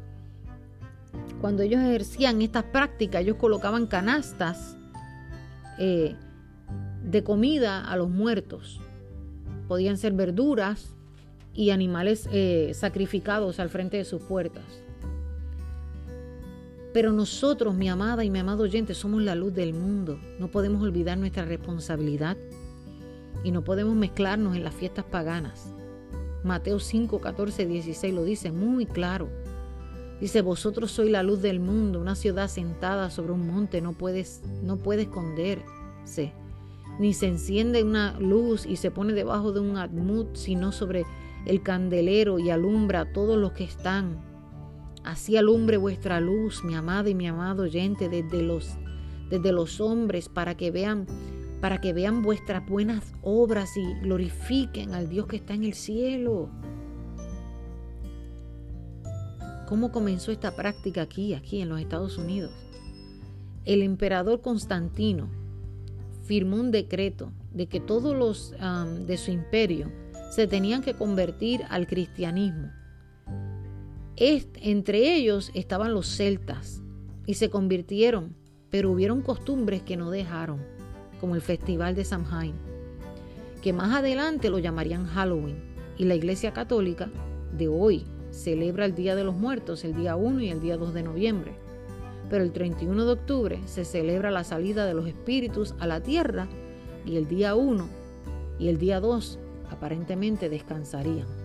cuando 1.40 1.62
ellos 1.62 1.80
ejercían 1.80 2.42
estas 2.42 2.64
prácticas, 2.64 3.22
ellos 3.22 3.36
colocaban 3.36 3.86
canastas 3.86 4.76
eh, 5.78 6.14
de 7.02 7.24
comida 7.24 7.84
a 7.84 7.96
los 7.96 8.10
muertos. 8.10 8.80
Podían 9.66 9.96
ser 9.96 10.12
verduras 10.12 10.94
y 11.54 11.70
animales 11.70 12.28
eh, 12.32 12.72
sacrificados 12.74 13.58
al 13.58 13.70
frente 13.70 13.96
de 13.96 14.04
sus 14.04 14.22
puertas. 14.22 14.82
Pero 16.92 17.12
nosotros, 17.12 17.74
mi 17.74 17.88
amada 17.88 18.24
y 18.24 18.30
mi 18.30 18.40
amado 18.40 18.64
oyente, 18.64 18.94
somos 18.94 19.22
la 19.22 19.34
luz 19.34 19.54
del 19.54 19.74
mundo. 19.74 20.18
No 20.38 20.48
podemos 20.48 20.82
olvidar 20.82 21.18
nuestra 21.18 21.44
responsabilidad 21.44 22.36
y 23.44 23.52
no 23.52 23.62
podemos 23.62 23.94
mezclarnos 23.94 24.56
en 24.56 24.64
las 24.64 24.74
fiestas 24.74 25.04
paganas. 25.04 25.72
Mateo 26.42 26.80
5, 26.80 27.20
14, 27.20 27.66
16 27.66 28.14
lo 28.14 28.24
dice 28.24 28.50
muy 28.50 28.86
claro. 28.86 29.28
Dice, 30.20 30.42
vosotros 30.42 30.90
sois 30.90 31.10
la 31.10 31.22
luz 31.22 31.40
del 31.40 31.60
mundo, 31.60 32.00
una 32.00 32.14
ciudad 32.14 32.48
sentada 32.48 33.08
sobre 33.08 33.32
un 33.32 33.46
monte 33.46 33.80
no, 33.80 33.94
puedes, 33.94 34.42
no 34.62 34.76
puede 34.76 35.02
esconderse, 35.02 36.34
ni 36.98 37.14
se 37.14 37.26
enciende 37.26 37.82
una 37.82 38.18
luz 38.20 38.66
y 38.66 38.76
se 38.76 38.90
pone 38.90 39.14
debajo 39.14 39.52
de 39.52 39.60
un 39.60 39.78
admut, 39.78 40.36
sino 40.36 40.72
sobre 40.72 41.06
el 41.46 41.62
candelero 41.62 42.38
y 42.38 42.50
alumbra 42.50 43.00
a 43.00 43.12
todos 43.12 43.38
los 43.38 43.52
que 43.52 43.64
están. 43.64 44.29
Así 45.04 45.36
alumbre 45.36 45.76
vuestra 45.76 46.20
luz, 46.20 46.62
mi 46.64 46.74
amada 46.74 47.08
y 47.08 47.14
mi 47.14 47.26
amado 47.26 47.62
oyente, 47.62 48.08
desde 48.08 48.42
los, 48.42 48.70
desde 49.30 49.52
los 49.52 49.80
hombres, 49.80 50.28
para 50.28 50.56
que 50.56 50.70
vean 50.70 51.06
para 51.60 51.80
que 51.80 51.92
vean 51.92 52.22
vuestras 52.22 52.66
buenas 52.66 53.12
obras 53.22 53.76
y 53.76 53.94
glorifiquen 54.00 54.94
al 54.94 55.10
Dios 55.10 55.26
que 55.26 55.36
está 55.36 55.54
en 55.54 55.64
el 55.64 55.74
cielo. 55.74 56.48
¿Cómo 59.68 59.92
comenzó 59.92 60.32
esta 60.32 60.56
práctica 60.56 61.02
aquí, 61.02 61.34
aquí 61.34 61.60
en 61.60 61.68
los 61.68 61.80
Estados 61.80 62.18
Unidos? 62.18 62.50
El 63.64 63.82
emperador 63.82 64.40
Constantino 64.40 65.28
firmó 66.24 66.56
un 66.56 66.70
decreto 66.70 67.30
de 67.52 67.66
que 67.66 67.78
todos 67.78 68.16
los 68.16 68.54
de 69.06 69.16
su 69.16 69.30
imperio 69.30 69.92
se 70.30 70.46
tenían 70.46 70.82
que 70.82 70.94
convertir 70.94 71.62
al 71.68 71.86
cristianismo. 71.86 72.70
Entre 74.20 75.14
ellos 75.14 75.50
estaban 75.54 75.94
los 75.94 76.06
celtas 76.06 76.82
y 77.24 77.34
se 77.34 77.48
convirtieron, 77.48 78.36
pero 78.68 78.90
hubieron 78.90 79.22
costumbres 79.22 79.80
que 79.80 79.96
no 79.96 80.10
dejaron, 80.10 80.60
como 81.20 81.34
el 81.36 81.40
festival 81.40 81.94
de 81.94 82.04
Samhain, 82.04 82.52
que 83.62 83.72
más 83.72 83.94
adelante 83.94 84.50
lo 84.50 84.58
llamarían 84.58 85.06
Halloween. 85.06 85.70
Y 85.96 86.04
la 86.04 86.16
Iglesia 86.16 86.52
Católica 86.52 87.10
de 87.56 87.68
hoy 87.68 88.04
celebra 88.30 88.84
el 88.84 88.94
Día 88.94 89.14
de 89.14 89.24
los 89.24 89.36
Muertos, 89.36 89.84
el 89.84 89.94
día 89.94 90.16
1 90.16 90.42
y 90.42 90.50
el 90.50 90.60
día 90.60 90.76
2 90.76 90.92
de 90.92 91.02
noviembre. 91.02 91.52
Pero 92.28 92.44
el 92.44 92.52
31 92.52 93.06
de 93.06 93.12
octubre 93.12 93.60
se 93.64 93.86
celebra 93.86 94.30
la 94.30 94.44
salida 94.44 94.84
de 94.84 94.92
los 94.92 95.06
espíritus 95.06 95.74
a 95.78 95.86
la 95.86 96.02
tierra 96.02 96.46
y 97.06 97.16
el 97.16 97.26
día 97.26 97.54
1 97.54 97.88
y 98.58 98.68
el 98.68 98.76
día 98.76 99.00
2 99.00 99.38
aparentemente 99.70 100.50
descansarían. 100.50 101.39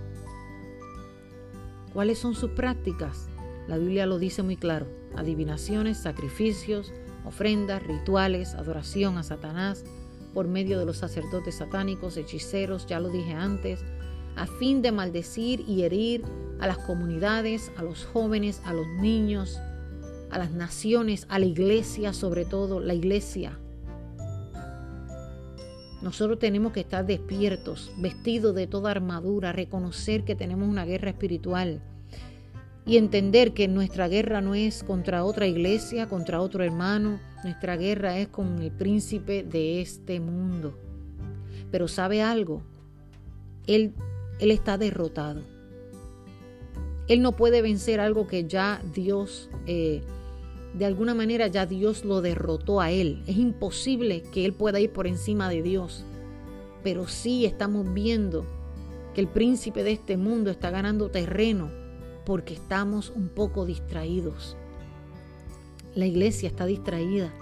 ¿Cuáles 1.95 2.19
son 2.19 2.35
sus 2.35 2.49
prácticas? 2.49 3.29
La 3.69 3.77
Biblia 3.77 4.05
lo 4.05 4.19
dice 4.19 4.43
muy 4.43 4.57
claro. 4.57 4.85
Adivinaciones, 5.15 5.97
sacrificios, 5.97 6.91
ofrendas, 7.23 7.81
rituales, 7.81 8.53
adoración 8.53 9.17
a 9.17 9.23
Satanás 9.23 9.85
por 10.33 10.49
medio 10.49 10.77
de 10.77 10.85
los 10.85 10.97
sacerdotes 10.97 11.55
satánicos, 11.55 12.17
hechiceros, 12.17 12.85
ya 12.85 12.99
lo 12.99 13.07
dije 13.07 13.31
antes, 13.31 13.79
a 14.35 14.45
fin 14.45 14.81
de 14.81 14.91
maldecir 14.91 15.61
y 15.61 15.83
herir 15.83 16.25
a 16.59 16.67
las 16.67 16.79
comunidades, 16.79 17.71
a 17.77 17.83
los 17.83 18.03
jóvenes, 18.03 18.61
a 18.65 18.73
los 18.73 18.87
niños, 18.99 19.57
a 20.31 20.37
las 20.37 20.51
naciones, 20.51 21.25
a 21.29 21.39
la 21.39 21.45
iglesia, 21.45 22.11
sobre 22.11 22.43
todo 22.43 22.81
la 22.81 22.93
iglesia. 22.93 23.57
Nosotros 26.05 26.37
tenemos 26.37 26.71
que 26.71 26.81
estar 26.81 27.03
despiertos, 27.03 27.91
vestidos 27.97 28.53
de 28.53 28.67
toda 28.67 28.91
armadura, 28.91 29.51
reconocer 29.51 30.23
que 30.23 30.35
tenemos 30.35 30.69
una 30.69 30.85
guerra 30.85 31.09
espiritual 31.09 31.81
y 32.85 32.97
entender 32.97 33.55
que 33.55 33.67
nuestra 33.67 34.07
guerra 34.07 34.39
no 34.39 34.53
es 34.53 34.83
contra 34.83 35.23
otra 35.23 35.47
iglesia, 35.47 36.07
contra 36.07 36.41
otro 36.41 36.63
hermano, 36.63 37.19
nuestra 37.43 37.75
guerra 37.75 38.19
es 38.19 38.27
con 38.27 38.59
el 38.61 38.69
príncipe 38.71 39.41
de 39.41 39.81
este 39.81 40.19
mundo. 40.19 40.77
Pero 41.71 41.87
sabe 41.87 42.21
algo, 42.21 42.61
él, 43.65 43.95
él 44.39 44.51
está 44.51 44.77
derrotado. 44.77 45.41
Él 47.07 47.23
no 47.23 47.31
puede 47.31 47.63
vencer 47.63 47.99
algo 47.99 48.27
que 48.27 48.45
ya 48.45 48.79
Dios, 48.93 49.49
eh, 49.65 50.03
de 50.77 50.85
alguna 50.85 51.15
manera 51.15 51.47
ya 51.47 51.65
Dios 51.65 52.03
lo 52.03 52.21
derrotó 52.21 52.81
a 52.81 52.91
él. 52.91 53.23
Es 53.27 53.37
imposible 53.37 54.23
que 54.33 54.43
él 54.43 54.53
pueda 54.53 54.79
ir 54.79 54.91
por 54.91 55.07
encima 55.07 55.49
de 55.49 55.61
Dios. 55.61 56.03
Pero 56.83 57.07
sí 57.07 57.45
estamos 57.45 57.93
viendo 57.93 58.45
que 59.13 59.21
el 59.21 59.27
príncipe 59.27 59.83
de 59.83 59.93
este 59.93 60.17
mundo 60.17 60.51
está 60.51 60.71
ganando 60.71 61.09
terreno 61.09 61.71
porque 62.25 62.53
estamos 62.53 63.09
un 63.15 63.29
poco 63.29 63.65
distraídos. 63.65 64.57
La 65.95 66.05
iglesia 66.05 66.49
está 66.49 66.65
distraída. 66.65 67.33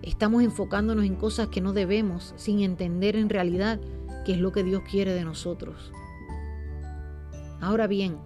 Estamos 0.00 0.42
enfocándonos 0.42 1.04
en 1.04 1.16
cosas 1.16 1.48
que 1.48 1.60
no 1.60 1.74
debemos 1.74 2.32
sin 2.36 2.60
entender 2.60 3.16
en 3.16 3.28
realidad 3.28 3.80
qué 4.24 4.32
es 4.32 4.38
lo 4.38 4.52
que 4.52 4.64
Dios 4.64 4.82
quiere 4.90 5.12
de 5.12 5.24
nosotros. 5.24 5.92
Ahora 7.60 7.86
bien, 7.86 8.16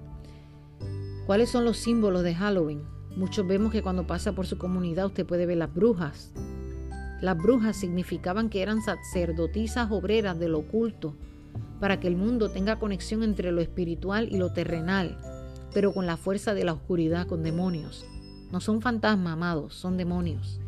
¿cuáles 1.27 1.51
son 1.51 1.65
los 1.65 1.79
símbolos 1.79 2.23
de 2.23 2.35
Halloween? 2.35 3.00
Muchos 3.17 3.47
vemos 3.47 3.73
que 3.73 3.83
cuando 3.83 4.07
pasa 4.07 4.33
por 4.33 4.47
su 4.47 4.59
comunidad 4.59 5.07
usted 5.07 5.27
puede 5.27 5.47
ver 5.47 5.59
las 5.59 5.75
brujas. 5.75 6.33
Las 7.21 7.37
brujas 7.37 7.77
significaban 7.77 8.49
que 8.49 8.63
eran 8.63 8.81
sacerdotisas 8.83 9.91
obreras 9.91 10.39
del 10.39 10.55
oculto 10.55 11.15
para 11.81 12.01
que 12.01 12.09
el 12.09 12.17
mundo 12.17 12.51
tenga 12.51 12.79
conexión 12.79 13.23
entre 13.23 13.53
lo 13.53 13.61
espiritual 13.61 14.29
y 14.31 14.39
lo 14.39 14.53
terrenal 14.53 15.19
pero 15.73 15.93
con 15.93 16.07
la 16.07 16.17
fuerza 16.17 16.55
de 16.55 16.65
la 16.65 16.73
oscuridad, 16.73 17.27
con 17.27 17.43
demonios. 17.43 18.05
No 18.51 18.61
son 18.61 18.81
fantasmas, 18.81 19.35
amados, 19.35 19.75
son 19.75 19.97
demonios. 19.97 20.61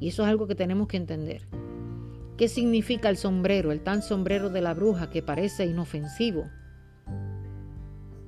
Y 0.00 0.08
eso 0.08 0.22
es 0.22 0.28
algo 0.28 0.46
que 0.46 0.54
tenemos 0.54 0.88
que 0.88 0.96
entender. 0.96 1.42
¿Qué 2.36 2.48
significa 2.48 3.08
el 3.08 3.16
sombrero, 3.16 3.72
el 3.72 3.80
tal 3.80 4.02
sombrero 4.02 4.50
de 4.50 4.60
la 4.60 4.74
bruja 4.74 5.10
que 5.10 5.22
parece 5.22 5.66
inofensivo? 5.66 6.48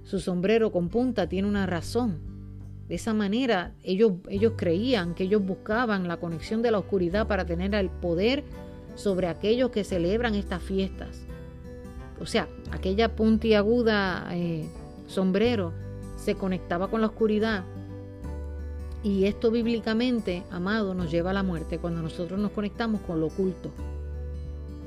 Su 0.03 0.20
sombrero 0.20 0.70
con 0.70 0.89
punta 0.89 1.28
tiene 1.28 1.49
una 1.49 1.66
razón. 1.66 2.34
De 2.89 2.97
esa 2.97 3.14
manera 3.14 3.72
ellos, 3.82 4.12
ellos 4.28 4.53
creían 4.57 5.14
que 5.14 5.24
ellos 5.24 5.45
buscaban 5.45 6.07
la 6.07 6.18
conexión 6.18 6.62
de 6.62 6.70
la 6.70 6.78
oscuridad 6.78 7.26
para 7.26 7.47
tener 7.47 7.74
el 7.74 7.89
poder 7.89 8.45
sobre 8.95 9.26
aquellos 9.28 9.70
que 9.70 9.85
celebran 9.85 10.35
estas 10.35 10.62
fiestas. 10.62 11.24
O 12.20 12.26
sea, 12.26 12.49
aquella 12.70 13.16
puntiaguda 13.16 14.28
eh, 14.32 14.68
sombrero 15.07 15.72
se 16.16 16.35
conectaba 16.35 16.89
con 16.89 17.01
la 17.01 17.09
oscuridad. 17.09 17.64
Y 19.03 19.26
esto 19.26 19.51
bíblicamente, 19.51 20.45
amado, 20.51 20.95
nos 20.95 21.11
lleva 21.11 21.30
a 21.30 21.35
la 21.35 21.43
muerte 21.43 21.78
cuando 21.78 22.01
nosotros 22.01 22.39
nos 22.39 22.53
conectamos 22.53 23.01
con 23.03 23.20
lo 23.20 23.26
oculto. 23.26 23.70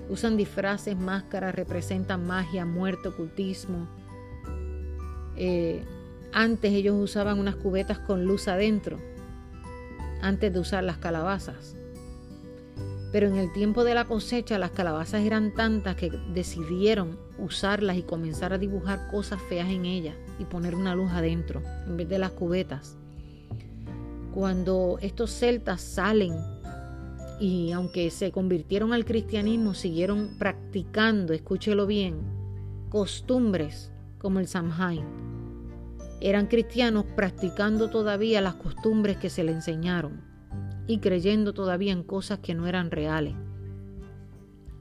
Usan 0.09 0.37
disfraces, 0.37 0.97
máscaras, 0.97 1.53
representan 1.53 2.25
magia, 2.25 2.65
muerte, 2.65 3.09
ocultismo. 3.09 3.87
Eh, 5.35 5.83
antes 6.33 6.73
ellos 6.73 6.95
usaban 6.97 7.39
unas 7.39 7.55
cubetas 7.55 7.99
con 7.99 8.25
luz 8.25 8.47
adentro, 8.47 8.99
antes 10.21 10.53
de 10.53 10.59
usar 10.59 10.83
las 10.83 10.97
calabazas. 10.97 11.75
Pero 13.11 13.27
en 13.27 13.37
el 13.37 13.51
tiempo 13.53 13.83
de 13.83 13.93
la 13.93 14.05
cosecha 14.05 14.59
las 14.59 14.71
calabazas 14.71 15.21
eran 15.21 15.53
tantas 15.53 15.95
que 15.95 16.11
decidieron 16.33 17.17
usarlas 17.37 17.97
y 17.97 18.03
comenzar 18.03 18.53
a 18.53 18.57
dibujar 18.57 19.07
cosas 19.09 19.41
feas 19.43 19.69
en 19.69 19.85
ellas 19.85 20.15
y 20.39 20.45
poner 20.45 20.75
una 20.75 20.95
luz 20.95 21.11
adentro 21.11 21.61
en 21.87 21.97
vez 21.97 22.09
de 22.09 22.19
las 22.19 22.31
cubetas. 22.31 22.97
Cuando 24.33 24.97
estos 25.01 25.31
celtas 25.31 25.81
salen 25.81 26.33
y 27.39 27.71
aunque 27.71 28.09
se 28.11 28.31
convirtieron 28.31 28.93
al 28.93 29.05
cristianismo, 29.05 29.73
siguieron 29.73 30.35
practicando, 30.37 31.33
escúchelo 31.33 31.87
bien, 31.87 32.19
costumbres 32.89 33.91
como 34.17 34.39
el 34.39 34.47
Samhain. 34.47 35.26
Eran 36.19 36.47
cristianos 36.47 37.05
practicando 37.15 37.89
todavía 37.89 38.41
las 38.41 38.55
costumbres 38.55 39.17
que 39.17 39.29
se 39.29 39.43
le 39.43 39.51
enseñaron 39.51 40.21
y 40.87 40.99
creyendo 40.99 41.53
todavía 41.53 41.91
en 41.91 42.03
cosas 42.03 42.39
que 42.39 42.55
no 42.55 42.65
eran 42.65 42.89
reales. 42.89 43.35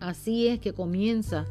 Así 0.01 0.47
es 0.49 0.61
que 0.61 0.73
comienza 0.73 1.45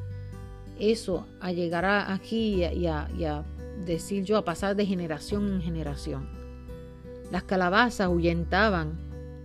eso 0.79 1.27
a 1.39 1.51
llegar 1.51 1.85
aquí 1.85 2.63
y 2.63 2.85
a, 2.85 3.45
decir 3.85 4.23
yo, 4.23 4.37
a 4.37 4.45
pasar 4.45 4.75
de 4.75 4.85
generación 4.85 5.51
en 5.53 5.61
generación. 5.61 6.27
Las 7.31 7.43
calabazas 7.43 8.01
ahuyentaban 8.01 8.97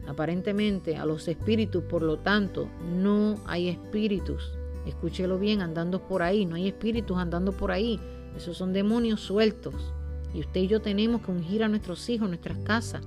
aparentemente 0.06 0.96
a 0.96 1.04
los 1.04 1.28
espíritus, 1.28 1.84
por 1.84 2.02
lo 2.02 2.18
tanto, 2.18 2.68
no 2.96 3.36
hay 3.46 3.68
espíritus. 3.68 4.52
Escúchelo 4.86 5.38
bien, 5.38 5.60
andando 5.60 6.06
por 6.06 6.22
ahí, 6.22 6.46
no 6.46 6.56
hay 6.56 6.68
espíritus 6.68 7.18
andando 7.18 7.52
por 7.52 7.70
ahí. 7.72 8.00
Esos 8.36 8.56
son 8.56 8.72
demonios 8.72 9.20
sueltos. 9.20 9.74
Y 10.34 10.40
usted 10.40 10.60
y 10.60 10.66
yo 10.68 10.80
tenemos 10.80 11.22
que 11.22 11.32
ungir 11.32 11.64
a 11.64 11.68
nuestros 11.68 12.08
hijos, 12.08 12.28
nuestras 12.28 12.58
casas, 12.58 13.02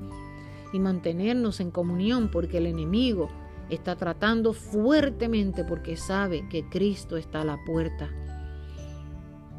y 0.74 0.80
mantenernos 0.80 1.60
en 1.60 1.72
comunión 1.72 2.30
porque 2.30 2.58
el 2.58 2.66
enemigo 2.66 3.30
está 3.70 3.96
tratando 3.96 4.54
fuertemente 4.54 5.64
porque 5.64 5.96
sabe 5.96 6.48
que 6.50 6.68
Cristo 6.70 7.18
está 7.18 7.42
a 7.42 7.46
la 7.46 7.64
puerta. 7.66 8.10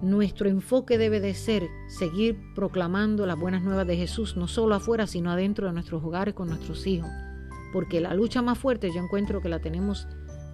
Nuestro 0.03 0.49
enfoque 0.49 0.99
debe 0.99 1.21
de 1.21 1.35
ser 1.35 1.69
seguir 1.89 2.37
proclamando 2.55 3.27
las 3.27 3.39
buenas 3.39 3.63
nuevas 3.63 3.87
de 3.87 3.97
Jesús, 3.97 4.37
no 4.37 4.49
solo 4.49 4.75
afuera, 4.75 5.07
sino 5.07 5.31
adentro 5.31 5.67
de 5.67 5.73
nuestros 5.73 6.03
hogares 6.03 6.35
con 6.35 6.49
nuestros 6.49 6.87
hijos. 6.87 7.09
Porque 7.73 8.01
la 8.01 8.13
lucha 8.13 8.43
más 8.43 8.59
fuerte 8.59 8.91
yo 8.93 9.01
encuentro 9.01 9.41
que 9.41 9.49
la 9.49 9.61
tenemos 9.61 10.07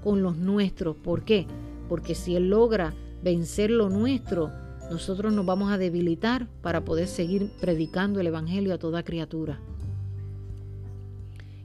con 0.03 0.23
los 0.23 0.37
nuestros. 0.37 0.97
¿Por 0.97 1.25
qué? 1.25 1.47
Porque 1.89 2.15
si 2.15 2.37
Él 2.37 2.49
logra 2.49 2.95
vencer 3.23 3.71
lo 3.71 3.89
nuestro, 3.89 4.51
nosotros 4.91 5.33
nos 5.33 5.47
vamos 5.47 5.71
a 5.71 5.79
debilitar 5.79 6.49
para 6.63 6.85
poder 6.85 7.07
seguir 7.07 7.49
predicando 7.61 8.19
el 8.19 8.27
Evangelio 8.27 8.75
a 8.75 8.79
toda 8.79 9.05
criatura. 9.05 9.61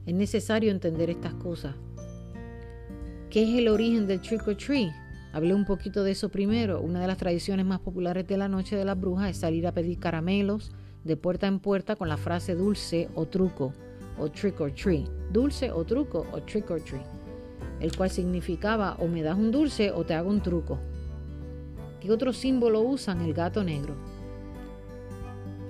Es 0.06 0.14
necesario 0.14 0.70
entender 0.70 1.10
estas 1.10 1.34
cosas. 1.34 1.74
¿Qué 3.28 3.42
es 3.42 3.58
el 3.58 3.66
origen 3.66 4.06
del 4.06 4.20
trick 4.20 4.46
or 4.46 4.56
treat? 4.56 4.92
Hablé 5.32 5.54
un 5.54 5.64
poquito 5.64 6.04
de 6.04 6.12
eso 6.12 6.28
primero. 6.28 6.80
Una 6.80 7.00
de 7.00 7.08
las 7.08 7.18
tradiciones 7.18 7.66
más 7.66 7.80
populares 7.80 8.28
de 8.28 8.36
la 8.36 8.48
noche 8.48 8.76
de 8.76 8.84
las 8.84 8.98
brujas 8.98 9.30
es 9.30 9.38
salir 9.38 9.66
a 9.66 9.72
pedir 9.72 9.98
caramelos 9.98 10.70
de 11.02 11.16
puerta 11.16 11.48
en 11.48 11.58
puerta 11.58 11.96
con 11.96 12.08
la 12.08 12.16
frase 12.16 12.54
dulce 12.54 13.08
o 13.16 13.26
truco 13.26 13.74
o 14.18 14.30
trick 14.30 14.60
or 14.60 14.70
treat. 14.70 15.08
Dulce 15.32 15.72
o 15.72 15.84
truco 15.84 16.26
o 16.30 16.40
trick 16.42 16.70
or 16.70 16.80
treat. 16.80 17.04
El 17.80 17.94
cual 17.96 18.08
significaba 18.08 18.96
o 19.00 19.08
me 19.08 19.22
das 19.22 19.36
un 19.36 19.50
dulce 19.50 19.90
o 19.90 20.06
te 20.06 20.14
hago 20.14 20.30
un 20.30 20.40
truco. 20.40 20.78
¿Qué 22.06 22.12
otro 22.12 22.32
símbolo 22.32 22.82
usan? 22.82 23.20
El 23.20 23.34
gato 23.34 23.64
negro 23.64 23.96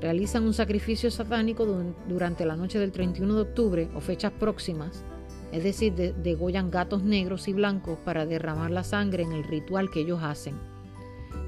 realizan 0.02 0.44
un 0.44 0.52
sacrificio 0.52 1.10
satánico 1.10 1.64
durante 2.06 2.44
la 2.44 2.56
noche 2.56 2.78
del 2.78 2.92
31 2.92 3.36
de 3.36 3.40
octubre 3.40 3.88
o 3.94 4.00
fechas 4.00 4.32
próximas, 4.32 5.02
es 5.50 5.64
decir, 5.64 5.94
degollan 5.94 6.70
gatos 6.70 7.02
negros 7.02 7.48
y 7.48 7.54
blancos 7.54 7.98
para 8.04 8.26
derramar 8.26 8.70
la 8.70 8.84
sangre 8.84 9.22
en 9.22 9.32
el 9.32 9.44
ritual 9.44 9.90
que 9.90 10.00
ellos 10.00 10.22
hacen. 10.22 10.56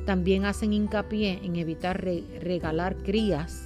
También 0.07 0.47
hacen 0.47 0.73
hincapié 0.73 1.41
en 1.43 1.57
evitar 1.57 2.03
regalar 2.03 2.97
crías 2.97 3.65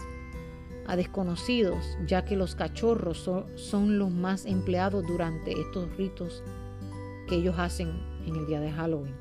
a 0.89 0.97
desconocidos, 0.97 1.97
ya 2.05 2.25
que 2.25 2.35
los 2.35 2.57
cachorros 2.57 3.31
son 3.55 3.99
los 4.01 4.11
más 4.11 4.45
empleados 4.45 5.07
durante 5.07 5.53
estos 5.53 5.97
ritos 5.97 6.43
que 7.29 7.37
ellos 7.37 7.55
hacen 7.61 7.93
en 8.27 8.35
el 8.35 8.47
día 8.49 8.59
de 8.59 8.73
Halloween. 8.73 9.15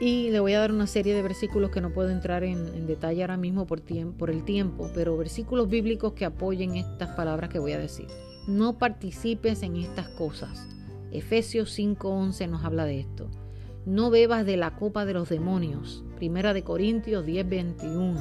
Y 0.00 0.30
le 0.30 0.40
voy 0.40 0.54
a 0.54 0.60
dar 0.60 0.72
una 0.72 0.86
serie 0.86 1.14
de 1.14 1.20
versículos 1.20 1.70
que 1.70 1.82
no 1.82 1.92
puedo 1.92 2.08
entrar 2.08 2.42
en, 2.42 2.86
detalle 2.86 3.22
ahora 3.22 3.36
mismo 3.36 3.66
por, 3.66 3.82
por 4.16 4.30
el 4.30 4.44
tiempo, 4.44 4.90
pero 4.94 5.18
versículos 5.18 5.68
bíblicos 5.68 6.14
que 6.14 6.24
apoyen 6.24 6.76
estas 6.76 7.10
palabras 7.10 7.50
que 7.50 7.58
voy 7.58 7.72
a 7.72 7.78
decir. 7.78 8.06
No 8.48 8.78
participes 8.78 9.62
en 9.62 9.76
estas 9.76 10.08
cosas. 10.08 10.66
Efesios 11.12 11.78
5:11 11.78 12.48
nos 12.48 12.64
habla 12.64 12.86
de 12.86 13.00
esto. 13.00 13.28
No 13.84 14.08
bebas 14.08 14.46
de 14.46 14.56
la 14.56 14.74
copa 14.76 15.04
de 15.04 15.12
los 15.12 15.28
demonios. 15.28 16.02
Primera 16.16 16.54
de 16.54 16.62
Corintios 16.62 17.26
10:21. 17.26 18.16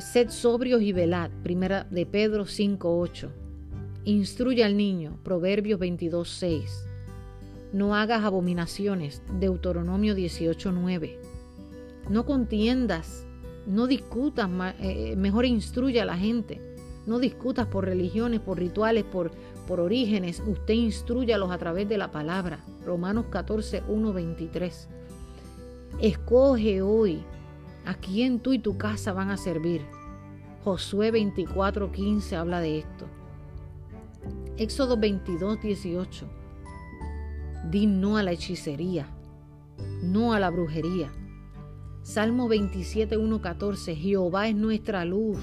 Sed 0.00 0.30
sobrios 0.30 0.82
y 0.82 0.92
velad. 0.92 1.30
Primera 1.44 1.84
de 1.84 2.06
Pedro 2.06 2.44
5:8. 2.46 3.30
Instruye 4.04 4.64
al 4.64 4.76
niño. 4.76 5.20
Proverbios 5.22 5.78
22:6 5.78 6.91
no 7.72 7.94
hagas 7.94 8.24
abominaciones. 8.24 9.22
Deuteronomio 9.38 10.14
18:9. 10.14 11.18
No 12.08 12.26
contiendas, 12.26 13.26
no 13.66 13.86
discutas, 13.86 14.48
eh, 14.80 15.16
mejor 15.16 15.46
instruye 15.46 16.00
a 16.00 16.04
la 16.04 16.16
gente. 16.16 16.60
No 17.06 17.18
discutas 17.18 17.66
por 17.66 17.84
religiones, 17.84 18.40
por 18.40 18.58
rituales, 18.58 19.04
por, 19.04 19.32
por 19.66 19.80
orígenes. 19.80 20.42
Usted 20.46 20.74
instruyalos 20.74 21.50
a 21.50 21.58
través 21.58 21.88
de 21.88 21.98
la 21.98 22.12
palabra. 22.12 22.60
Romanos 22.84 23.26
14, 23.30 23.82
1, 23.88 24.12
23. 24.12 24.88
Escoge 26.00 26.82
hoy 26.82 27.24
a 27.84 27.94
quién 27.94 28.40
tú 28.40 28.52
y 28.52 28.58
tu 28.58 28.76
casa 28.76 29.12
van 29.12 29.30
a 29.30 29.36
servir. 29.36 29.82
Josué 30.62 31.10
24, 31.10 31.90
15 31.90 32.36
habla 32.36 32.60
de 32.60 32.78
esto. 32.78 33.06
Éxodo 34.56 34.96
22, 34.96 35.60
18 35.60 36.41
Di 37.70 37.86
no 37.86 38.16
a 38.16 38.22
la 38.22 38.32
hechicería, 38.32 39.06
no 40.02 40.32
a 40.32 40.40
la 40.40 40.50
brujería. 40.50 41.12
Salmo 42.02 42.48
27, 42.48 43.16
14. 43.40 43.94
Jehová 43.94 44.48
es 44.48 44.56
nuestra 44.56 45.04
luz. 45.04 45.38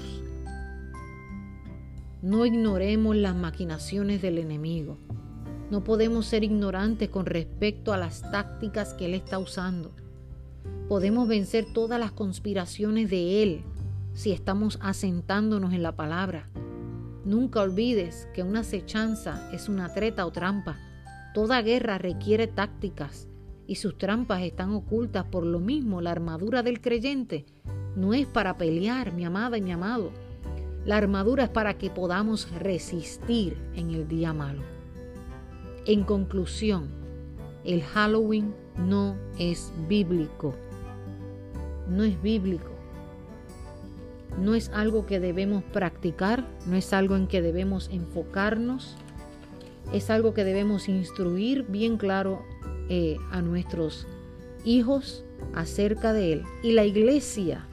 No 2.21 2.45
ignoremos 2.45 3.15
las 3.15 3.35
maquinaciones 3.35 4.21
del 4.21 4.37
enemigo. 4.37 4.97
No 5.71 5.83
podemos 5.85 6.25
ser 6.25 6.43
ignorantes 6.43 7.09
con 7.09 7.25
respecto 7.25 7.93
a 7.93 7.97
las 7.97 8.29
tácticas 8.29 8.93
que 8.93 9.05
Él 9.05 9.13
está 9.13 9.39
usando. 9.39 9.91
Podemos 10.89 11.27
vencer 11.27 11.65
todas 11.73 11.99
las 11.99 12.11
conspiraciones 12.11 13.09
de 13.09 13.43
Él 13.43 13.63
si 14.13 14.33
estamos 14.33 14.79
asentándonos 14.81 15.71
en 15.73 15.83
la 15.83 15.95
palabra. 15.95 16.49
Nunca 17.23 17.61
olvides 17.61 18.27
que 18.33 18.43
una 18.43 18.61
acechanza 18.61 19.49
es 19.53 19.69
una 19.69 19.93
treta 19.93 20.25
o 20.25 20.31
trampa. 20.31 20.77
Toda 21.33 21.61
guerra 21.61 21.97
requiere 21.97 22.47
tácticas 22.47 23.27
y 23.67 23.75
sus 23.75 23.97
trampas 23.97 24.41
están 24.41 24.73
ocultas. 24.73 25.25
Por 25.25 25.45
lo 25.45 25.59
mismo, 25.59 26.01
la 26.01 26.11
armadura 26.11 26.63
del 26.63 26.81
creyente 26.81 27.45
no 27.95 28.13
es 28.13 28.25
para 28.25 28.57
pelear, 28.57 29.13
mi 29.13 29.25
amada 29.25 29.57
y 29.57 29.61
mi 29.61 29.71
amado. 29.71 30.11
La 30.85 30.97
armadura 30.97 31.43
es 31.43 31.49
para 31.49 31.77
que 31.77 31.89
podamos 31.89 32.49
resistir 32.51 33.57
en 33.75 33.91
el 33.91 34.07
día 34.07 34.33
malo. 34.33 34.63
En 35.85 36.03
conclusión, 36.03 36.89
el 37.63 37.83
Halloween 37.83 38.55
no 38.77 39.15
es 39.37 39.71
bíblico. 39.87 40.55
No 41.87 42.03
es 42.03 42.19
bíblico. 42.21 42.71
No 44.39 44.55
es 44.55 44.69
algo 44.69 45.05
que 45.05 45.19
debemos 45.19 45.63
practicar, 45.63 46.47
no 46.65 46.75
es 46.75 46.93
algo 46.93 47.15
en 47.15 47.27
que 47.27 47.41
debemos 47.41 47.89
enfocarnos 47.91 48.95
es 49.93 50.09
algo 50.09 50.33
que 50.33 50.43
debemos 50.43 50.87
instruir 50.87 51.65
bien 51.67 51.97
claro 51.97 52.43
eh, 52.89 53.17
a 53.31 53.41
nuestros 53.41 54.07
hijos 54.63 55.23
acerca 55.53 56.13
de 56.13 56.33
él. 56.33 56.43
Y 56.61 56.73
la 56.73 56.85
iglesia, 56.85 57.67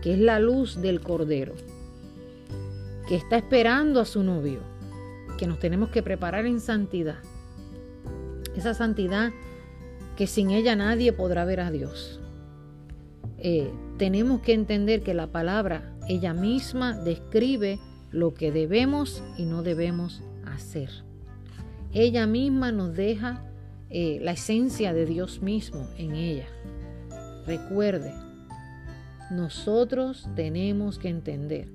que 0.00 0.14
es 0.14 0.18
la 0.18 0.38
luz 0.38 0.80
del 0.80 1.00
Cordero, 1.00 1.54
que 3.08 3.16
está 3.16 3.36
esperando 3.36 4.00
a 4.00 4.04
su 4.04 4.22
novio, 4.22 4.60
que 5.38 5.46
nos 5.46 5.58
tenemos 5.58 5.90
que 5.90 6.02
preparar 6.02 6.46
en 6.46 6.60
santidad. 6.60 7.18
Esa 8.56 8.72
santidad 8.72 9.32
que 10.16 10.26
sin 10.26 10.50
ella 10.50 10.76
nadie 10.76 11.12
podrá 11.12 11.44
ver 11.44 11.60
a 11.60 11.70
Dios. 11.70 12.20
Eh, 13.38 13.70
tenemos 13.98 14.40
que 14.40 14.54
entender 14.54 15.02
que 15.02 15.12
la 15.12 15.26
palabra 15.26 15.92
ella 16.08 16.32
misma 16.32 16.94
describe 16.94 17.78
lo 18.10 18.32
que 18.32 18.52
debemos 18.52 19.22
y 19.36 19.44
no 19.44 19.62
debemos 19.62 20.22
hacer 20.46 21.04
ella 21.94 22.26
misma 22.26 22.72
nos 22.72 22.94
deja 22.94 23.42
eh, 23.88 24.18
la 24.20 24.32
esencia 24.32 24.92
de 24.92 25.06
Dios 25.06 25.40
mismo 25.42 25.86
en 25.96 26.16
ella. 26.16 26.48
Recuerde, 27.46 28.12
nosotros 29.30 30.28
tenemos 30.34 30.98
que 30.98 31.08
entender 31.08 31.68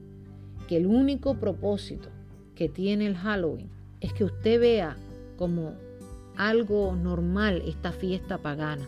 que 0.68 0.78
el 0.78 0.86
único 0.86 1.36
propósito 1.36 2.10
que 2.54 2.68
tiene 2.68 3.08
el 3.08 3.16
Halloween 3.16 3.70
es 4.02 4.12
que 4.12 4.26
usted 4.26 4.60
vea 4.60 4.98
como 5.38 5.74
algo 6.36 6.96
normal 6.96 7.64
esta 7.66 7.94
fiesta 7.94 8.38
pagana. 8.38 8.86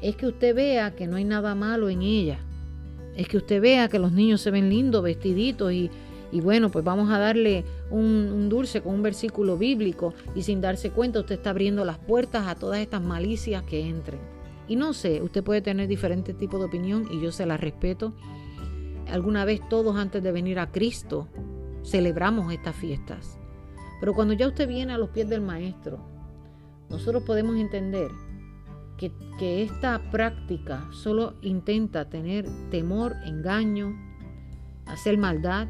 Es 0.00 0.16
que 0.16 0.26
usted 0.26 0.54
vea 0.54 0.94
que 0.94 1.06
no 1.06 1.16
hay 1.16 1.24
nada 1.24 1.54
malo 1.54 1.90
en 1.90 2.00
ella. 2.02 2.38
Es 3.14 3.28
que 3.28 3.36
usted 3.36 3.60
vea 3.60 3.88
que 3.88 3.98
los 3.98 4.12
niños 4.12 4.40
se 4.40 4.50
ven 4.50 4.68
lindos, 4.68 5.02
vestiditos 5.02 5.72
y, 5.72 5.90
y 6.32 6.40
bueno, 6.40 6.70
pues 6.70 6.84
vamos 6.84 7.10
a 7.10 7.18
darle 7.18 7.64
un, 7.90 8.48
dulce 8.48 8.82
con 8.82 8.94
un 8.94 9.02
versículo 9.02 9.56
bíblico 9.56 10.14
y 10.34 10.42
sin 10.42 10.60
darse 10.60 10.90
cuenta 10.90 11.20
usted 11.20 11.36
está 11.36 11.50
abriendo 11.50 11.84
las 11.84 11.98
puertas 11.98 12.46
a 12.46 12.56
todas 12.56 12.80
estas 12.80 13.02
malicias 13.02 13.62
que 13.62 13.88
entren. 13.88 14.20
Y 14.68 14.76
no 14.76 14.92
sé, 14.92 15.22
usted 15.22 15.44
puede 15.44 15.62
tener 15.62 15.86
diferentes 15.86 16.36
tipos 16.36 16.58
de 16.58 16.66
opinión 16.66 17.06
y 17.10 17.20
yo 17.20 17.30
se 17.30 17.46
la 17.46 17.56
respeto. 17.56 18.12
Alguna 19.08 19.44
vez 19.44 19.60
todos 19.68 19.96
antes 19.96 20.22
de 20.22 20.32
venir 20.32 20.58
a 20.58 20.72
Cristo 20.72 21.28
celebramos 21.84 22.52
estas 22.52 22.74
fiestas. 22.74 23.38
Pero 24.00 24.12
cuando 24.12 24.34
ya 24.34 24.48
usted 24.48 24.68
viene 24.68 24.92
a 24.92 24.98
los 24.98 25.10
pies 25.10 25.28
del 25.28 25.40
Maestro, 25.40 26.00
nosotros 26.90 27.22
podemos 27.22 27.56
entender 27.56 28.10
que, 28.98 29.12
que 29.38 29.62
esta 29.62 30.10
práctica 30.10 30.88
solo 30.90 31.34
intenta 31.42 32.08
tener 32.08 32.46
temor, 32.70 33.14
engaño, 33.24 33.94
hacer 34.86 35.16
maldad, 35.18 35.68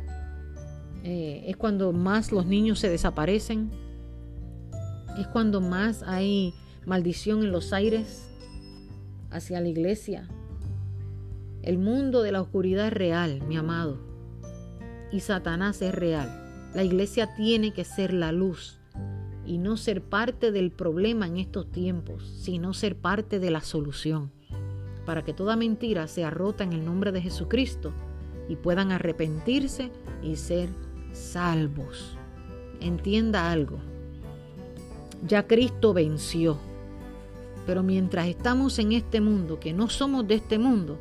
eh, 1.08 1.44
es 1.48 1.56
cuando 1.56 1.92
más 1.92 2.32
los 2.32 2.46
niños 2.46 2.80
se 2.80 2.88
desaparecen, 2.88 3.70
es 5.16 5.28
cuando 5.28 5.60
más 5.60 6.02
hay 6.02 6.52
maldición 6.84 7.44
en 7.44 7.52
los 7.52 7.72
aires 7.72 8.28
hacia 9.30 9.60
la 9.60 9.68
iglesia. 9.68 10.28
El 11.62 11.78
mundo 11.78 12.22
de 12.22 12.32
la 12.32 12.42
oscuridad 12.42 12.88
es 12.88 12.92
real, 12.92 13.40
mi 13.46 13.56
amado, 13.56 14.00
y 15.12 15.20
Satanás 15.20 15.80
es 15.80 15.94
real. 15.94 16.72
La 16.74 16.82
iglesia 16.82 17.36
tiene 17.36 17.72
que 17.72 17.84
ser 17.84 18.12
la 18.12 18.32
luz 18.32 18.80
y 19.44 19.58
no 19.58 19.76
ser 19.76 20.02
parte 20.02 20.50
del 20.50 20.72
problema 20.72 21.28
en 21.28 21.36
estos 21.36 21.70
tiempos, 21.70 22.26
sino 22.42 22.74
ser 22.74 22.96
parte 22.96 23.38
de 23.38 23.52
la 23.52 23.60
solución, 23.60 24.32
para 25.04 25.24
que 25.24 25.32
toda 25.32 25.54
mentira 25.54 26.08
sea 26.08 26.30
rota 26.30 26.64
en 26.64 26.72
el 26.72 26.84
nombre 26.84 27.12
de 27.12 27.22
Jesucristo 27.22 27.92
y 28.48 28.56
puedan 28.56 28.90
arrepentirse 28.90 29.92
y 30.20 30.34
ser 30.34 30.68
salvos. 31.16 32.16
Entienda 32.80 33.50
algo. 33.50 33.78
Ya 35.26 35.46
Cristo 35.46 35.92
venció. 35.92 36.58
Pero 37.66 37.82
mientras 37.82 38.28
estamos 38.28 38.78
en 38.78 38.92
este 38.92 39.20
mundo, 39.20 39.58
que 39.58 39.72
no 39.72 39.88
somos 39.88 40.28
de 40.28 40.36
este 40.36 40.58
mundo, 40.58 40.98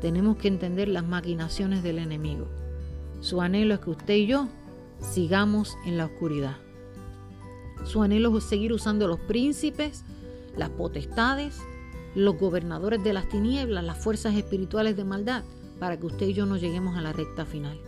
tenemos 0.00 0.36
que 0.36 0.48
entender 0.48 0.88
las 0.88 1.06
maquinaciones 1.06 1.82
del 1.82 1.98
enemigo. 1.98 2.48
Su 3.20 3.40
anhelo 3.40 3.74
es 3.74 3.80
que 3.80 3.90
usted 3.90 4.14
y 4.14 4.26
yo 4.26 4.48
sigamos 5.00 5.76
en 5.86 5.96
la 5.96 6.06
oscuridad. 6.06 6.56
Su 7.84 8.02
anhelo 8.02 8.36
es 8.36 8.44
seguir 8.44 8.72
usando 8.72 9.08
los 9.08 9.20
príncipes, 9.20 10.04
las 10.56 10.68
potestades, 10.70 11.60
los 12.14 12.36
gobernadores 12.38 13.02
de 13.02 13.12
las 13.12 13.28
tinieblas, 13.28 13.84
las 13.84 14.02
fuerzas 14.02 14.34
espirituales 14.34 14.96
de 14.96 15.04
maldad, 15.04 15.44
para 15.78 15.98
que 15.98 16.06
usted 16.06 16.26
y 16.28 16.34
yo 16.34 16.46
no 16.46 16.56
lleguemos 16.56 16.96
a 16.96 17.02
la 17.02 17.12
recta 17.12 17.46
final. 17.46 17.78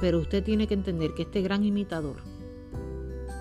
Pero 0.00 0.18
usted 0.18 0.42
tiene 0.42 0.66
que 0.66 0.74
entender 0.74 1.14
que 1.14 1.22
este 1.22 1.42
gran 1.42 1.64
imitador, 1.64 2.16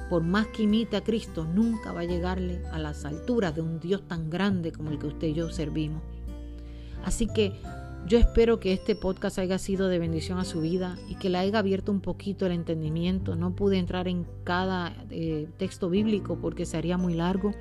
por 0.10 0.24
más 0.24 0.48
que 0.48 0.64
imite 0.64 0.98
a 0.98 1.04
Cristo, 1.04 1.46
nunca 1.46 1.92
va 1.92 2.02
a 2.02 2.06
llegarle 2.06 2.62
a 2.72 2.80
las 2.80 3.06
alturas 3.06 3.56
de 3.56 3.62
un 3.62 3.80
Dios 3.80 4.08
tan 4.08 4.30
grande 4.30 4.72
como 4.72 4.92
el 4.92 5.00
que 5.00 5.08
usted 5.08 5.28
y 5.28 5.34
yo 5.34 5.50
servimos. 5.50 6.02
Así 7.04 7.28
que 7.28 7.54
yo 8.06 8.18
espero 8.18 8.60
que 8.60 8.74
este 8.74 8.96
podcast 8.96 9.40
haya 9.40 9.58
sido 9.58 9.88
de 9.88 9.98
bendición 9.98 10.38
a 10.38 10.44
su 10.44 10.60
vida 10.60 10.98
y 11.08 11.16
que 11.16 11.30
le 11.30 11.38
haya 11.38 11.60
abierto 11.60 11.92
un 11.92 12.02
poquito 12.02 12.46
el 12.46 12.52
entendimiento. 12.52 13.38
No 13.38 13.56
pude 13.56 13.78
entrar 13.78 14.10
en 14.10 14.26
cada 14.44 14.94
eh, 15.10 15.48
texto 15.58 15.90
bíblico 15.90 16.38
porque 16.42 16.66
se 16.66 16.76
haría 16.76 16.98
muy 16.98 17.14
largo, 17.14 17.54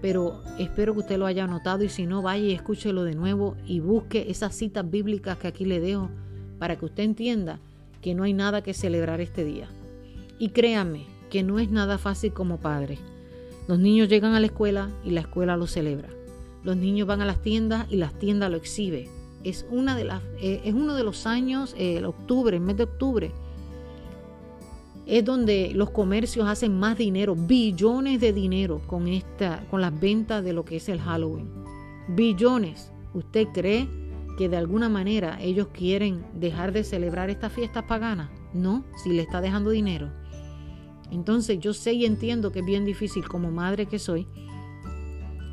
pero 0.00 0.42
espero 0.58 0.92
que 0.94 1.00
usted 1.00 1.18
lo 1.18 1.26
haya 1.26 1.48
notado 1.48 1.82
y 1.82 1.88
si 1.88 2.06
no, 2.06 2.22
vaya 2.22 2.44
y 2.44 2.52
escúchelo 2.52 3.02
de 3.02 3.16
nuevo 3.16 3.56
y 3.66 3.80
busque 3.80 4.26
esas 4.28 4.54
citas 4.54 4.88
bíblicas 4.88 5.38
que 5.38 5.48
aquí 5.48 5.64
le 5.64 5.80
dejo 5.80 6.08
para 6.60 6.76
que 6.76 6.84
usted 6.84 7.02
entienda 7.02 7.58
que 8.04 8.14
no 8.14 8.24
hay 8.24 8.34
nada 8.34 8.62
que 8.62 8.74
celebrar 8.74 9.22
este 9.22 9.44
día. 9.44 9.66
Y 10.38 10.50
créame 10.50 11.06
que 11.30 11.42
no 11.42 11.58
es 11.58 11.70
nada 11.70 11.96
fácil 11.96 12.34
como 12.34 12.58
padre. 12.60 12.98
Los 13.66 13.78
niños 13.78 14.10
llegan 14.10 14.34
a 14.34 14.40
la 14.40 14.46
escuela 14.46 14.90
y 15.06 15.12
la 15.12 15.22
escuela 15.22 15.56
lo 15.56 15.66
celebra. 15.66 16.10
Los 16.62 16.76
niños 16.76 17.08
van 17.08 17.22
a 17.22 17.24
las 17.24 17.40
tiendas 17.40 17.86
y 17.90 17.96
las 17.96 18.12
tiendas 18.18 18.50
lo 18.50 18.58
exhiben. 18.58 19.08
Es, 19.42 19.64
una 19.70 19.96
de 19.96 20.04
las, 20.04 20.22
eh, 20.38 20.60
es 20.66 20.74
uno 20.74 20.94
de 20.94 21.02
los 21.02 21.26
años, 21.26 21.74
eh, 21.78 21.96
el 21.96 22.04
octubre, 22.04 22.58
el 22.58 22.62
mes 22.62 22.76
de 22.76 22.82
octubre, 22.82 23.32
es 25.06 25.24
donde 25.24 25.72
los 25.74 25.88
comercios 25.88 26.46
hacen 26.46 26.78
más 26.78 26.98
dinero, 26.98 27.34
billones 27.34 28.20
de 28.20 28.34
dinero 28.34 28.82
con, 28.86 29.08
esta, 29.08 29.64
con 29.70 29.80
las 29.80 29.98
ventas 29.98 30.44
de 30.44 30.52
lo 30.52 30.66
que 30.66 30.76
es 30.76 30.90
el 30.90 31.00
Halloween. 31.00 31.50
Billones. 32.08 32.92
¿Usted 33.14 33.46
cree 33.54 33.88
que 34.36 34.48
de 34.48 34.56
alguna 34.56 34.88
manera 34.88 35.38
ellos 35.40 35.68
quieren 35.72 36.24
dejar 36.34 36.72
de 36.72 36.84
celebrar 36.84 37.30
estas 37.30 37.52
fiestas 37.52 37.84
paganas? 37.84 38.30
No, 38.52 38.84
si 39.02 39.10
le 39.10 39.22
está 39.22 39.40
dejando 39.40 39.70
dinero. 39.70 40.10
Entonces 41.10 41.58
yo 41.60 41.72
sé 41.72 41.92
y 41.92 42.04
entiendo 42.04 42.50
que 42.50 42.60
es 42.60 42.66
bien 42.66 42.84
difícil 42.84 43.28
como 43.28 43.50
madre 43.50 43.86
que 43.86 43.98
soy. 43.98 44.26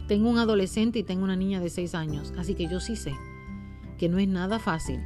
Tengo 0.08 0.30
un 0.30 0.40
adolescente 0.40 1.00
y 1.00 1.04
tengo 1.04 1.24
una 1.24 1.36
niña 1.36 1.60
de 1.60 1.70
6 1.70 1.96
años, 1.96 2.34
así 2.38 2.56
que 2.56 2.68
yo 2.68 2.80
sí 2.80 2.96
sé 2.96 3.14
que 3.98 4.10
no 4.10 4.18
es 4.18 4.28
nada 4.28 4.58
fácil 4.58 5.00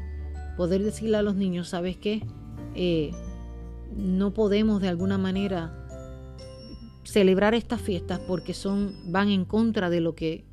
poder 0.55 0.81
decirle 0.81 1.17
a 1.17 1.21
los 1.21 1.35
niños, 1.35 1.67
¿sabes 1.67 1.97
qué? 1.97 2.25
Eh, 2.75 3.11
no 3.93 4.33
podemos 4.33 4.81
de 4.81 4.87
alguna 4.87 5.17
manera 5.17 5.85
celebrar 7.03 7.53
estas 7.53 7.81
fiestas 7.81 8.19
porque 8.19 8.53
son 8.53 8.95
van 9.11 9.27
en 9.27 9.43
contra 9.43 9.89
de 9.89 9.99
lo 9.99 10.15
que 10.15 10.45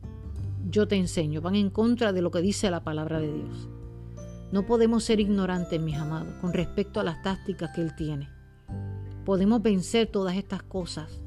yo 0.69 0.89
te 0.89 0.97
enseño, 0.97 1.41
van 1.41 1.57
en 1.57 1.71
contra 1.71 2.13
de 2.13 2.23
lo 2.23 2.31
que 2.31 2.41
dice 2.41 2.71
la 2.71 2.85
palabra 2.85 3.21
de 3.21 3.33
Dios. 3.33 3.69
No 4.53 4.67
podemos 4.67 5.05
ser 5.05 5.21
ignorantes, 5.21 5.81
mis 5.81 5.97
amados, 5.97 6.35
con 6.41 6.53
respecto 6.53 7.01
a 7.01 7.05
las 7.05 7.23
tácticas 7.23 7.71
que 7.75 7.81
Él 7.81 7.95
tiene. 7.97 8.29
Podemos 9.25 9.63
vencer 9.63 10.09
todas 10.09 10.37
estas 10.37 10.63
cosas. 10.63 11.23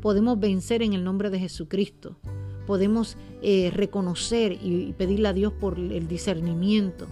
Podemos 0.00 0.38
vencer 0.38 0.82
en 0.82 0.92
el 0.92 1.04
nombre 1.04 1.30
de 1.30 1.38
Jesucristo. 1.38 2.18
Podemos 2.66 3.16
eh, 3.40 3.70
reconocer 3.74 4.52
y 4.52 4.92
pedirle 4.92 5.28
a 5.28 5.32
Dios 5.32 5.52
por 5.52 5.78
el 5.78 6.08
discernimiento 6.08 7.06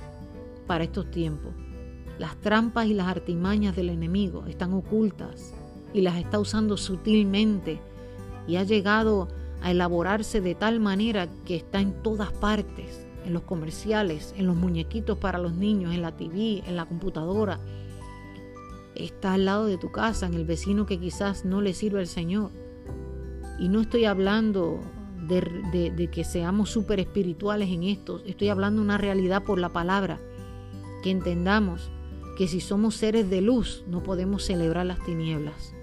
para 0.67 0.85
estos 0.85 1.11
tiempos. 1.11 1.53
Las 2.19 2.37
trampas 2.41 2.87
y 2.87 2.95
las 2.95 3.09
artimañas 3.09 3.75
del 3.75 3.89
enemigo 3.89 4.45
están 4.47 4.75
ocultas 4.75 5.55
y 5.95 6.03
las 6.03 6.19
está 6.19 6.39
usando 6.39 6.77
sutilmente 6.77 7.81
y 8.47 8.57
ha 8.57 8.63
llegado 8.63 9.29
a 9.63 9.71
elaborarse 9.71 10.41
de 10.41 10.55
tal 10.55 10.81
manera 10.81 11.29
que 11.45 11.57
está 11.57 11.81
en 11.81 12.03
todas 12.03 12.33
partes, 12.33 13.07
en 13.25 13.33
los 13.33 13.43
comerciales, 13.43 14.35
en 14.37 14.47
los 14.47 14.57
muñequitos 14.57 15.19
para 15.19 15.39
los 15.39 15.55
niños, 15.55 15.95
en 15.95 16.03
la 16.03 16.17
TV, 16.17 16.63
en 16.67 16.77
la 16.77 16.87
computadora. 16.87 17.61
Está 18.95 19.35
al 19.35 19.45
lado 19.45 19.67
de 19.67 19.79
tu 19.79 19.91
casa, 19.91 20.27
en 20.27 20.35
el 20.35 20.45
vecino 20.45 20.87
que 20.87 20.99
quizás 20.99 21.45
no 21.45 21.61
le 21.61 21.75
sirve 21.75 22.01
al 22.01 22.07
Señor. 22.07 22.51
Y 23.59 23.69
no 23.69 23.83
estoy 23.83 24.07
hablando 24.07 24.81
de, 25.27 25.93
de 25.95 26.11
que 26.11 26.25
seamos 26.25 26.71
súper 26.71 26.99
espirituales 26.99 27.69
en 27.69 27.85
esto, 27.85 28.23
estoy 28.27 28.49
hablando 28.49 28.81
de 28.81 28.87
una 28.87 28.99
realidad 28.99 29.45
por 29.45 29.61
la 29.61 29.69
palabra, 29.69 30.19
que 31.03 31.11
entendamos 31.11 31.91
que 32.37 32.49
si 32.49 32.61
somos 32.61 32.97
seres 32.97 33.29
de 33.31 33.43
luz 33.43 33.85
no 33.87 34.03
podemos 34.03 34.45
celebrar 34.45 34.87
las 34.87 35.05
tinieblas. 35.05 35.75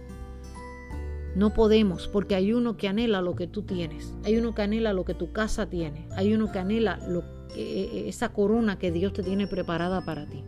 No 1.38 1.54
podemos 1.54 2.08
porque 2.08 2.34
hay 2.34 2.52
uno 2.52 2.78
que 2.78 2.88
anhela 2.88 3.22
lo 3.22 3.36
que 3.36 3.46
tú 3.46 3.62
tienes, 3.62 4.12
hay 4.24 4.38
uno 4.38 4.56
que 4.56 4.64
anhela 4.64 4.92
lo 4.92 5.06
que 5.06 5.14
tu 5.14 5.34
casa 5.34 5.70
tiene, 5.70 6.08
hay 6.16 6.34
uno 6.34 6.52
que 6.52 6.58
anhela 6.58 6.98
lo, 7.08 7.24
esa 7.56 8.30
corona 8.30 8.80
que 8.80 8.92
Dios 8.92 9.14
te 9.14 9.22
tiene 9.22 9.46
preparada 9.46 10.04
para 10.04 10.26
ti. 10.26 10.44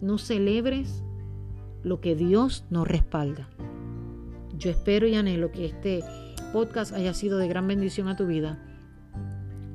No 0.00 0.18
celebres 0.18 1.04
lo 1.84 2.00
que 2.00 2.16
Dios 2.16 2.64
nos 2.68 2.88
respalda. 2.88 3.48
Yo 4.56 4.70
espero 4.70 5.06
y 5.06 5.14
anhelo 5.14 5.52
que 5.52 5.66
este 5.66 6.02
podcast 6.52 6.92
haya 6.94 7.14
sido 7.14 7.38
de 7.38 7.46
gran 7.46 7.68
bendición 7.68 8.08
a 8.08 8.16
tu 8.16 8.26
vida. 8.26 8.58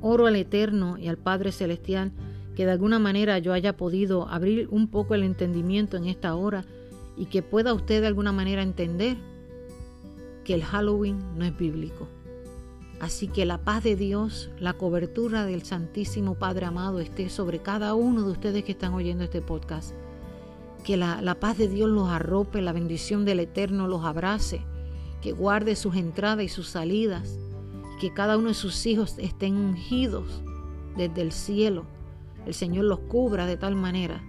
Oro 0.02 0.26
al 0.26 0.36
Eterno 0.36 0.98
y 0.98 1.08
al 1.08 1.16
Padre 1.16 1.52
Celestial 1.52 2.12
que 2.54 2.66
de 2.66 2.72
alguna 2.72 2.98
manera 2.98 3.38
yo 3.38 3.54
haya 3.54 3.78
podido 3.78 4.28
abrir 4.28 4.68
un 4.70 4.88
poco 4.88 5.14
el 5.14 5.22
entendimiento 5.22 5.96
en 5.96 6.04
esta 6.04 6.34
hora 6.34 6.66
y 7.16 7.26
que 7.26 7.40
pueda 7.40 7.72
usted 7.72 8.02
de 8.02 8.08
alguna 8.08 8.32
manera 8.32 8.60
entender 8.60 9.16
que 10.44 10.54
el 10.54 10.64
Halloween 10.64 11.18
no 11.36 11.44
es 11.44 11.56
bíblico. 11.56 12.08
Así 13.00 13.28
que 13.28 13.44
la 13.44 13.58
paz 13.58 13.82
de 13.82 13.96
Dios, 13.96 14.50
la 14.58 14.74
cobertura 14.74 15.44
del 15.44 15.64
Santísimo 15.64 16.36
Padre 16.36 16.66
amado 16.66 17.00
esté 17.00 17.28
sobre 17.28 17.60
cada 17.60 17.94
uno 17.94 18.22
de 18.22 18.32
ustedes 18.32 18.64
que 18.64 18.72
están 18.72 18.94
oyendo 18.94 19.24
este 19.24 19.42
podcast. 19.42 19.94
Que 20.84 20.96
la, 20.96 21.36
paz 21.40 21.58
de 21.58 21.68
Dios 21.68 21.88
los 21.88 22.08
arrope, 22.08 22.62
la 22.62 22.72
bendición 22.72 23.24
del 23.24 23.40
Eterno 23.40 23.88
los 23.88 24.04
abrace, 24.04 24.60
que 25.22 25.32
guarde 25.32 25.76
sus 25.76 25.96
entradas 25.96 26.44
y 26.44 26.48
sus 26.48 26.68
salidas, 26.68 27.38
que 28.00 28.12
cada 28.12 28.36
uno 28.36 28.48
de 28.48 28.54
sus 28.54 28.86
hijos 28.86 29.16
estén 29.18 29.56
ungidos 29.56 30.42
desde 30.96 31.22
el 31.22 31.32
cielo 31.32 31.86
el 32.46 32.54
Señor 32.54 32.84
los 32.84 33.00
cubra 33.00 33.46
de 33.46 33.56
tal 33.56 33.74
manera 33.74 34.22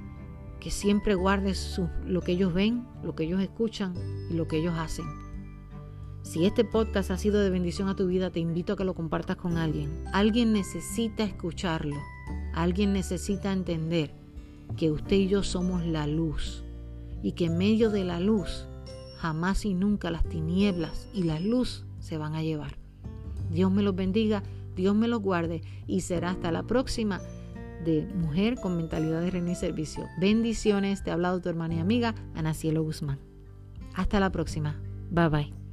que 0.59 0.71
siempre 0.71 1.15
guarde 1.15 1.53
lo 2.05 2.21
que 2.21 2.31
ellos 2.31 2.53
ven, 2.53 2.87
lo 3.03 3.13
que 3.13 3.25
ellos 3.25 3.41
escuchan 3.41 3.93
y 4.29 4.33
lo 4.33 4.47
que 4.47 4.57
ellos 4.57 4.75
hacen. 4.77 5.05
Si 6.25 6.43
este 6.43 6.65
podcast 6.65 7.11
ha 7.11 7.17
sido 7.17 7.39
de 7.39 7.51
bendición 7.51 7.87
a 7.87 7.95
tu 7.95 8.07
vida, 8.07 8.31
te 8.31 8.39
invito 8.39 8.73
a 8.73 8.75
que 8.75 8.83
lo 8.83 8.95
compartas 8.95 9.35
con 9.35 9.57
alguien. 9.57 10.03
Alguien 10.11 10.53
necesita 10.53 11.23
escucharlo. 11.23 11.95
Alguien 12.51 12.93
necesita 12.93 13.53
entender 13.53 14.11
que 14.75 14.89
usted 14.91 15.17
y 15.17 15.27
yo 15.27 15.43
somos 15.43 15.85
la 15.85 16.07
luz 16.07 16.63
y 17.21 17.33
que 17.33 17.45
en 17.45 17.59
medio 17.59 17.91
de 17.91 18.03
la 18.03 18.19
luz 18.19 18.65
jamás 19.19 19.65
y 19.65 19.75
nunca 19.75 20.09
las 20.09 20.27
tinieblas 20.27 21.07
y 21.13 21.23
la 21.23 21.39
luz 21.39 21.85
se 21.99 22.17
van 22.17 22.33
a 22.33 22.41
llevar. 22.41 22.75
Dios 23.51 23.71
me 23.71 23.83
los 23.83 23.95
bendiga, 23.95 24.41
Dios 24.75 24.95
me 24.95 25.07
los 25.07 25.21
guarde 25.21 25.61
y 25.85 26.01
será 26.01 26.31
hasta 26.31 26.51
la 26.51 26.63
próxima 26.63 27.21
de 27.85 28.07
mujer 28.15 28.55
con 28.55 28.75
mentalidad 28.75 29.21
de 29.21 29.29
reino 29.29 29.51
y 29.51 29.55
servicio. 29.55 30.03
Bendiciones, 30.19 31.03
te 31.03 31.11
ha 31.11 31.13
hablado 31.13 31.39
tu 31.39 31.49
hermana 31.49 31.75
y 31.75 31.79
amiga 31.79 32.15
Ana 32.33 32.55
Cielo 32.55 32.81
Guzmán. 32.81 33.19
Hasta 33.93 34.19
la 34.19 34.31
próxima. 34.31 34.81
Bye 35.11 35.29
bye. 35.29 35.64